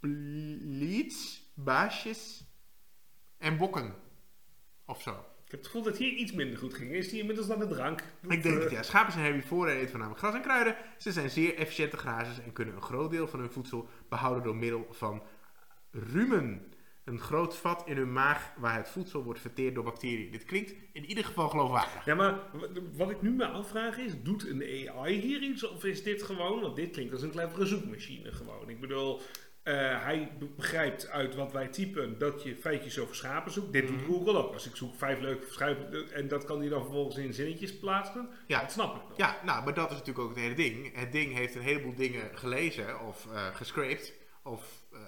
bleats, 0.00 1.50
baasjes 1.54 2.44
en 3.38 3.56
bokken. 3.56 3.94
Of 4.86 5.02
zo. 5.02 5.10
Ik 5.44 5.54
heb 5.54 5.62
het 5.62 5.72
gevoel 5.72 5.82
dat 5.90 5.98
hier 5.98 6.12
iets 6.12 6.32
minder 6.32 6.58
goed 6.58 6.74
ging. 6.74 6.90
Is 6.92 7.08
die 7.08 7.20
inmiddels 7.20 7.46
dan 7.46 7.58
de 7.58 7.66
drank? 7.66 8.02
Ik 8.28 8.42
denk 8.42 8.62
het 8.62 8.70
ja. 8.70 8.82
Schapen 8.82 9.12
zijn 9.12 9.24
herbivoren 9.24 9.72
en 9.72 9.76
eten 9.76 9.90
voornamelijk 9.90 10.22
gras 10.22 10.34
en 10.34 10.42
kruiden. 10.42 10.76
Ze 10.98 11.12
zijn 11.12 11.30
zeer 11.30 11.56
efficiënte 11.56 11.96
grazers 11.96 12.40
en 12.40 12.52
kunnen 12.52 12.74
een 12.74 12.82
groot 12.82 13.10
deel 13.10 13.28
van 13.28 13.40
hun 13.40 13.50
voedsel 13.50 13.88
behouden 14.08 14.42
door 14.42 14.56
middel 14.56 14.86
van 14.90 15.22
rumen. 15.90 16.72
Een 17.04 17.20
groot 17.20 17.56
vat 17.56 17.82
in 17.86 17.96
hun 17.96 18.12
maag 18.12 18.52
waar 18.56 18.76
het 18.76 18.88
voedsel 18.88 19.22
wordt 19.22 19.40
verteerd 19.40 19.74
door 19.74 19.84
bacteriën. 19.84 20.30
Dit 20.30 20.44
klinkt 20.44 20.74
in 20.92 21.04
ieder 21.04 21.24
geval 21.24 21.48
geloofwaardig. 21.48 22.04
Ja, 22.04 22.14
maar 22.14 22.38
wat 22.92 23.10
ik 23.10 23.22
nu 23.22 23.30
me 23.30 23.46
afvraag 23.46 23.98
is, 23.98 24.22
doet 24.22 24.48
een 24.48 24.88
AI 24.88 25.20
hier 25.20 25.42
iets 25.42 25.68
of 25.68 25.84
is 25.84 26.02
dit 26.02 26.22
gewoon, 26.22 26.60
want 26.60 26.76
dit 26.76 26.90
klinkt 26.90 27.12
als 27.12 27.22
een 27.22 27.30
clevere 27.30 27.66
zoekmachine 27.66 28.32
gewoon. 28.32 28.68
Ik 28.68 28.80
bedoel, 28.80 29.20
eh, 29.68 30.02
hij 30.04 30.30
be- 30.38 30.46
begrijpt 30.56 31.08
uit 31.08 31.34
wat 31.34 31.52
wij 31.52 31.68
typen 31.68 32.18
dat 32.18 32.42
je 32.42 32.56
feitjes 32.56 32.98
over 32.98 33.14
schapen 33.14 33.52
zoekt. 33.52 33.72
Dit 33.72 33.86
doet 33.86 33.96
Mhm. 33.96 34.06
Google 34.06 34.36
ook. 34.44 34.52
Als 34.52 34.66
ik 34.66 34.76
zoek 34.76 34.94
vijf 34.96 35.20
leuke 35.20 35.46
schapen 35.50 36.10
en 36.12 36.28
dat 36.28 36.44
kan 36.44 36.58
hij 36.60 36.68
dan 36.68 36.82
vervolgens 36.82 37.16
in 37.16 37.34
zinnetjes 37.34 37.78
plaatsen, 37.78 38.28
Ja. 38.46 38.60
dat 38.60 38.72
snap 38.72 38.96
ik 38.96 39.02
nog. 39.08 39.16
Ja, 39.18 39.40
nou, 39.44 39.64
maar 39.64 39.74
dat 39.74 39.90
is 39.90 39.96
natuurlijk 39.96 40.18
ook 40.24 40.30
het 40.34 40.38
hele 40.38 40.54
ding. 40.54 40.96
Het 40.96 41.12
ding 41.12 41.34
heeft 41.34 41.54
een 41.54 41.62
heleboel 41.62 41.94
dingen 41.94 42.30
gelezen 42.34 43.00
of 43.06 43.26
eh 43.32 43.54
gescraped 43.54 44.12
of 44.42 44.82
eh, 44.92 44.98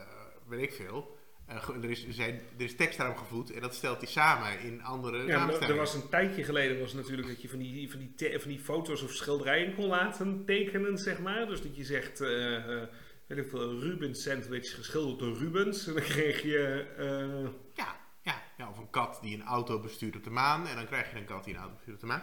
weet 0.49 0.63
ik 0.63 0.73
veel. 0.73 1.19
Eh, 1.47 1.69
er, 1.83 1.91
is, 1.91 2.07
er, 2.07 2.13
zijn, 2.13 2.41
er 2.59 2.65
is 2.65 2.77
tekst 2.77 3.01
aan 3.01 3.19
gevoed 3.19 3.53
en 3.53 3.61
dat 3.61 3.75
stelt 3.75 3.99
hij 3.99 4.09
samen 4.11 4.61
in 4.61 4.83
andere 4.83 5.25
Ja, 5.27 5.51
er 5.61 5.77
was 5.77 5.95
een 5.95 6.09
tijdje 6.09 6.45
geleden 6.45 6.81
was 6.81 6.93
natuurlijk 6.93 7.29
dat 7.29 7.43
je 7.43 7.49
van 7.49 7.59
die, 7.59 7.91
van, 7.91 8.01
die 8.17 8.39
van 8.41 8.51
die 8.51 8.59
foto's 8.61 9.03
of 9.03 9.11
schilderijen 9.11 9.75
kon 9.75 9.87
laten 9.87 10.43
tekenen, 10.47 10.99
zeg 10.99 11.19
maar. 11.21 11.47
Dus 11.47 11.63
dat 11.63 11.77
je 11.77 11.85
zegt, 11.85 12.21
eh, 12.21 12.57
eh, 12.83 12.89
weet 13.37 13.45
ik 13.45 13.51
veel, 13.51 13.71
een 13.71 13.81
Rubens 13.81 14.23
sandwich 14.23 14.75
geschilderd 14.75 15.19
door 15.19 15.37
Rubens. 15.37 15.87
En 15.87 15.95
dan 15.95 16.03
kreeg 16.03 16.43
je... 16.43 16.87
eh, 16.97 17.51
Ja, 17.75 17.97
ja, 18.23 18.43
ja, 18.57 18.69
of 18.71 18.79
een 18.79 18.91
kat 18.91 19.19
die 19.23 19.35
een 19.35 19.45
auto 19.47 19.81
bestuurt 19.81 20.17
op 20.17 20.25
de 20.25 20.31
maan 20.31 20.67
en 20.67 20.77
dan 20.77 20.87
krijg 20.87 21.11
je 21.13 21.17
een 21.19 21.25
kat 21.25 21.45
die 21.45 21.55
een 21.55 21.61
auto 21.61 21.75
bestuurt 21.75 21.97
op 21.97 22.01
de 22.01 22.07
maan. 22.07 22.23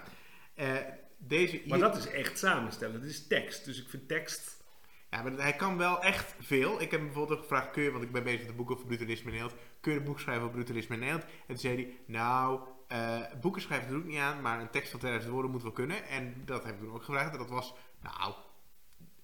Eh, 0.56 0.76
deze 1.18 1.62
Maar 1.68 1.80
dat 1.80 1.98
is 1.98 2.08
echt 2.08 2.38
samenstellen. 2.38 2.96
Het 3.02 3.10
is 3.10 3.28
tekst. 3.28 3.66
Dus 3.66 3.82
ik 3.82 3.90
vind 3.90 4.08
tekst. 4.08 4.64
Ja, 5.10 5.22
maar 5.24 5.32
hij 5.32 5.54
kan 5.54 5.78
wel 5.78 6.02
echt 6.02 6.36
veel. 6.40 6.74
Ik 6.82 6.92
heb 6.92 7.00
hem 7.00 7.04
bijvoorbeeld 7.06 7.38
ook 7.38 7.46
gevraagd, 7.46 7.72
kun 7.72 7.84
je, 7.84 7.92
want 7.92 8.04
ik 8.04 8.12
ben 8.12 8.24
bezig 8.24 8.40
met 8.40 8.50
een 8.50 8.56
boek 8.56 8.72
over 8.72 8.86
brutalisme 8.86 9.26
in 9.32 9.38
Nederland, 9.38 9.62
kun 9.82 9.92
je 9.94 10.00
een 10.00 10.06
boek 10.06 10.20
schrijven 10.20 10.44
over 10.44 10.56
brutalisme 10.56 10.94
in 10.94 11.00
Nederland? 11.02 11.26
En 11.30 11.46
toen 11.48 11.58
zei 11.58 11.76
hij, 11.76 11.98
nou, 12.06 12.62
eh, 12.88 13.22
boeken 13.42 13.62
schrijven 13.62 13.90
doe 13.90 14.00
ik 14.00 14.06
niet 14.06 14.18
aan, 14.20 14.42
maar 14.42 14.60
een 14.62 14.70
tekst 14.70 14.90
van 14.90 15.00
2000 15.00 15.34
woorden 15.34 15.52
moet 15.52 15.62
wel 15.62 15.72
kunnen. 15.72 16.06
En 16.08 16.42
dat 16.46 16.64
heb 16.64 16.74
ik 16.74 16.80
toen 16.80 16.94
ook 16.94 17.04
gevraagd 17.04 17.32
en 17.32 17.38
dat 17.38 17.50
was, 17.50 17.74
nou, 18.02 18.34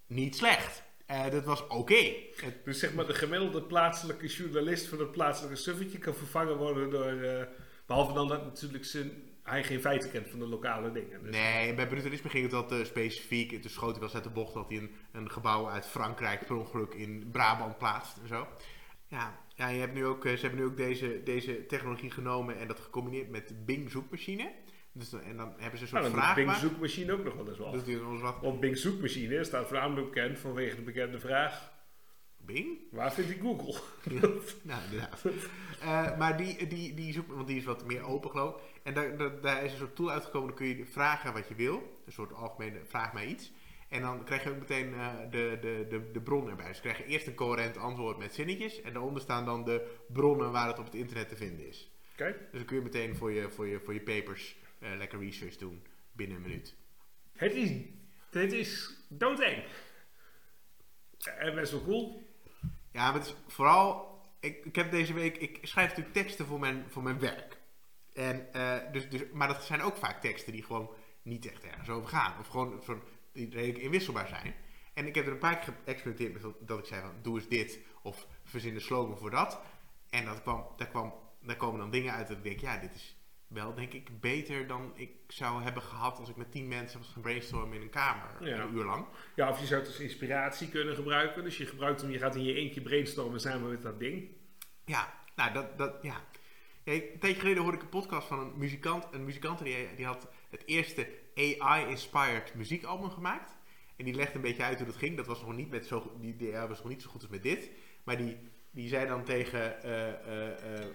niet 0.07 0.35
slecht. 0.35 0.83
Eh, 1.05 1.29
dat 1.31 1.45
was 1.45 1.67
oké. 1.67 2.13
Het- 2.35 2.65
Dus 2.65 2.79
zeg 2.79 2.93
maar 2.93 3.07
de 3.07 3.13
gemiddelde 3.13 3.61
plaatselijke 3.63 4.27
journalist 4.27 4.87
van 4.87 4.99
het 4.99 5.11
plaatselijke 5.11 5.57
suffetje 5.57 5.97
kan 5.97 6.13
vervangen 6.15 6.57
worden 6.57 6.89
door... 6.89 7.21
eh, 7.21 7.45
behalve 7.85 8.13
dan 8.13 8.27
dat 8.27 8.43
natuurlijk 8.43 8.85
zijn, 8.85 9.11
hij 9.43 9.63
geen 9.63 9.81
feiten 9.81 10.11
kent 10.11 10.29
van 10.29 10.39
de 10.39 10.47
lokale 10.47 10.91
dingen. 10.91 11.23
Dus 11.23 11.35
Nee, 11.35 11.73
bij 11.73 11.87
brutalisme 11.87 12.29
ging 12.29 12.51
het 12.51 12.67
te 12.67 12.81
specifiek. 12.85 13.59
Schoot 13.69 13.89
hij 13.89 13.99
wel 13.99 14.03
eens 14.03 14.13
uit 14.15 14.23
de 14.23 14.29
bocht 14.29 14.53
dat 14.53 14.69
hij 14.69 14.77
een, 14.77 14.91
een 15.11 15.31
gebouw 15.31 15.69
uit 15.69 15.85
Frankrijk 15.85 16.45
per 16.45 16.55
ongeluk 16.55 16.93
in 16.93 17.29
Brabant 17.31 17.77
plaatst 17.77 18.17
en 18.21 18.27
zo. 18.27 18.47
Ja, 19.07 19.39
ja 19.55 19.67
je 19.67 19.79
hebt 19.79 19.93
nu 19.93 20.05
ook, 20.05 20.25
eh, 20.25 20.33
ze 20.33 20.41
hebben 20.41 20.59
nu 20.59 20.65
ook 20.65 20.77
deze, 20.77 21.21
deze 21.23 21.65
technologie 21.65 22.11
genomen 22.11 22.57
en 22.59 22.67
dat 22.67 22.79
gecombineerd 22.79 23.29
met 23.29 23.65
Bing 23.65 23.91
zoekmachine. 23.91 24.51
Dus 24.93 25.09
dan, 25.09 25.21
en 25.21 25.37
dan 25.37 25.53
hebben 25.57 25.77
ze 25.77 25.83
een 25.83 25.89
soort 25.89 26.01
Nou, 26.01 26.13
vraag 26.13 26.35
Bing 26.35 26.51
zoekmachine 26.51 27.13
ook 27.13 27.23
nog 27.23 27.35
wel 27.35 27.47
eens 27.47 27.57
wat. 27.57 27.73
Ons 28.05 28.21
wat. 28.21 28.41
Want 28.41 28.59
Bing 28.59 28.77
zoekmachine 28.77 29.43
staat 29.43 29.67
voornamelijk 29.67 30.11
bekend 30.11 30.39
vanwege 30.39 30.75
de 30.75 30.81
bekende 30.81 31.19
vraag... 31.19 31.71
Bing? 32.45 32.77
Waar 32.91 33.13
vind 33.13 33.29
ik 33.29 33.39
Google? 33.41 33.81
Nou, 34.61 34.81
inderdaad. 34.83 35.25
Eh, 35.81 36.17
maar 36.17 36.37
die, 36.37 36.67
die, 36.67 36.93
die 36.93 37.13
zoek, 37.13 37.31
want 37.31 37.47
die 37.47 37.57
is 37.57 37.63
wat 37.63 37.85
meer 37.85 38.03
open 38.03 38.29
geloof 38.29 38.55
ik. 38.55 38.61
En 38.83 38.93
daar, 38.93 39.17
daar, 39.17 39.41
daar 39.41 39.63
is 39.63 39.71
een 39.71 39.77
soort 39.77 39.95
tool 39.95 40.11
uitgekomen, 40.11 40.47
dan 40.47 40.57
kun 40.57 40.67
je 40.67 40.85
vragen 40.85 41.33
wat 41.33 41.47
je 41.47 41.55
wil. 41.55 42.01
Een 42.05 42.11
soort 42.11 42.33
algemene 42.33 42.79
vraag 42.85 43.13
mij 43.13 43.25
iets. 43.25 43.51
En 43.89 44.01
dan 44.01 44.23
krijg 44.23 44.43
je 44.43 44.49
ook 44.49 44.59
meteen 44.59 44.93
eh, 44.93 45.09
de, 45.31 45.57
de, 45.61 45.85
de, 45.89 46.11
de 46.11 46.21
bron 46.21 46.49
erbij. 46.49 46.67
Dus 46.67 46.79
krijg 46.79 46.97
je 46.97 47.05
eerst 47.05 47.27
een 47.27 47.35
coherent 47.35 47.77
antwoord 47.77 48.17
met 48.17 48.33
zinnetjes. 48.33 48.81
En 48.81 48.93
daaronder 48.93 49.21
staan 49.21 49.45
dan 49.45 49.63
de 49.63 49.95
bronnen 50.07 50.51
waar 50.51 50.67
het 50.67 50.79
op 50.79 50.85
het 50.85 50.95
internet 50.95 51.29
te 51.29 51.35
vinden 51.35 51.67
is. 51.67 51.91
Oké. 52.13 52.35
Dus 52.51 52.59
dan 52.59 52.65
kun 52.65 52.77
je 52.77 52.83
meteen 52.83 53.15
voor 53.15 53.31
je, 53.31 53.49
voor 53.49 53.67
je, 53.67 53.79
voor 53.79 53.93
je 53.93 54.01
papers 54.01 54.55
eh, 54.61 54.62
lekker 54.97 55.19
research 55.19 55.55
doen 55.55 55.83
binnen 56.11 56.37
een 56.37 56.43
minuut. 56.43 56.75
Het 57.33 57.53
is, 57.53 57.71
het 58.29 58.51
is 58.51 58.97
doodeng. 59.09 59.63
En 61.37 61.55
best 61.55 61.71
wel 61.71 61.83
cool. 61.83 62.23
Ja, 62.91 63.11
maar 63.11 63.13
het 63.13 63.25
is 63.25 63.35
vooral... 63.47 64.11
Ik, 64.39 64.65
ik 64.65 64.75
heb 64.75 64.91
deze 64.91 65.13
week... 65.13 65.37
Ik 65.37 65.59
schrijf 65.61 65.87
natuurlijk 65.89 66.15
teksten 66.15 66.45
voor 66.45 66.59
mijn, 66.59 66.85
voor 66.89 67.03
mijn 67.03 67.19
werk. 67.19 67.57
En, 68.13 68.53
eh, 68.53 68.91
dus, 68.91 69.09
dus, 69.09 69.21
maar 69.31 69.47
dat 69.47 69.63
zijn 69.63 69.81
ook 69.81 69.97
vaak 69.97 70.21
teksten 70.21 70.51
die 70.51 70.63
gewoon 70.63 70.95
niet 71.21 71.51
echt 71.51 71.63
ergens 71.63 71.89
over 71.89 72.09
gaan. 72.09 72.39
Of 72.39 72.47
gewoon 72.47 72.83
van, 72.83 73.01
die 73.31 73.49
redelijk 73.49 73.83
inwisselbaar 73.83 74.27
zijn. 74.27 74.55
En 74.93 75.07
ik 75.07 75.15
heb 75.15 75.25
er 75.25 75.31
een 75.31 75.37
paar 75.37 75.59
keer 75.59 75.73
geëxperimenteerd 75.85 76.33
met 76.33 76.41
dat, 76.41 76.67
dat 76.67 76.79
ik 76.79 76.85
zei 76.85 77.01
van... 77.01 77.15
Doe 77.21 77.35
eens 77.35 77.47
dit. 77.47 77.79
Of 78.01 78.27
verzin 78.43 78.73
de 78.73 78.79
slogan 78.79 79.17
voor 79.17 79.31
dat. 79.31 79.61
En 80.09 80.25
dat 80.25 80.41
kwam, 80.41 80.67
daar, 80.77 80.87
kwam, 80.87 81.13
daar 81.41 81.55
komen 81.55 81.79
dan 81.79 81.91
dingen 81.91 82.13
uit 82.13 82.27
dat 82.27 82.37
ik 82.37 82.43
denk... 82.43 82.59
Ja, 82.59 82.77
dit 82.77 82.95
is 82.95 83.17
wel 83.47 83.73
denk 83.73 83.93
ik 83.93 84.19
beter 84.19 84.67
dan 84.67 84.91
ik 84.95 85.11
zou 85.27 85.63
hebben 85.63 85.83
gehad... 85.83 86.19
als 86.19 86.29
ik 86.29 86.35
met 86.35 86.51
tien 86.51 86.67
mensen 86.67 86.99
was 86.99 87.07
gaan 87.07 87.21
brainstormen 87.21 87.75
in 87.75 87.81
een 87.81 87.89
kamer. 87.89 88.47
Ja. 88.47 88.59
Een 88.59 88.73
uur 88.73 88.85
lang. 88.85 89.05
Ja, 89.35 89.49
of 89.49 89.59
je 89.59 89.65
zou 89.65 89.79
het 89.79 89.89
als 89.89 89.99
inspiratie 89.99 90.69
kunnen 90.69 90.95
gebruiken. 90.95 91.43
Dus 91.43 91.57
je 91.57 91.65
gebruikt 91.65 92.01
hem, 92.01 92.11
je 92.11 92.17
gaat 92.17 92.35
in 92.35 92.43
je 92.43 92.53
eentje 92.53 92.81
brainstormen 92.81 93.39
samen 93.39 93.69
met 93.69 93.81
dat 93.81 93.99
ding. 93.99 94.27
Ja, 94.85 95.13
nou 95.35 95.53
dat, 95.53 95.77
dat 95.77 95.95
ja. 96.01 96.21
ja. 96.83 96.93
Een 96.93 97.19
tijdje 97.19 97.39
geleden 97.39 97.61
hoorde 97.61 97.77
ik 97.77 97.83
een 97.83 97.89
podcast 97.89 98.27
van 98.27 98.39
een 98.39 98.53
muzikant. 98.55 99.07
Een 99.11 99.25
muzikant 99.25 99.63
die, 99.63 99.95
die 99.95 100.05
had 100.05 100.27
het 100.49 100.63
eerste 100.65 101.07
AI-inspired 101.35 102.53
muziekalbum 102.55 103.09
gemaakt. 103.09 103.57
En 103.95 104.05
die 104.05 104.13
legde 104.13 104.35
een 104.35 104.41
beetje 104.41 104.63
uit 104.63 104.77
hoe 104.77 104.87
dat 104.87 104.95
ging. 104.95 105.17
Dat 105.17 105.27
was 105.27 105.41
nog 105.41 105.55
niet 105.55 105.69
met 105.69 105.85
zo, 105.85 106.17
die, 106.19 106.35
die 106.35 106.51
was 106.51 106.77
nog 106.77 106.89
niet 106.89 107.01
zo 107.01 107.09
goed 107.09 107.21
als 107.21 107.29
met 107.29 107.43
dit. 107.43 107.69
Maar 108.03 108.17
die, 108.17 108.37
die 108.71 108.87
zei 108.87 109.07
dan 109.07 109.23
tegen 109.23 109.83
eh, 109.83 110.79
eh, 110.79 110.85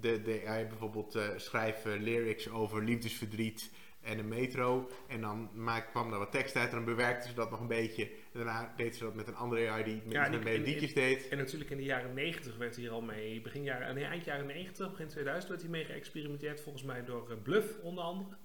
de, 0.00 0.22
de 0.22 0.42
AI 0.46 0.66
bijvoorbeeld 0.66 1.14
eh 1.14 1.28
schrijf 1.36 1.84
lyrics 1.84 2.48
over 2.50 2.84
liefdesverdriet 2.84 3.70
en 4.00 4.18
een 4.18 4.28
metro. 4.28 4.90
En 5.08 5.20
dan 5.20 5.50
maak, 5.54 5.90
kwam 5.90 6.10
daar 6.10 6.18
wat 6.18 6.32
tekst 6.32 6.56
uit 6.56 6.68
en 6.70 6.74
dan 6.76 6.84
bewerkte 6.84 7.28
ze 7.28 7.34
dat 7.34 7.50
nog 7.50 7.60
een 7.60 7.66
beetje. 7.66 8.04
En 8.04 8.10
daarna 8.32 8.72
deed 8.76 8.96
ze 8.96 9.04
dat 9.04 9.14
met 9.14 9.28
een 9.28 9.34
andere 9.36 9.68
AI 9.70 9.84
die 9.84 10.02
met, 10.04 10.12
Ja, 10.12 10.20
met 10.22 10.32
die- 10.32 10.40
melodietjes 10.40 10.94
deed. 10.94 11.28
En 11.28 11.38
natuurlijk 11.38 11.70
in 11.70 11.76
de 11.76 11.82
jaren 11.84 12.14
90 12.14 12.56
werd 12.56 12.76
hier 12.76 12.90
al 12.90 13.02
mee, 13.02 13.40
begin 13.40 13.62
jaren, 13.62 13.94
nee, 13.94 14.04
eind 14.04 14.24
jaren 14.24 14.46
90, 14.46 14.90
begin 14.90 15.06
2000 15.08 15.48
werd 15.50 15.62
hier 15.62 15.70
mee 15.70 15.84
geëxperimenteerd. 15.84 16.60
Volgens 16.60 16.84
mij 16.84 17.04
door 17.04 17.30
eh, 17.30 17.36
Bluff 17.42 17.78
onder 17.82 18.04
andere. 18.04 18.36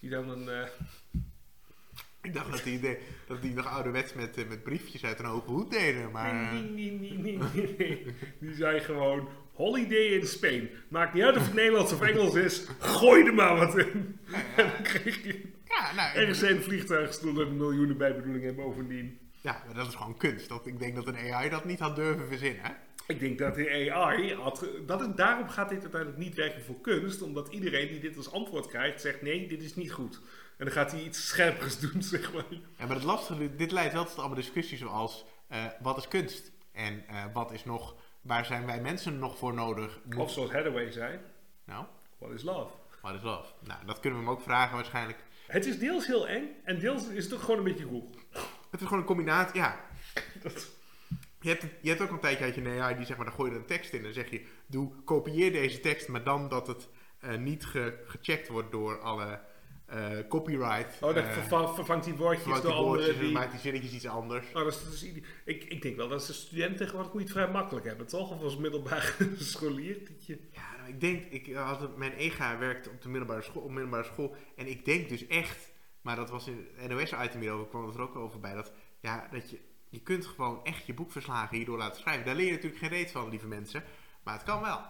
Die 0.00 0.10
dan 0.10 0.28
een, 0.28 0.48
eh, 0.48 0.68
Ik 2.22 2.34
dacht 2.34 2.50
dat 2.50 2.62
die, 2.62 2.80
de, 2.80 3.00
dat 3.26 3.42
die 3.42 3.54
nog 3.54 3.66
ouderwets 3.66 4.14
met, 4.14 4.48
met 4.48 4.62
briefjes 4.62 5.04
uit 5.04 5.18
een 5.18 5.24
hoge 5.24 5.50
hoed 5.50 5.70
deden. 5.70 6.10
Maar, 6.10 6.52
nee, 6.52 6.62
nee, 6.62 6.90
nee, 6.90 7.12
nee, 7.18 7.38
nee, 7.54 7.74
nee. 7.78 8.06
Die 8.40 8.54
zei 8.54 8.80
gewoon, 8.80 9.28
holiday 9.54 10.06
in 10.06 10.26
Spain. 10.26 10.70
Maakt 10.88 11.14
niet 11.14 11.22
uit 11.22 11.36
of 11.36 11.44
het 11.44 11.54
Nederlands 11.54 11.92
of 11.92 12.00
Engels 12.00 12.34
is, 12.34 12.66
gooi 12.78 13.24
er 13.26 13.34
maar 13.34 13.56
wat 13.56 13.78
in. 13.78 14.18
En 14.56 14.66
dan 14.66 14.82
kreeg 14.82 15.24
je 15.24 15.52
ja, 15.64 15.94
nou, 15.94 16.16
ergens 16.16 16.42
een 16.42 16.62
vliegtuig 16.62 17.12
stonden 17.12 17.46
en 17.46 17.56
miljoenen 17.56 17.96
bijbedoelingen 17.96 18.54
bovendien. 18.54 19.18
ja, 19.40 19.62
maar 19.66 19.74
dat 19.74 19.86
is 19.86 19.94
gewoon 19.94 20.16
kunst. 20.16 20.48
Dat, 20.48 20.66
ik 20.66 20.78
denk 20.78 20.94
dat 20.94 21.06
een 21.06 21.32
AI 21.32 21.48
dat 21.50 21.64
niet 21.64 21.78
had 21.78 21.96
durven 21.96 22.28
verzinnen. 22.28 22.62
Hè? 22.62 22.70
Ik 23.06 23.20
denk 23.20 23.38
dat 23.38 23.54
de 23.54 23.90
AI 23.92 24.34
had. 24.34 24.66
Dat 24.86 25.00
het, 25.00 25.16
daarom 25.16 25.48
gaat 25.48 25.68
dit 25.68 25.82
uiteindelijk 25.82 26.22
niet 26.22 26.34
werken 26.34 26.62
voor 26.62 26.80
kunst, 26.80 27.22
omdat 27.22 27.48
iedereen 27.48 27.88
die 27.88 28.00
dit 28.00 28.16
als 28.16 28.32
antwoord 28.32 28.66
krijgt 28.66 29.00
zegt: 29.00 29.22
nee, 29.22 29.48
dit 29.48 29.62
is 29.62 29.74
niet 29.74 29.92
goed. 29.92 30.20
En 30.56 30.64
dan 30.64 30.74
gaat 30.74 30.92
hij 30.92 31.02
iets 31.02 31.28
scherpers 31.28 31.78
doen, 31.90 32.02
zeg 32.02 32.32
maar. 32.32 32.44
Ja, 32.50 32.86
maar 32.86 32.96
het 32.96 33.04
lastige, 33.04 33.56
dit 33.56 33.72
leidt 33.72 33.92
wel 33.92 34.04
tot 34.04 34.18
allemaal 34.18 34.36
discussies 34.36 34.78
zoals 34.78 35.24
eh, 35.48 35.64
wat 35.82 35.96
is 35.96 36.08
kunst? 36.08 36.52
En 36.72 37.04
eh, 37.08 37.24
wat 37.32 37.52
is 37.52 37.64
nog, 37.64 37.96
waar 38.24 38.44
zijn 38.44 38.66
wij 38.66 38.80
mensen 38.80 39.18
nog 39.18 39.38
voor 39.38 39.54
nodig? 39.54 39.98
Of 40.16 40.30
zoals 40.30 40.52
Hathaway 40.52 40.90
zei: 40.90 41.18
Nou, 41.64 41.84
what 42.18 42.32
is 42.32 42.42
love? 42.42 42.72
wat 43.02 43.14
is 43.14 43.22
love? 43.22 43.52
Nou, 43.60 43.86
dat 43.86 44.00
kunnen 44.00 44.18
we 44.20 44.24
hem 44.24 44.34
ook 44.34 44.42
vragen 44.42 44.74
waarschijnlijk. 44.76 45.18
Het 45.46 45.66
is 45.66 45.78
deels 45.78 46.06
heel 46.06 46.28
eng 46.28 46.48
en 46.64 46.78
deels 46.78 47.08
is 47.08 47.24
het 47.24 47.34
ook 47.34 47.40
gewoon 47.40 47.58
een 47.58 47.64
beetje 47.64 47.86
cool. 47.88 48.10
Het 48.70 48.80
is 48.80 48.86
gewoon 48.86 48.98
een 48.98 49.04
combinatie, 49.08 49.60
ja. 49.60 49.80
Dat, 50.42 50.70
Je 51.40 51.48
hebt, 51.48 51.64
je 51.80 51.88
hebt 51.88 52.00
ook 52.00 52.10
een 52.10 52.20
tijdje 52.20 52.44
uit 52.44 52.54
je 52.54 52.80
AI 52.80 52.96
die 52.96 53.06
zeg 53.06 53.16
maar, 53.16 53.26
dan 53.26 53.34
gooi 53.34 53.50
je 53.50 53.56
een 53.56 53.66
tekst 53.66 53.92
in 53.92 53.98
en 53.98 54.04
dan 54.04 54.12
zeg 54.12 54.30
je, 54.30 54.46
doe, 54.66 54.92
kopieer 55.04 55.52
deze 55.52 55.80
tekst, 55.80 56.08
maar 56.08 56.24
dan 56.24 56.48
dat 56.48 56.66
het 56.66 56.88
eh, 57.20 57.36
niet 57.36 57.64
ge- 57.66 58.02
gecheckt 58.06 58.48
wordt 58.48 58.70
door 58.70 59.00
alle 59.00 59.40
eh, 59.94 60.28
copyright. 60.28 60.94
oh, 61.02 61.14
dat 61.14 61.24
eh, 61.24 61.32
verva- 61.32 61.74
vervangt 61.74 62.04
die 62.04 62.14
woordjes 62.14 62.42
vervangt 62.42 62.62
door 62.66 62.72
die 62.76 62.84
woordjes 62.84 63.14
en 63.16 63.20
die. 63.20 63.32
maakt 63.32 63.50
die 63.50 63.60
zinnetjes 63.60 63.92
iets 63.92 64.06
anders. 64.06 64.46
Oh, 64.48 64.54
dat 64.54 64.66
is, 64.74 64.84
dat 64.84 64.92
is 64.92 65.04
ide- 65.04 65.22
ik, 65.44 65.64
ik 65.64 65.82
denk 65.82 65.96
wel 65.96 66.08
dat 66.08 66.26
de 66.26 66.32
studenten 66.32 66.76
tegenwoordig 66.76 67.12
moet 67.12 67.22
je 67.22 67.28
het 67.28 67.36
vrij 67.38 67.50
makkelijk 67.52 67.86
hebben, 67.86 68.06
toch? 68.06 68.30
Of 68.30 68.42
als 68.42 68.56
middelbare 68.56 69.12
scholier. 69.38 69.98
Je, 70.18 70.38
Ja, 70.52 70.76
nou, 70.76 70.88
ik 70.88 71.00
denk, 71.00 71.24
ik 71.24 71.54
had 71.54 71.96
mijn 71.96 72.12
EGA 72.12 72.58
werkte 72.58 72.90
op 72.90 73.02
de 73.02 73.08
middelbare 73.08 73.42
school, 73.42 73.62
op 73.62 73.70
middelbare 73.70 74.04
school. 74.04 74.36
En 74.56 74.66
ik 74.66 74.84
denk 74.84 75.08
dus 75.08 75.26
echt, 75.26 75.72
maar 76.00 76.16
dat 76.16 76.30
was 76.30 76.46
in 76.48 76.66
het 76.74 76.90
NOS-item 76.90 77.40
hierover, 77.40 77.66
kwam 77.66 77.86
het 77.86 77.94
er 77.94 78.00
ook 78.00 78.16
over 78.16 78.40
bij, 78.40 78.54
dat, 78.54 78.72
ja, 79.00 79.28
dat 79.32 79.50
je, 79.50 79.58
je 79.88 80.00
kunt 80.00 80.26
gewoon 80.26 80.64
echt 80.64 80.86
je 80.86 80.94
boekverslagen 80.94 81.56
hierdoor 81.56 81.78
laten 81.78 82.00
schrijven. 82.00 82.24
Daar 82.24 82.34
leer 82.34 82.46
je 82.46 82.52
natuurlijk 82.52 82.80
geen 82.80 82.90
reet 82.90 83.10
van, 83.10 83.28
lieve 83.28 83.46
mensen. 83.46 83.82
Maar 84.22 84.34
het 84.34 84.42
kan 84.42 84.60
wel. 84.62 84.80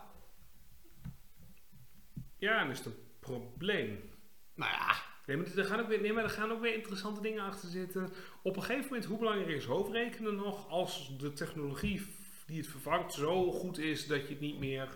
ja, 2.39 2.59
dan 2.63 2.71
is 2.71 2.79
het 2.79 2.87
een 2.87 2.95
probleem. 3.21 4.13
Nou 4.55 4.73
ja, 4.73 4.95
Nee 5.27 5.37
maar, 5.37 5.47
er 5.57 5.65
gaan 5.65 5.81
ook 5.81 5.89
weer, 5.89 6.01
nee, 6.01 6.13
maar 6.13 6.25
er 6.25 6.31
gaan 6.31 6.53
ook 6.53 6.61
weer 6.61 6.75
interessante 6.75 7.21
dingen 7.21 7.45
achter 7.45 7.69
zitten. 7.69 8.09
Op 8.43 8.57
een 8.57 8.63
gegeven 8.63 8.85
moment, 8.85 9.05
hoe 9.05 9.19
belangrijk 9.19 9.49
is 9.49 9.65
hoofdrekenen 9.65 10.37
nog 10.37 10.69
als 10.69 11.19
de 11.19 11.33
technologie 11.33 12.07
die 12.47 12.57
het 12.57 12.67
vervangt 12.67 13.13
zo 13.13 13.53
goed 13.53 13.79
is 13.79 14.07
dat 14.07 14.23
je 14.23 14.29
het 14.29 14.41
niet 14.41 14.59
meer... 14.59 14.89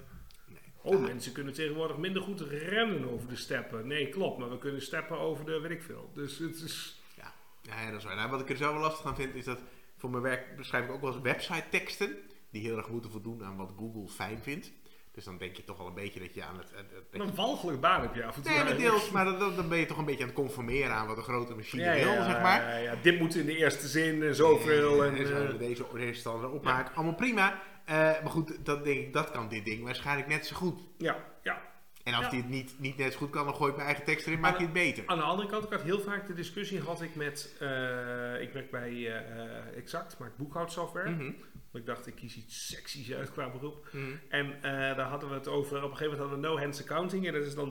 Oh, 0.82 1.00
mensen 1.00 1.32
kunnen 1.32 1.52
tegenwoordig 1.52 1.96
minder 1.96 2.22
goed 2.22 2.40
rennen 2.40 3.10
over 3.10 3.28
de 3.28 3.36
steppen. 3.36 3.86
Nee, 3.86 4.08
klopt, 4.08 4.38
maar 4.38 4.50
we 4.50 4.58
kunnen 4.58 4.82
steppen 4.82 5.18
over 5.18 5.44
de 5.44 5.60
weet 5.60 5.70
ik 5.70 5.82
veel. 5.82 6.10
Dus 6.14 6.38
het 6.38 6.60
is... 6.60 7.02
Ja, 7.16 7.34
ja, 7.62 7.80
ja, 7.80 7.90
dat 7.90 7.98
is 7.98 8.04
waar. 8.04 8.16
Nou, 8.16 8.30
wat 8.30 8.40
ik 8.40 8.50
er 8.50 8.56
zelf 8.56 8.72
wel 8.72 8.82
lastig 8.82 9.06
aan 9.06 9.16
vind, 9.16 9.34
is 9.34 9.44
dat 9.44 9.60
voor 9.96 10.10
mijn 10.10 10.22
werk 10.22 10.56
beschrijf 10.56 10.84
ik 10.84 10.90
ook 10.90 11.00
wel 11.00 11.12
eens 11.12 11.22
website 11.22 11.68
teksten. 11.70 12.16
Die 12.50 12.62
heel 12.62 12.76
erg 12.76 12.88
moeten 12.88 13.10
voldoen 13.10 13.44
aan 13.44 13.56
wat 13.56 13.72
Google 13.76 14.08
fijn 14.08 14.42
vindt. 14.42 14.72
Dus 15.18 15.26
dan 15.26 15.38
denk 15.38 15.56
je 15.56 15.64
toch 15.64 15.78
wel 15.78 15.86
een 15.86 15.94
beetje 15.94 16.20
dat 16.20 16.34
je 16.34 16.44
aan 16.44 16.58
het... 16.58 16.66
je- 17.12 17.18
Een 17.18 17.34
walgelijk 17.34 17.80
baan 17.80 18.00
heb 18.00 18.14
je 18.14 18.24
af 18.24 18.36
en 18.36 18.42
toe. 18.42 18.52
Nee, 18.52 18.64
maar 18.64 18.76
deels, 18.76 19.10
maar 19.10 19.24
dan, 19.24 19.56
dan 19.56 19.68
ben 19.68 19.78
je 19.78 19.86
toch 19.86 19.98
een 19.98 20.04
beetje 20.04 20.20
aan 20.20 20.28
het 20.28 20.36
conformeren 20.38 20.92
aan 20.94 21.06
wat 21.06 21.16
een 21.16 21.22
grote 21.22 21.54
machine 21.54 21.82
Ja, 21.82 21.94
wil, 21.94 22.12
ja, 22.12 22.24
zeg 22.24 22.40
maar. 22.42 22.60
Ja, 22.70 22.76
ja, 22.76 22.94
dit 23.02 23.18
moet 23.18 23.34
in 23.34 23.46
de 23.46 23.56
eerste 23.56 23.88
zin 23.88 24.22
en 24.22 24.34
zoveel. 24.34 25.04
En, 25.04 25.16
En 25.16 25.48
eh, 25.52 25.58
deze, 25.58 25.84
deze 25.94 26.20
stand 26.20 26.42
erop 26.42 26.64
maken. 26.64 26.94
Allemaal 26.94 27.14
prima. 27.14 27.60
Eh, 27.84 27.94
maar 27.96 28.30
goed, 28.30 28.64
dat, 28.64 28.84
denk 28.84 28.98
ik, 29.00 29.12
dat 29.12 29.30
kan 29.30 29.48
dit 29.48 29.64
ding 29.64 29.84
waarschijnlijk 29.84 30.28
net 30.28 30.46
zo 30.46 30.56
goed. 30.56 30.80
ja, 30.98 31.16
ja. 31.42 31.62
En 32.08 32.14
als 32.14 32.24
Ja. 32.24 32.30
die 32.30 32.40
het 32.40 32.48
niet, 32.50 32.74
niet 32.78 32.96
net 32.96 33.12
zo 33.12 33.18
goed 33.18 33.30
kan, 33.30 33.44
dan 33.44 33.54
gooi 33.54 33.70
ik 33.70 33.76
mijn 33.76 33.88
eigen 33.88 34.04
tekst 34.06 34.26
erin, 34.26 34.40
maak 34.40 34.56
je 34.58 34.64
het 34.64 34.72
beter. 34.72 35.02
Aan 35.06 35.18
de 35.18 35.24
andere 35.24 35.48
kant, 35.48 35.64
ik 35.64 35.70
had 35.70 35.82
heel 35.82 36.00
vaak 36.00 36.26
de 36.26 36.34
discussie 36.34 36.80
had 36.80 37.02
ik 37.02 37.14
met, 37.14 37.56
eh, 37.60 38.40
ik 38.40 38.52
werk 38.52 38.70
bij 38.70 38.90
eh, 39.16 39.76
Exact, 39.76 40.18
maak 40.18 40.36
boekhoudsoftware. 40.36 41.10
Mhm, 41.10 41.32
Ik 41.72 41.86
dacht, 41.86 42.06
ik 42.06 42.14
kies 42.14 42.36
iets 42.36 42.66
seksies 42.66 43.12
uit 43.12 43.30
qua 43.32 43.50
beroep. 43.50 43.88
mhm. 43.92 44.04
En 44.28 44.54
eh, 44.54 44.62
daar 44.96 45.00
hadden 45.08 45.28
we 45.28 45.34
het 45.34 45.48
over, 45.48 45.76
op 45.76 45.90
een 45.90 45.96
gegeven 45.96 46.04
moment 46.18 46.20
hadden 46.30 46.40
we 46.40 46.46
no-hands 46.56 46.80
accounting. 46.80 47.26
En 47.26 47.32
dat 47.32 47.46
is 47.46 47.54
dan 47.54 47.70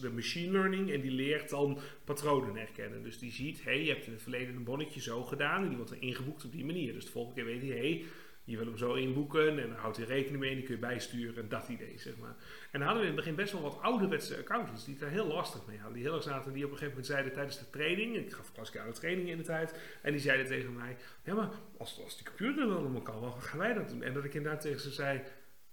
de 0.00 0.10
machine 0.14 0.52
learning. 0.52 0.90
En 0.92 1.00
die 1.00 1.10
leert 1.10 1.50
dan 1.50 1.78
patronen 2.04 2.56
herkennen. 2.56 3.02
Dus 3.02 3.18
die 3.18 3.32
ziet, 3.32 3.58
hé, 3.64 3.70
hey, 3.70 3.82
je 3.84 3.90
hebt 3.92 4.06
in 4.06 4.12
het 4.12 4.22
verleden 4.22 4.56
een 4.56 4.64
bonnetje 4.64 5.00
zo 5.00 5.22
gedaan. 5.22 5.62
En 5.62 5.68
die 5.68 5.76
wordt 5.76 5.90
er 5.92 6.02
ingeboekt 6.02 6.44
op 6.44 6.52
die 6.52 6.64
manier. 6.64 6.92
Dus 6.92 7.04
de 7.04 7.10
volgende 7.10 7.42
keer 7.42 7.52
weet 7.52 7.60
hij, 7.62 7.78
hé, 7.78 7.90
hey, 7.90 8.04
je 8.48 8.56
wil 8.56 8.66
hem 8.66 8.76
zo 8.76 8.94
inboeken. 8.94 9.58
En 9.58 9.74
houdt 9.74 9.96
hij 9.96 10.06
rekening 10.06 10.40
mee 10.40 10.54
die 10.54 10.64
kun 10.64 10.74
je 10.74 10.80
bijsturen. 10.80 11.42
En 11.42 11.48
dat 11.48 11.68
idee, 11.68 11.98
zeg 11.98 12.16
maar. 12.16 12.36
En 12.70 12.78
dan 12.78 12.82
hadden 12.82 13.00
we 13.00 13.08
in 13.08 13.16
het 13.16 13.24
begin 13.24 13.34
best 13.34 13.52
wel 13.52 13.62
wat 13.62 13.82
ouderwetse 13.82 14.36
accountants 14.36 14.84
die 14.84 14.94
het 14.94 15.02
daar 15.02 15.12
heel 15.12 15.26
lastig 15.26 15.66
mee 15.66 15.76
hadden. 15.76 15.94
Die 15.94 16.02
heel 16.02 16.14
erg 16.14 16.22
zaten, 16.22 16.52
die 16.52 16.64
op 16.64 16.70
een 16.70 16.76
gegeven 16.76 16.88
moment 16.88 17.06
zeiden 17.06 17.32
tijdens 17.32 17.58
de 17.58 17.70
training, 17.70 18.16
ik 18.16 18.32
gaf 18.32 18.52
klassikale 18.52 18.92
training 18.92 19.28
in 19.28 19.36
de 19.36 19.42
tijd, 19.42 19.74
en 20.02 20.12
die 20.12 20.20
zeiden 20.20 20.46
tegen 20.46 20.72
mij, 20.72 20.96
ja 21.24 21.34
maar 21.34 21.50
als, 21.78 22.00
als 22.04 22.16
die 22.16 22.26
computer 22.26 22.66
dan 22.66 22.76
allemaal 22.76 23.02
kan, 23.02 23.20
wat 23.20 23.44
gaan 23.44 23.58
wij 23.58 23.74
dat 23.74 23.88
doen? 23.88 24.02
En 24.02 24.14
dat 24.14 24.24
ik 24.24 24.34
inderdaad 24.34 24.60
tegen 24.60 24.80
ze 24.80 24.90
zei, 24.90 25.22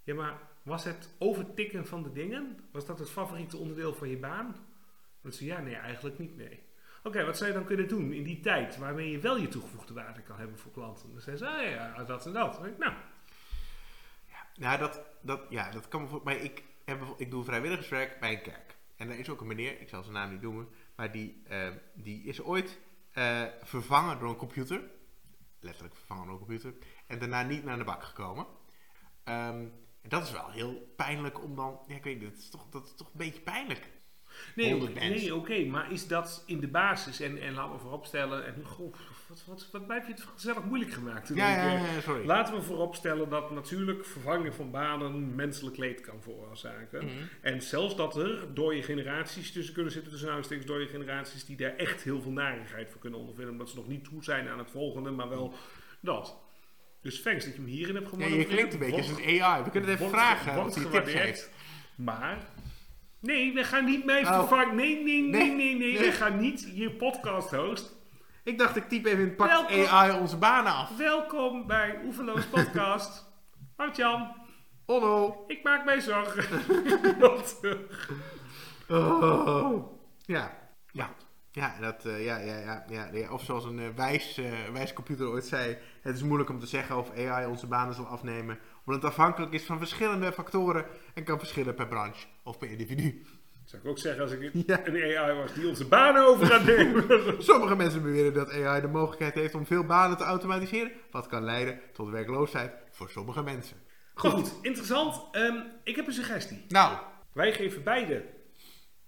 ja 0.03 0.13
maar 0.13 0.41
was 0.63 0.84
het 0.84 1.09
overtikken 1.17 1.86
van 1.86 2.03
de 2.03 2.11
dingen, 2.11 2.59
was 2.71 2.86
dat 2.86 2.99
het 2.99 3.09
favoriete 3.09 3.57
onderdeel 3.57 3.93
van 3.93 4.09
je 4.09 4.17
baan? 4.17 4.55
En 5.23 5.34
ze 5.34 5.45
ja, 5.45 5.61
nee, 5.61 5.76
eigenlijk 5.76 6.19
niet, 6.19 6.38
nee. 6.38 6.59
Oké, 7.06 7.26
wat 7.26 7.38
zou 7.38 7.49
je 7.49 7.56
dan 7.56 7.66
kunnen 7.66 7.88
doen 7.88 8.14
in 8.14 8.24
die 8.24 8.39
tijd 8.39 8.78
waarmee 8.78 9.12
je 9.12 9.20
wel 9.20 9.38
je 9.38 9.47
toegevoegde 9.47 9.93
waarde 9.93 10.22
kan 10.22 10.38
hebben 10.38 10.58
voor 10.58 10.72
klanten? 10.72 11.12
Dan 11.12 11.22
zei 11.22 11.38
ze, 11.38 11.47
ah 11.47 11.70
ja, 11.70 12.03
dat 12.03 12.26
en 12.26 12.34
dat. 12.34 12.62
Denk 12.62 12.74
ik, 12.74 12.78
nou, 12.78 12.93
Nou, 14.56 14.78
dat, 14.80 15.01
dat, 15.22 15.41
ja, 15.49 15.72
dat 15.72 15.88
kan 15.88 16.08
voor. 16.08 16.22
Maar 16.24 16.36
ik, 16.36 16.64
heb, 16.86 17.03
ik 17.18 17.32
doe 17.32 17.43
vrijwilligerswerk 17.43 18.20
bij 18.20 18.32
een 18.34 18.41
kerk. 18.41 18.76
En 18.95 19.08
daar 19.08 19.18
is 19.18 19.30
ook 19.30 19.41
een 19.41 19.47
meneer, 19.47 19.82
ik 19.82 19.89
zal 19.89 20.03
zijn 20.03 20.14
naam 20.14 20.32
niet 20.32 20.41
noemen, 20.41 20.68
maar 20.95 21.12
die, 21.12 21.41
eh, 21.47 21.70
die 21.93 22.24
is 22.24 22.41
ooit 22.41 22.80
eh, 23.12 23.43
vervangen 23.64 24.20
door 24.20 24.30
een 24.30 24.36
computer. 24.36 24.82
Letterlijk 25.60 25.95
vervangen 25.95 26.24
door 26.24 26.34
een 26.34 26.45
computer. 26.45 26.74
En 27.08 27.20
daarna 27.20 27.43
niet 27.43 27.64
naar 27.64 27.78
de 27.78 27.84
bak 27.84 28.03
gekomen. 28.03 28.45
Ehm, 29.24 29.66
dat 30.01 30.24
is 30.24 30.32
wel 30.32 30.51
heel 30.51 30.93
pijnlijk 30.95 31.43
om 31.43 31.56
dan. 31.56 31.80
Ja, 31.88 31.95
ik 32.03 32.22
dat 32.22 32.38
is 32.38 32.49
toch, 32.49 32.70
dat 32.70 32.86
is 32.86 32.95
toch 32.95 33.08
een 33.08 33.18
beetje 33.18 33.41
pijnlijk. 33.41 33.95
Nee, 34.55 34.69
100 34.69 34.91
oké, 34.91 34.99
mensen. 34.99 35.21
nee, 35.21 35.36
oké, 35.36 35.65
maar 35.65 35.91
is 35.91 36.07
dat 36.07 36.43
in 36.45 36.59
de 36.59 36.67
basis? 36.67 37.19
En, 37.19 37.41
en 37.41 37.53
laten 37.53 37.73
we 37.73 37.79
vooropstellen, 37.79 38.45
en 38.45 38.65
goh, 38.65 38.93
wat, 39.27 39.43
wat, 39.47 39.69
wat 39.71 39.81
heb 39.88 40.05
je 40.05 40.11
het 40.13 40.21
gezellig 40.36 40.63
moeilijk 40.63 40.91
gemaakt? 40.91 41.27
Ja, 41.36 41.49
ja, 41.49 41.73
eh, 41.75 41.95
ja, 41.95 42.01
sorry. 42.01 42.25
Laten 42.25 42.55
we 42.55 42.61
vooropstellen 42.61 43.29
dat 43.29 43.51
natuurlijk 43.51 44.05
vervangen 44.05 44.53
van 44.53 44.71
banen 44.71 45.36
menselijk 45.36 45.77
leed 45.77 46.01
kan 46.01 46.21
veroorzaken. 46.21 47.05
Mhm. 47.05 47.13
En 47.41 47.61
zelfs 47.61 47.95
dat 47.95 48.15
er 48.15 48.53
dode 48.53 48.83
generaties 48.83 49.51
tussen 49.51 49.73
kunnen 49.73 49.91
zitten, 49.91 50.11
tussen 50.11 50.31
aanstekens 50.31 50.65
dode 50.67 50.88
generaties, 50.88 51.45
die 51.45 51.57
daar 51.57 51.75
echt 51.75 52.03
heel 52.03 52.21
veel 52.21 52.31
narigheid 52.31 52.89
voor 52.91 53.01
kunnen 53.01 53.19
ondervinden. 53.19 53.53
Omdat 53.53 53.69
ze 53.69 53.75
nog 53.75 53.88
niet 53.88 54.03
toe 54.03 54.23
zijn 54.23 54.47
aan 54.47 54.57
het 54.57 54.71
volgende, 54.71 55.11
maar 55.11 55.29
wel 55.29 55.53
dat. 55.99 56.38
Dus 57.01 57.21
thanks 57.21 57.45
dat 57.45 57.53
je 57.53 57.59
hem 57.61 57.69
hierin 57.69 57.95
hebt 57.95 58.05
Ja, 58.07 58.11
gemanoeuvreerd. 58.11 58.49
je 58.49 58.55
klinkt 58.55 58.73
een 58.73 58.79
beetje 58.79 59.13
als 59.13 59.21
een 59.21 59.41
AI. 59.41 59.63
We 59.63 59.69
kunnen 59.69 59.89
het 59.89 59.99
even 59.99 60.11
vragen 60.11 60.65
of 60.65 60.75
hij 60.75 60.86
tips 60.86 61.13
heeft. 61.13 61.49
Maar, 61.95 62.38
nee, 63.26 63.53
we 63.53 63.63
gaan 63.63 63.86
niet 63.86 64.05
mij 64.05 64.26
Oh. 64.26 64.34
vervangen. 64.39 64.76
Nee, 64.76 65.03
nee, 65.03 65.21
nee, 65.21 65.51
Nee, 65.51 65.76
nee. 65.78 65.99
We 65.99 66.11
gaan 66.11 66.39
niet 66.39 66.69
je 66.73 66.91
podcast 66.91 67.51
host. 67.51 67.95
Ik 68.43 68.57
dacht, 68.57 68.76
ik 68.76 68.89
typ 68.89 69.05
even 69.05 69.19
in 69.23 69.36
pak 69.36 69.47
Welkom. 69.47 69.86
AI 69.86 70.19
onze 70.19 70.38
banen 70.38 70.73
af. 70.73 70.97
Welkom 70.97 71.67
bij 71.67 71.99
Oeverloos 72.05 72.45
Podcast. 72.45 73.26
Jan, 73.95 74.36
Onno. 74.86 75.43
ik 75.47 75.63
maak 75.63 75.86
mij 75.86 76.01
zorgen. 76.01 76.61
Oh. 78.89 79.84
Ja. 80.26 80.51
Ja. 80.91 81.09
Ja, 81.51 81.76
dat, 81.80 82.05
eh, 82.05 82.26
ja, 82.26 82.38
ja, 82.38 82.84
ja, 82.89 83.09
ja. 83.13 83.32
Of 83.32 83.43
zoals 83.43 83.65
een 83.65 83.80
eh, 83.80 83.86
wijs, 83.95 84.38
eh, 84.38 84.51
wijs 84.73 84.93
computer 84.93 85.28
ooit 85.28 85.45
zei: 85.45 85.78
Het 86.01 86.15
is 86.15 86.23
moeilijk 86.23 86.49
om 86.49 86.59
te 86.59 86.65
zeggen 86.65 86.97
of 86.97 87.11
AI 87.17 87.45
onze 87.45 87.67
banen 87.67 87.93
zal 87.95 88.05
afnemen, 88.05 88.59
omdat 88.86 89.01
het 89.01 89.11
afhankelijk 89.11 89.53
is 89.53 89.63
van 89.63 89.77
verschillende 89.77 90.31
factoren 90.31 90.86
en 91.13 91.23
kan 91.23 91.39
verschillen 91.39 91.75
per 91.75 91.88
branche 91.88 92.25
of 92.43 92.57
per 92.57 92.69
individu. 92.71 93.25
zou 93.65 93.81
ik 93.81 93.88
ook 93.89 93.97
zeggen 93.99 94.21
als 94.21 94.31
ik 94.31 94.51
Ja. 94.67 94.88
een 94.88 95.17
AI 95.17 95.33
was 95.38 95.53
die 95.53 95.67
onze 95.67 95.88
banen 95.88 96.25
over 96.25 96.45
gaat 96.45 96.65
nemen. 96.65 97.03
Sommige 97.43 97.75
mensen 97.75 98.01
beweren 98.03 98.33
dat 98.33 98.51
AI 98.51 98.81
de 98.81 98.88
mogelijkheid 98.88 99.33
heeft 99.33 99.55
om 99.55 99.65
veel 99.65 99.83
banen 99.86 100.17
te 100.17 100.23
automatiseren, 100.23 100.91
wat 101.11 101.27
kan 101.27 101.43
leiden 101.43 101.79
tot 101.93 102.09
werkloosheid 102.09 102.73
voor 102.91 103.09
sommige 103.09 103.43
mensen. 103.43 103.77
Goed, 104.13 104.31
goed 104.31 104.53
interessant. 104.61 105.21
Ehm, 105.31 105.55
ik 105.83 105.95
heb 105.95 106.07
een 106.07 106.13
suggestie. 106.13 106.65
Nou, 106.67 106.97
Wij 107.33 107.53
geven 107.53 107.83
beide 107.83 108.25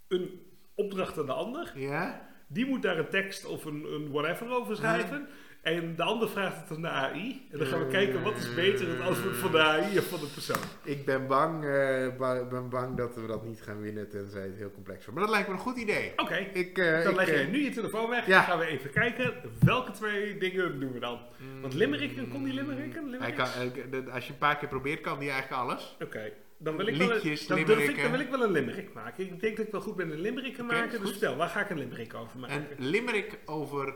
een 0.07 0.41
opdracht 0.75 1.17
aan 1.19 1.25
de 1.25 1.33
ander. 1.33 1.71
ja. 1.75 2.25
Die 2.49 2.65
moet 2.65 2.81
daar 2.81 2.97
een 2.97 3.09
tekst 3.09 3.45
of 3.45 3.65
een, 3.65 3.83
een 3.93 4.11
whatever 4.11 4.49
over 4.49 4.75
schrijven. 4.75 5.27
En 5.67 5.95
de 5.95 6.03
ander 6.03 6.29
vraagt 6.29 6.59
het 6.61 6.71
aan 6.77 6.81
de 6.81 6.89
AI. 6.89 7.47
En 7.51 7.57
dan 7.57 7.67
gaan 7.67 7.79
we 7.79 7.87
kijken 7.87 8.23
wat 8.23 8.35
is 8.37 8.53
beter, 8.53 8.87
het 8.89 8.99
antwoord 8.99 9.35
van 9.35 9.51
de 9.51 9.61
AI 9.61 9.97
of 9.97 10.05
van 10.07 10.19
de 10.19 10.25
persoon. 10.25 10.63
Ik 10.83 11.05
ben 11.05 11.27
bang, 11.27 11.63
eh, 11.65 12.07
ba- 12.17 12.45
ben 12.45 12.69
bang 12.69 12.97
dat 12.97 13.15
we 13.15 13.27
dat 13.27 13.45
niet 13.45 13.61
gaan 13.61 13.81
winnen, 13.81 14.09
tenzij 14.09 14.41
het 14.41 14.55
heel 14.55 14.71
complex 14.71 15.05
wordt. 15.05 15.13
Maar 15.19 15.23
dat 15.23 15.33
lijkt 15.35 15.47
me 15.47 15.53
een 15.53 15.59
goed 15.61 15.77
idee. 15.77 16.13
Oké, 16.17 16.35
Ik, 16.35 16.77
eh, 16.77 17.03
dan 17.03 17.11
ik, 17.11 17.17
leg 17.17 17.27
eh, 17.27 17.33
jij 17.35 17.45
nu 17.45 17.63
je 17.63 17.69
telefoon 17.69 18.09
weg. 18.09 18.25
Ja. 18.27 18.35
Dan 18.37 18.43
gaan 18.43 18.59
we 18.59 18.65
even 18.65 18.89
kijken 18.91 19.33
welke 19.63 19.91
twee 19.91 20.37
dingen 20.37 20.79
doen 20.79 20.91
we 20.93 20.99
dan. 20.99 21.19
Want 21.61 21.73
Limmericken, 21.73 22.29
kon 22.29 22.43
die 22.43 22.53
Limmericken? 22.53 23.01
Hij 23.01 23.11
Limericks? 23.11 23.53
kan, 23.53 24.03
eh, 24.05 24.13
als 24.13 24.25
je 24.27 24.31
een 24.33 24.37
paar 24.39 24.57
keer 24.57 24.67
probeert, 24.69 25.01
kan 25.01 25.19
die 25.19 25.29
eigenlijk 25.29 25.61
alles. 25.61 25.97
Oké, 26.03 26.31
dan 26.57 26.77
wil 26.77 26.87
ik 26.87 26.95
wel 26.95 27.11
een, 27.11 27.37
dan, 27.47 27.57
ik, 27.57 27.67
dan 28.01 28.11
wil 28.11 28.19
ik 28.19 28.29
wel 28.29 28.43
een 28.43 28.51
limerick 28.51 28.93
maken. 28.93 29.23
Ik 29.23 29.39
denk 29.39 29.57
dat 29.57 29.65
ik 29.65 29.71
wel 29.71 29.81
goed 29.81 29.95
ben 29.95 30.11
in 30.11 30.25
een 30.25 30.53
kan 30.53 30.65
Oké, 30.65 30.75
maken. 30.75 30.99
Dus 31.01 31.09
vertel, 31.09 31.35
waar 31.35 31.49
ga 31.49 31.61
ik 31.61 31.69
een 31.69 31.79
limerick 31.79 32.13
over 32.13 32.39
maken? 32.39 32.55
Een 32.77 32.85
limerick 32.89 33.37
over 33.45 33.93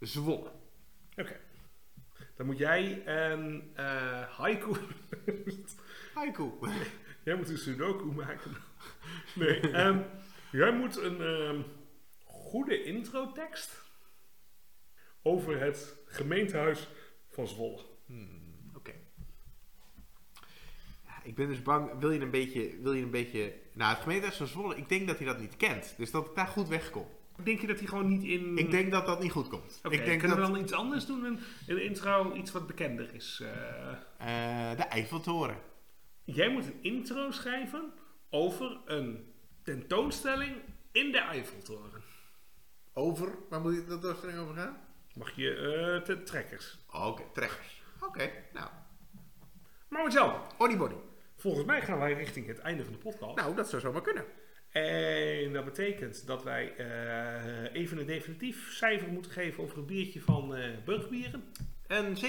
Zwolle. 0.00 0.50
Oké. 1.18 1.40
Dan 2.36 2.46
moet 2.46 2.58
jij 2.58 3.06
een 3.06 3.70
eh 3.74 4.22
haiku... 4.22 4.72
Haiku. 6.14 6.50
jij 7.24 7.34
moet 7.36 7.48
een 7.48 7.58
sudoku 7.58 8.04
maken. 8.04 8.56
nee, 9.34 9.60
ehm, 9.60 10.02
jij 10.52 10.72
moet 10.72 10.96
een 10.96 11.20
ehm, 11.20 11.62
goede 12.24 12.82
introtekst 12.82 13.82
over 15.22 15.60
het 15.60 15.96
gemeentehuis 16.06 16.88
van 17.28 17.48
Zwolle. 17.48 17.84
Hmm, 18.06 18.70
Oké. 18.74 18.94
Ja, 21.04 21.22
ik 21.22 21.34
ben 21.34 21.48
dus 21.48 21.62
bang, 21.62 21.98
wil 21.98 22.10
je 22.10 22.20
een 22.20 22.30
beetje, 22.30 22.80
wil 22.80 22.92
je 22.92 23.02
een 23.02 23.10
beetje... 23.10 23.54
Nou, 23.72 23.90
het 23.90 24.02
gemeentehuis 24.02 24.36
van 24.36 24.46
Zwolle, 24.46 24.76
ik 24.76 24.88
denk 24.88 25.06
dat 25.06 25.18
hij 25.18 25.26
dat 25.26 25.38
niet 25.38 25.56
kent. 25.56 25.94
Dus 25.96 26.10
dat 26.10 26.26
ik 26.26 26.34
daar 26.34 26.46
goed 26.46 26.68
wegkom. 26.68 27.06
Denk 27.44 27.60
je 27.60 27.66
dat 27.66 27.78
hij 27.78 27.86
gewoon 27.88 28.08
niet 28.08 28.22
in... 28.22 28.58
Ik 28.58 28.70
denk 28.70 28.90
dat 28.90 29.06
dat 29.06 29.20
niet 29.22 29.32
goed 29.32 29.48
komt. 29.48 29.80
Oké, 29.82 29.94
ik 29.94 30.04
denk 30.04 30.18
kunnen 30.18 30.36
dat 30.38 30.46
we 30.46 30.52
dan 30.52 30.62
iets 30.62 30.72
anders 30.72 31.06
doen? 31.06 31.24
Een, 31.24 31.38
een 31.66 31.82
intro, 31.82 32.34
iets 32.34 32.52
wat 32.52 32.66
bekender 32.66 33.14
is. 33.14 33.42
eh. 33.42 34.70
eh, 34.70 34.76
de 34.76 34.82
Eiffeltoren. 34.82 35.56
Jij 36.24 36.48
moet 36.50 36.64
een 36.66 36.78
intro 36.82 37.30
schrijven 37.30 37.92
over 38.30 38.78
een 38.84 39.32
tentoonstelling 39.62 40.56
in 40.92 41.12
de 41.12 41.18
Eiffeltoren. 41.18 42.02
Over, 42.92 43.28
waar 43.48 43.60
moet 43.60 43.74
je 43.74 43.84
dat 43.84 44.02
doorstelling 44.02 44.38
over 44.38 44.54
gaan? 44.54 44.76
Mag 45.14 45.30
je 45.36 45.54
eh 45.54 46.02
te 46.04 46.22
trekkers. 46.22 46.78
Oké, 46.92 47.22
trekkers. 47.32 47.82
Oké, 48.00 48.30
nou. 48.52 48.68
Maar 49.88 50.02
Marcel, 50.02 50.40
Bodybody. 50.58 50.94
volgens 51.36 51.64
mij 51.64 51.82
gaan 51.82 51.98
wij 51.98 52.12
richting 52.12 52.46
het 52.46 52.58
einde 52.58 52.84
van 52.84 52.92
de 52.92 52.98
podcast. 52.98 53.36
Nou, 53.36 53.54
dat 53.54 53.68
zou 53.68 53.82
zomaar 53.82 54.02
kunnen. 54.02 54.24
En 54.70 55.52
dat 55.52 55.64
betekent 55.64 56.26
dat 56.26 56.42
wij 56.44 56.74
eh, 56.76 57.74
even 57.74 57.98
een 57.98 58.06
definitief 58.06 58.72
cijfer 58.72 59.08
moeten 59.08 59.32
geven 59.32 59.62
over 59.62 59.76
het 59.76 59.86
biertje 59.86 60.20
van 60.20 60.54
eh 60.54 60.70
Burgbieren. 60.84 61.52
Een 61.86 62.16
7,8. 62.16 62.20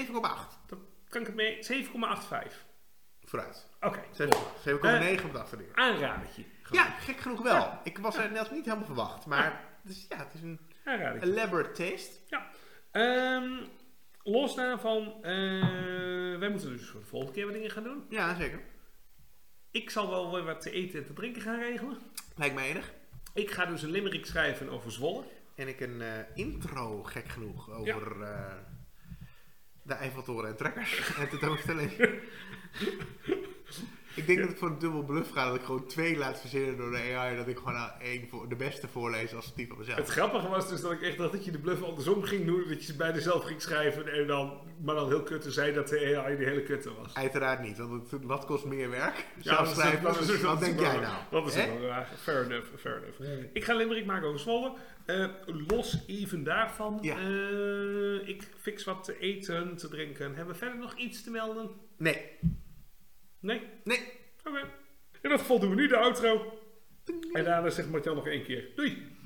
Dat 0.66 0.78
kan 1.08 1.20
ik 1.20 1.26
het 1.26 1.36
mee? 1.36 1.58
7,85. 1.84 2.68
Vooruit. 3.24 3.68
Oké, 3.80 4.00
7,9 4.00 5.24
op 5.24 5.32
de 5.32 5.38
achterdeur. 5.38 5.70
aanradertje. 5.74 6.44
Ja, 6.70 6.84
gek 6.84 7.20
genoeg 7.20 7.42
wel. 7.42 7.78
Ik 7.84 7.98
was 7.98 8.16
er 8.16 8.30
net 8.32 8.50
niet 8.50 8.64
helemaal 8.64 8.86
verwacht. 8.86 9.26
Maar 9.26 9.64
dus, 9.82 10.06
ja, 10.08 10.16
het 10.16 10.34
is 10.34 10.42
een 10.42 10.60
Aanradertje. 10.84 11.30
elaborate 11.30 11.70
taste. 11.72 12.18
Ehm, 12.90 13.50
los 14.22 14.54
daarvan, 14.54 15.14
eh, 15.22 16.38
wij 16.38 16.48
moeten 16.48 16.68
dus 16.70 16.88
voor 16.88 17.00
de 17.00 17.06
volgende 17.06 17.34
keer 17.34 17.44
wat 17.44 17.54
dingen 17.54 17.70
gaan 17.70 17.82
doen. 17.82 18.04
Ja, 18.08 18.34
zeker. 18.34 18.60
Ik 19.70 19.90
zal 19.90 20.10
wel 20.10 20.32
weer 20.32 20.44
wat 20.44 20.60
te 20.60 20.70
eten 20.70 20.98
en 20.98 21.06
te 21.06 21.12
drinken 21.12 21.42
gaan 21.42 21.58
regelen. 21.58 21.98
Lijkt 22.40 22.54
me 22.54 22.62
enig. 22.62 22.92
Ik 23.34 23.50
ga 23.50 23.66
dus 23.66 23.82
een 23.82 23.90
limerick 23.90 24.26
schrijven 24.26 24.68
over 24.68 24.92
Zwolle. 24.92 25.24
En 25.54 25.68
ik 25.68 25.80
een 25.80 26.02
eh, 26.02 26.18
intro, 26.34 27.02
gek 27.02 27.28
genoeg, 27.28 27.70
over 27.70 28.22
eh, 28.22 28.52
de 29.82 29.94
Eiffeltoren 29.94 30.50
en 30.50 30.56
trekkers 30.56 31.16
en 31.16 31.28
tentoonstelling. 31.28 31.92
ik 34.14 34.26
denk 34.26 34.38
dat 34.40 34.50
ik 34.50 34.56
voor 34.56 34.68
een 34.68 34.78
dubbel 34.78 35.02
bluff 35.04 35.30
ga, 35.30 35.46
dat 35.46 35.54
ik 35.54 35.62
gewoon 35.62 35.86
twee 35.86 36.16
laat 36.16 36.40
verzinnen 36.40 36.76
door 36.76 36.90
de 36.90 37.14
AI. 37.16 37.36
Dat 37.36 37.48
ik 37.48 37.56
gewoon 37.56 37.74
aan 37.74 37.92
één 38.00 38.28
voor, 38.28 38.48
de 38.48 38.56
beste 38.56 38.88
voorlees 38.88 39.34
als 39.34 39.52
type 39.52 39.68
van 39.68 39.78
mezelf. 39.78 39.98
Het 39.98 40.08
grappige 40.08 40.48
was 40.48 40.68
dus 40.68 40.80
dat 40.80 40.92
ik 40.92 41.02
echt 41.02 41.16
dacht 41.18 41.32
dat 41.32 41.44
je 41.44 41.50
de 41.50 41.58
bluff 41.58 41.82
andersom 41.82 42.22
ging 42.22 42.46
doen. 42.46 42.64
Dat 42.68 42.78
je 42.78 42.84
ze 42.92 42.96
beide 42.96 43.20
zelf 43.20 43.44
ging 43.44 43.62
schrijven. 43.62 44.12
En 44.12 44.26
dan, 44.26 44.58
maar 44.84 44.94
dan 44.94 45.08
heel 45.08 45.22
kutte 45.22 45.50
zei 45.50 45.72
dat 45.72 45.88
de 45.88 46.16
AI 46.24 46.36
de 46.36 46.44
hele 46.44 46.62
kutte 46.62 46.90
was. 46.94 47.14
Uiteraard 47.14 47.62
niet, 47.62 47.78
want 47.78 48.10
het, 48.10 48.24
wat 48.24 48.44
kost 48.44 48.64
meer 48.64 48.90
werk? 48.90 49.16
Ja, 49.36 49.42
Zelf 49.42 49.58
dat 49.58 49.66
is- 49.68 49.74
schrijven, 49.74 50.02
dat 50.02 50.20
is- 50.20 50.26
dat 50.26 50.40
wat 50.40 50.60
denk 50.60 50.80
jij 50.80 50.96
nou? 51.00 51.14
Dat 51.30 51.46
is 51.46 51.54
wel. 51.54 51.66
Fair 52.22 52.44
enough, 52.44 52.66
fair 52.78 52.96
enough. 52.96 53.44
Ik 53.52 53.64
ga 53.64 53.74
limerick 53.74 54.06
maken 54.06 54.26
over 54.28 54.40
Zwolle. 54.40 54.72
Eh, 55.06 55.26
los 55.68 56.04
even 56.06 56.44
daarvan. 56.44 56.98
Ja. 57.02 57.16
eh, 57.16 58.28
ik 58.28 58.48
fix 58.60 58.84
wat 58.84 59.04
te 59.04 59.18
eten, 59.18 59.76
te 59.76 59.88
drinken. 59.88 60.34
Hebben 60.34 60.54
we 60.54 60.60
verder 60.60 60.78
nog 60.78 60.94
iets 60.96 61.22
te 61.24 61.30
melden? 61.30 61.70
Nee, 61.96 62.26
Nee? 63.40 63.62
nee. 63.84 64.12
Oké. 64.44 64.60
In 65.22 65.30
dat 65.30 65.40
geval 65.40 65.58
doen 65.58 65.70
we 65.70 65.76
nu 65.76 65.88
de 65.88 65.96
outro. 65.96 66.58
En 67.32 67.44
daarna 67.44 67.70
zegt 67.70 67.90
Martjan 67.90 68.14
nog 68.14 68.26
één 68.26 68.44
keer. 68.44 68.68
Doei. 68.74 69.18